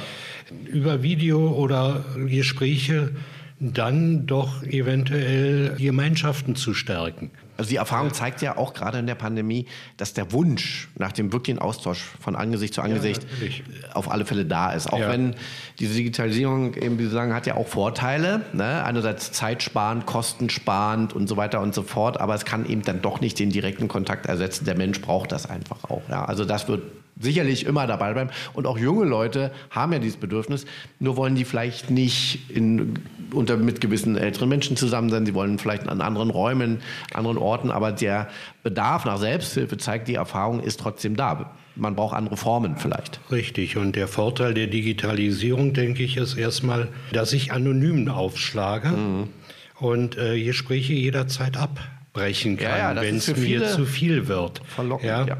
über 0.72 1.02
Video 1.02 1.50
oder 1.54 2.06
Gespräche 2.28 3.14
dann 3.60 4.26
doch 4.26 4.64
eventuell 4.64 5.76
Gemeinschaften 5.78 6.56
zu 6.56 6.74
stärken. 6.74 7.32
Also 7.58 7.70
die 7.70 7.78
Erfahrung 7.78 8.14
zeigt 8.14 8.42
ja 8.42 8.58
auch 8.58 8.74
gerade 8.74 9.00
in 9.00 9.08
der 9.08 9.16
Pandemie, 9.16 9.66
dass 9.96 10.14
der 10.14 10.34
Wunsch 10.34 10.90
nach 10.98 11.14
dem 11.14 11.32
wirklichen 11.32 11.60
Austausch 11.60 12.04
von 12.20 12.36
Angesicht 12.36 12.74
zu 12.74 12.82
Angesicht 12.82 13.24
ja, 13.24 13.96
auf 13.96 14.12
alle 14.12 14.26
Fälle 14.26 14.46
da 14.46 14.74
ist. 14.74 14.92
Auch 14.92 15.00
ja. 15.00 15.10
wenn 15.10 15.36
diese 15.80 15.94
Digitalisierung 15.94 16.74
eben, 16.74 17.00
wie 17.00 17.04
Sie 17.04 17.12
sagen, 17.12 17.34
hat 17.34 17.48
ja 17.48 17.56
auch 17.56 17.68
Vorteile. 17.68 18.42
Ne? 18.52 18.84
Einerseits 18.84 19.32
zeitsparend, 19.32 20.06
kostensparend 20.06 21.14
und 21.14 21.28
so 21.28 21.38
weiter 21.38 21.62
und 21.62 21.74
so 21.74 21.84
fort. 21.84 22.20
Aber 22.20 22.36
es 22.36 22.44
kann 22.44 22.66
eben 22.66 22.82
dann 22.82 23.02
doch 23.02 23.22
nicht 23.22 23.40
den 23.40 23.52
direkten 23.52 23.88
Kontakt 23.88 24.26
ersetzen. 24.26 24.66
Der 24.66 24.76
Mensch 24.76 25.00
braucht 25.00 25.32
das 25.32 25.50
einfach 25.50 25.86
auch. 25.86 26.02
Ja? 26.10 26.26
Also 26.26 26.44
das 26.44 26.68
wird 26.68 26.84
sicherlich 27.20 27.66
immer 27.66 27.88
dabei 27.88 28.14
bleiben. 28.14 28.30
Und 28.54 28.68
auch 28.68 28.78
junge 28.78 29.06
Leute 29.06 29.52
haben 29.70 29.94
ja 29.94 30.00
dieses 30.00 30.18
Bedürfnis, 30.18 30.66
nur 31.00 31.18
wollen 31.18 31.36
die 31.36 31.46
vielleicht 31.46 31.90
nicht 31.90 32.50
in, 32.50 33.00
unter, 33.32 33.58
mit 33.58 33.82
gewissen 33.82 34.18
älteren 34.18 34.50
Menschen 34.50 34.76
zusammen 34.76 35.10
sein. 35.10 35.26
Sie 35.26 35.34
wollen 35.34 35.58
vielleicht 35.58 35.88
an 35.88 36.02
anderen 36.02 36.30
Räumen, 36.30 36.82
anderen 37.14 37.38
Orten, 37.38 37.72
aber 37.72 37.92
der 37.92 38.28
Bedarf 38.64 39.06
nach 39.06 39.18
Selbsthilfe 39.18 39.78
zeigt, 39.78 40.08
die 40.08 40.16
Erfahrung 40.16 40.60
ist 40.60 40.80
trotzdem 40.80 41.16
da. 41.16 41.54
Man 41.78 41.96
braucht 41.96 42.16
andere 42.16 42.38
Formen 42.38 42.78
vielleicht. 42.78 43.20
Richtig. 43.32 43.76
Und 43.76 43.96
der 43.96 44.08
Vorteil 44.08 44.54
der 44.54 44.68
Digitalisierung, 44.68 45.74
denke 45.74 46.04
ich, 46.04 46.18
ist 46.18 46.36
erstmal, 46.36 46.88
dass 47.12 47.34
ich 47.34 47.52
anonym 47.52 48.08
aufschlage 48.08 48.90
mhm. 48.90 49.28
und 49.80 50.18
äh, 50.18 50.42
Gespräche 50.42 50.94
jederzeit 50.94 51.58
abbrechen 51.58 52.56
kann, 52.56 52.70
ja, 52.70 52.94
ja, 52.94 53.02
wenn 53.02 53.18
es 53.18 53.36
mir 53.36 53.68
zu 53.68 53.86
viel 53.86 54.28
wird. 54.30 54.62
Verlockend, 54.66 55.06
ja. 55.06 55.26
ja. 55.26 55.38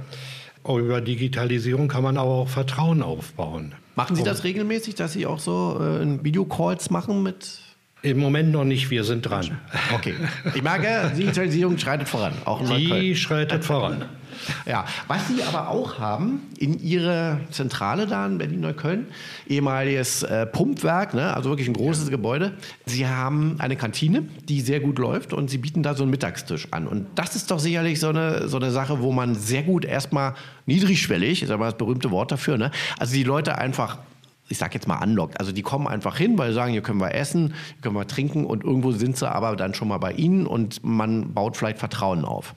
Über 0.68 1.02
Digitalisierung 1.02 1.88
kann 1.88 2.04
man 2.04 2.18
aber 2.18 2.32
auch 2.32 2.50
Vertrauen 2.50 3.02
aufbauen. 3.02 3.74
Machen 3.96 4.16
Sie 4.16 4.24
das 4.24 4.44
regelmäßig, 4.44 4.96
dass 4.96 5.14
Sie 5.14 5.26
auch 5.26 5.40
so 5.40 5.80
äh, 5.80 6.24
Videocalls 6.24 6.90
machen 6.90 7.24
mit 7.24 7.60
im 8.06 8.20
Moment 8.20 8.52
noch 8.52 8.66
nicht, 8.66 8.92
wir 8.92 9.04
sind 9.04 9.24
dran. 9.24 9.58
Okay. 9.92 10.14
Ich 10.54 10.62
merke, 10.62 11.12
Digitalisierung 11.18 11.76
schreitet 11.80 12.08
voran. 12.08 12.34
Auch 12.46 12.62
in 12.62 12.78
Die 12.78 13.16
schreitet 13.16 13.66
voran. 13.66 14.06
Ja, 14.66 14.86
was 15.08 15.28
Sie 15.28 15.44
aber 15.44 15.70
auch 15.70 16.00
haben 16.00 16.42
in 16.58 16.82
Ihrer 16.82 17.40
Zentrale 17.52 18.08
da 18.08 18.26
in 18.26 18.38
Berlin-Neukölln, 18.38 19.08
ehemaliges 19.48 20.24
äh, 20.24 20.46
Pumpwerk, 20.46 21.14
ne, 21.14 21.34
also 21.36 21.50
wirklich 21.50 21.68
ein 21.68 21.74
großes 21.74 22.06
ja. 22.06 22.10
Gebäude. 22.10 22.54
Sie 22.86 23.08
haben 23.08 23.56
eine 23.60 23.76
Kantine, 23.76 24.24
die 24.48 24.62
sehr 24.62 24.80
gut 24.80 24.98
läuft 24.98 25.34
und 25.34 25.50
Sie 25.50 25.58
bieten 25.58 25.84
da 25.84 25.94
so 25.94 26.04
einen 26.04 26.12
Mittagstisch 26.12 26.68
an. 26.72 26.88
Und 26.88 27.08
das 27.16 27.36
ist 27.36 27.52
doch 27.52 27.60
sicherlich 27.60 28.00
so 28.00 28.10
eine, 28.10 28.48
so 28.48 28.58
eine 28.58 28.72
Sache, 28.72 29.02
wo 29.02 29.12
man 29.12 29.36
sehr 29.36 29.64
gut 29.64 29.86
erstmal 29.86 30.34
niedrigschwellig, 30.66 31.44
ist 31.44 31.52
aber 31.52 31.66
das 31.66 31.78
berühmte 31.78 32.12
Wort 32.12 32.32
dafür, 32.32 32.58
ne, 32.58 32.72
also 32.98 33.14
die 33.14 33.24
Leute 33.24 33.58
einfach 33.58 34.00
ich 34.48 34.58
sag 34.58 34.74
jetzt 34.74 34.88
mal 34.88 34.98
anlockt. 34.98 35.40
Also 35.40 35.52
die 35.52 35.62
kommen 35.62 35.88
einfach 35.88 36.18
hin, 36.18 36.38
weil 36.38 36.50
sie 36.50 36.56
sagen, 36.56 36.72
hier 36.72 36.82
können 36.82 37.00
wir 37.00 37.14
essen, 37.16 37.48
hier 37.48 37.82
können 37.82 37.96
wir 37.96 38.08
trinken 38.08 38.46
und 38.46 38.64
irgendwo 38.64 38.92
sind 38.92 39.18
sie 39.18 39.30
aber 39.30 39.56
dann 39.56 39.74
schon 39.74 39.88
mal 39.88 39.98
bei 39.98 40.12
ihnen 40.12 40.46
und 40.46 40.84
man 40.84 41.34
baut 41.34 41.58
vielleicht 41.58 41.80
Vertrauen 41.80 42.26
auf. 42.26 42.54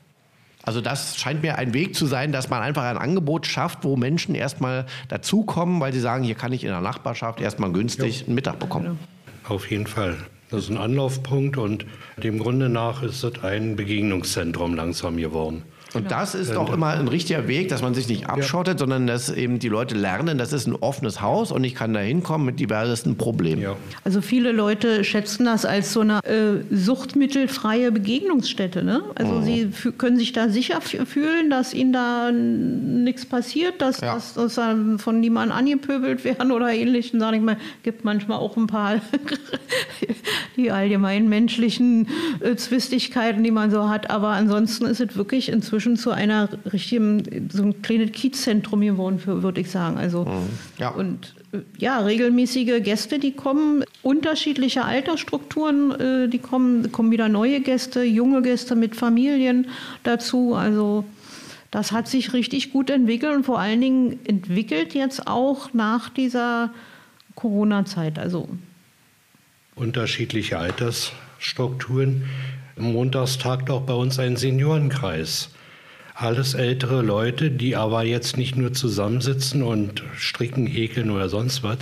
Also 0.65 0.81
das 0.81 1.17
scheint 1.17 1.43
mir 1.43 1.57
ein 1.57 1.73
Weg 1.73 1.95
zu 1.95 2.07
sein, 2.07 2.33
dass 2.33 2.51
man 2.51 2.63
einfach 2.63 2.83
ein 2.83 2.99
Angebot 2.99 3.47
schafft, 3.47 3.85
wo 3.85 3.97
Menschen 3.97 4.35
erstmal 4.35 4.87
dazukommen, 5.09 5.81
weil 5.81 5.93
sie 5.93 6.01
sagen, 6.01 6.25
hier 6.25 6.35
kann 6.35 6.53
ich 6.53 6.65
in 6.65 6.71
der 6.71 6.81
Nachbarschaft 6.81 7.41
erstmal 7.41 7.73
günstig 7.73 8.25
einen 8.27 8.35
Mittag 8.35 8.59
bekommen. 8.59 8.99
Auf 9.49 9.71
jeden 9.71 9.87
Fall. 9.87 10.19
Das 10.51 10.65
ist 10.65 10.71
ein 10.71 10.79
Anlaufpunkt 10.79 11.59
und 11.59 11.87
dem 12.23 12.39
Grunde 12.39 12.69
nach 12.69 13.03
ist 13.03 13.23
es 13.23 13.45
ein 13.45 13.77
Begegnungszentrum 13.77 14.75
langsam 14.75 15.17
geworden. 15.17 15.63
Und 15.95 16.05
genau. 16.05 16.21
das 16.21 16.35
ist 16.35 16.55
doch 16.55 16.71
immer 16.71 16.89
ein 16.89 17.09
richtiger 17.09 17.49
Weg, 17.49 17.69
dass 17.71 17.81
man 17.81 17.95
sich 17.95 18.09
nicht 18.09 18.29
abschottet, 18.29 18.75
ja. 18.75 18.79
sondern 18.79 19.07
dass 19.07 19.31
eben 19.31 19.59
die 19.59 19.69
Leute 19.69 19.95
lernen, 19.95 20.37
das 20.37 20.53
ist 20.53 20.67
ein 20.67 20.75
offenes 20.75 21.23
Haus 21.23 21.51
und 21.51 21.65
ich 21.65 21.75
kann 21.75 21.95
da 21.95 22.01
hinkommen 22.01 22.45
mit 22.45 22.61
diversesten 22.61 23.17
Problemen. 23.17 23.63
Ja. 23.63 23.77
Also 24.05 24.21
viele 24.21 24.53
Leute 24.53 25.03
schätzen 25.03 25.47
das 25.47 25.65
als 25.65 25.95
so 25.95 26.01
eine 26.01 26.23
äh, 26.25 26.63
suchtmittelfreie 26.71 27.91
Begegnungsstätte. 27.91 28.85
Ne? 28.85 29.03
Also 29.15 29.33
mhm. 29.35 29.45
sie 29.45 29.71
können 29.97 30.19
sich 30.19 30.33
da 30.33 30.51
sicher 30.51 30.83
fühlen, 30.83 31.49
dass 31.49 31.73
ihnen 31.73 31.95
da 31.95 32.33
nichts 32.33 33.25
passiert, 33.25 33.81
dass, 33.81 34.03
ja. 34.03 34.15
dass, 34.15 34.35
dass 34.35 34.61
von 34.99 35.21
niemandem 35.21 35.57
angepöbelt 35.57 36.25
werden 36.25 36.53
oder 36.53 36.71
ähnlichen. 36.71 37.19
Sag 37.19 37.35
ich 37.35 37.41
mal, 37.41 37.57
gibt 37.83 38.05
manchmal 38.05 38.39
auch 38.39 38.59
ein 38.59 38.67
paar 38.67 39.01
die 40.57 40.71
allgemeinen 40.71 41.31
menschlichen 41.31 42.09
äh, 42.41 42.57
Zwistigkeiten, 42.57 43.43
die 43.43 43.51
man 43.51 43.71
so 43.71 43.89
hat. 43.89 44.11
Aber 44.11 44.29
ansonsten 44.31 44.85
ist 44.85 45.01
es 45.01 45.17
wirklich 45.17 45.49
inzwischen 45.49 45.78
inzwischen 45.79 45.97
zu 45.97 46.11
einer 46.11 46.49
richtigen, 46.73 47.49
so 47.53 47.63
ein 47.63 47.83
kleines 47.83 48.11
Kiezzentrum 48.11 48.81
geworden, 48.81 49.21
würde 49.25 49.61
ich 49.61 49.71
sagen. 49.71 49.97
Also, 49.97 50.25
mhm. 50.25 50.49
ja. 50.79 50.89
Und 50.89 51.35
äh, 51.53 51.59
ja, 51.79 52.01
regelmäßige 52.01 52.83
Gäste, 52.83 53.21
die 53.21 53.33
kommen, 53.33 53.85
unterschiedliche 54.03 54.85
Altersstrukturen, 54.85 55.93
äh, 55.93 56.29
die 56.29 56.41
kommen, 56.41 56.91
kommen 56.91 57.13
wieder 57.13 57.29
neue 57.29 57.61
Gäste, 57.61 58.03
junge 58.03 58.43
Gäste 58.43 58.75
mit 58.75 58.97
Familien 58.97 59.69
dazu. 60.03 60.55
Also 60.55 61.05
das 61.71 61.93
hat 61.93 62.09
sich 62.09 62.33
richtig 62.33 62.73
gut 62.73 62.91
entwickelt 62.91 63.37
und 63.37 63.45
vor 63.45 63.61
allen 63.61 63.81
Dingen 63.81 64.19
entwickelt 64.27 64.95
jetzt 64.95 65.29
auch 65.29 65.73
nach 65.75 66.09
dieser 66.09 66.71
Corona-Zeit. 67.37 68.19
Also 68.19 68.49
unterschiedliche 69.77 70.59
Altersstrukturen. 70.59 72.25
Montags 72.77 73.39
tagt 73.39 73.71
auch 73.71 73.83
bei 73.83 73.93
uns 73.93 74.19
ein 74.19 74.37
Seniorenkreis 74.37 75.51
alles 76.19 76.55
ältere 76.55 77.01
Leute, 77.01 77.53
die 77.53 77.77
aber 77.77 78.03
jetzt 78.03 78.37
nicht 78.37 78.57
nur 78.57 78.73
zusammensitzen 78.73 79.63
und 79.63 80.03
stricken, 80.17 80.67
häkeln 80.67 81.11
oder 81.11 81.29
sonst 81.29 81.63
was, 81.63 81.79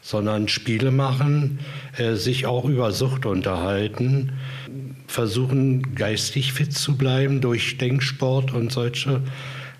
sondern 0.00 0.46
Spiele 0.46 0.92
machen, 0.92 1.58
äh, 1.96 2.14
sich 2.14 2.46
auch 2.46 2.66
über 2.66 2.92
Sucht 2.92 3.26
unterhalten, 3.26 4.32
versuchen 5.08 5.96
geistig 5.96 6.52
fit 6.52 6.72
zu 6.72 6.96
bleiben 6.96 7.40
durch 7.40 7.76
Denksport 7.78 8.52
und 8.52 8.70
solche 8.70 9.22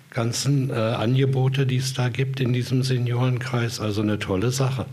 ganzen 0.09 0.71
äh, 0.71 0.73
Angebote, 0.73 1.65
die 1.65 1.77
es 1.77 1.93
da 1.93 2.09
gibt 2.09 2.41
in 2.41 2.51
diesem 2.51 2.83
Seniorenkreis. 2.83 3.79
Also 3.79 4.01
eine 4.01 4.19
tolle 4.19 4.51
Sache. 4.51 4.87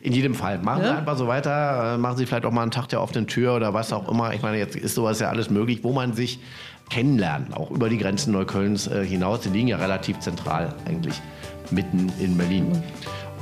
in 0.00 0.12
jedem 0.12 0.34
Fall. 0.34 0.58
Machen 0.58 0.82
ja? 0.82 0.88
Sie 0.88 0.98
einfach 0.98 1.16
so 1.16 1.26
weiter. 1.26 1.94
Äh, 1.94 1.98
machen 1.98 2.16
Sie 2.16 2.26
vielleicht 2.26 2.44
auch 2.44 2.52
mal 2.52 2.62
einen 2.62 2.70
Tag 2.70 2.88
der 2.88 3.02
offenen 3.02 3.26
Tür 3.26 3.54
oder 3.54 3.74
was 3.74 3.92
auch 3.92 4.08
immer. 4.10 4.32
Ich 4.34 4.42
meine, 4.42 4.58
jetzt 4.58 4.76
ist 4.76 4.94
sowas 4.94 5.20
ja 5.20 5.28
alles 5.28 5.50
möglich, 5.50 5.80
wo 5.82 5.92
man 5.92 6.14
sich 6.14 6.40
kennenlernt, 6.88 7.56
auch 7.56 7.70
über 7.70 7.88
die 7.88 7.98
Grenzen 7.98 8.32
Neuköllns 8.32 8.88
äh, 8.88 9.04
hinaus. 9.04 9.40
Die 9.40 9.50
liegen 9.50 9.68
ja 9.68 9.76
relativ 9.76 10.18
zentral 10.18 10.74
eigentlich 10.86 11.20
mitten 11.70 12.10
in 12.18 12.36
Berlin. 12.36 12.82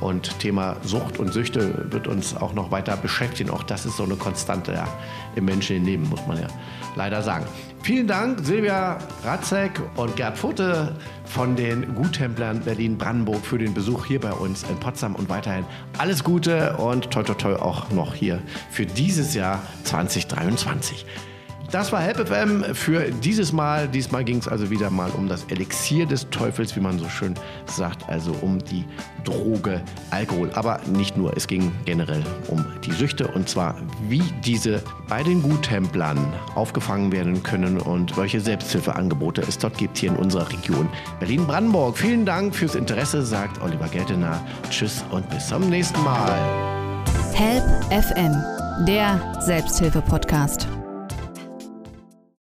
Und 0.01 0.38
Thema 0.38 0.76
Sucht 0.82 1.18
und 1.18 1.32
Süchte 1.32 1.90
wird 1.90 2.07
uns 2.07 2.36
auch 2.36 2.53
noch 2.53 2.70
weiter 2.70 2.96
beschäftigen. 2.96 3.51
Auch 3.51 3.62
das 3.62 3.86
ist 3.86 3.96
so 3.96 4.05
eine 4.05 4.16
Konstante 4.16 4.72
ja, 4.72 4.86
im 5.34 5.46
menschlichen 5.46 5.84
Leben, 5.84 6.09
muss 6.09 6.24
man 6.26 6.40
ja 6.40 6.49
leider 6.96 7.22
sagen. 7.22 7.46
Vielen 7.82 8.07
Dank, 8.07 8.40
Silvia 8.42 8.99
Ratzek 9.24 9.80
und 9.96 10.16
Gerd 10.16 10.36
Futte 10.36 10.94
von 11.24 11.57
den 11.57 11.94
Guttemplern 11.94 12.61
Berlin-Brandenburg 12.61 13.44
für 13.44 13.59
den 13.59 13.72
Besuch 13.72 14.05
hier 14.05 14.20
bei 14.20 14.32
uns 14.32 14.64
in 14.64 14.78
Potsdam 14.78 15.14
und 15.14 15.28
weiterhin 15.28 15.64
alles 15.96 16.24
Gute 16.24 16.76
und 16.76 17.11
toi 17.11 17.22
toi 17.22 17.34
toi 17.34 17.57
auch 17.57 17.90
noch 17.90 18.14
hier 18.14 18.42
für 18.70 18.84
dieses 18.84 19.34
Jahr 19.34 19.62
2023. 19.84 21.07
Das 21.71 21.93
war 21.93 22.01
Help 22.01 22.27
FM 22.27 22.75
für 22.75 23.11
dieses 23.11 23.53
Mal. 23.53 23.89
Diesmal 23.89 24.25
ging 24.25 24.39
es 24.39 24.49
also 24.49 24.71
wieder 24.71 24.89
mal 24.89 25.11
um 25.11 25.29
das 25.29 25.45
Elixier 25.51 26.07
des 26.07 26.29
Teufels, 26.31 26.75
wie 26.77 26.81
man 26.81 26.99
so 26.99 27.07
schön 27.11 27.35
sagt, 27.66 28.09
also 28.09 28.35
um 28.41 28.59
die 28.59 28.87
Droge 29.25 29.83
Alkohol. 30.11 30.51
Aber 30.55 30.81
nicht 30.87 31.19
nur, 31.19 31.37
es 31.37 31.47
ging 31.47 31.71
generell 31.85 32.25
um 32.47 32.64
die 32.87 32.93
Süchte 32.93 33.29
und 33.29 33.51
zwar, 33.51 33.77
wie 34.09 34.23
diese 34.47 34.83
bei 35.09 35.23
den 35.23 35.43
Guttemplern 35.43 36.33
aufgefangen 36.55 37.12
werden 37.12 37.43
können 37.43 37.79
und 37.79 38.16
welche 38.16 38.41
Selbsthilfeangebote 38.41 39.43
es 39.43 39.59
dort 39.59 39.77
gibt 39.77 39.99
hier 39.99 40.09
in 40.09 40.16
unserer 40.16 40.51
Region 40.51 40.89
Berlin-Brandenburg. 41.21 41.99
Vielen 41.99 42.25
Dank 42.25 42.55
fürs 42.55 42.77
Interesse, 42.77 43.23
sagt 43.23 43.61
Oliver 43.61 43.89
Geltener. 43.89 44.41
Tschüss 44.71 45.05
und 45.11 45.29
bis 45.29 45.49
zum 45.49 45.69
nächsten 45.69 46.03
Mal. 46.03 46.33
Help 47.35 47.64
FM, 47.93 48.35
der 48.87 49.21
Selbsthilfe-Podcast. 49.43 50.66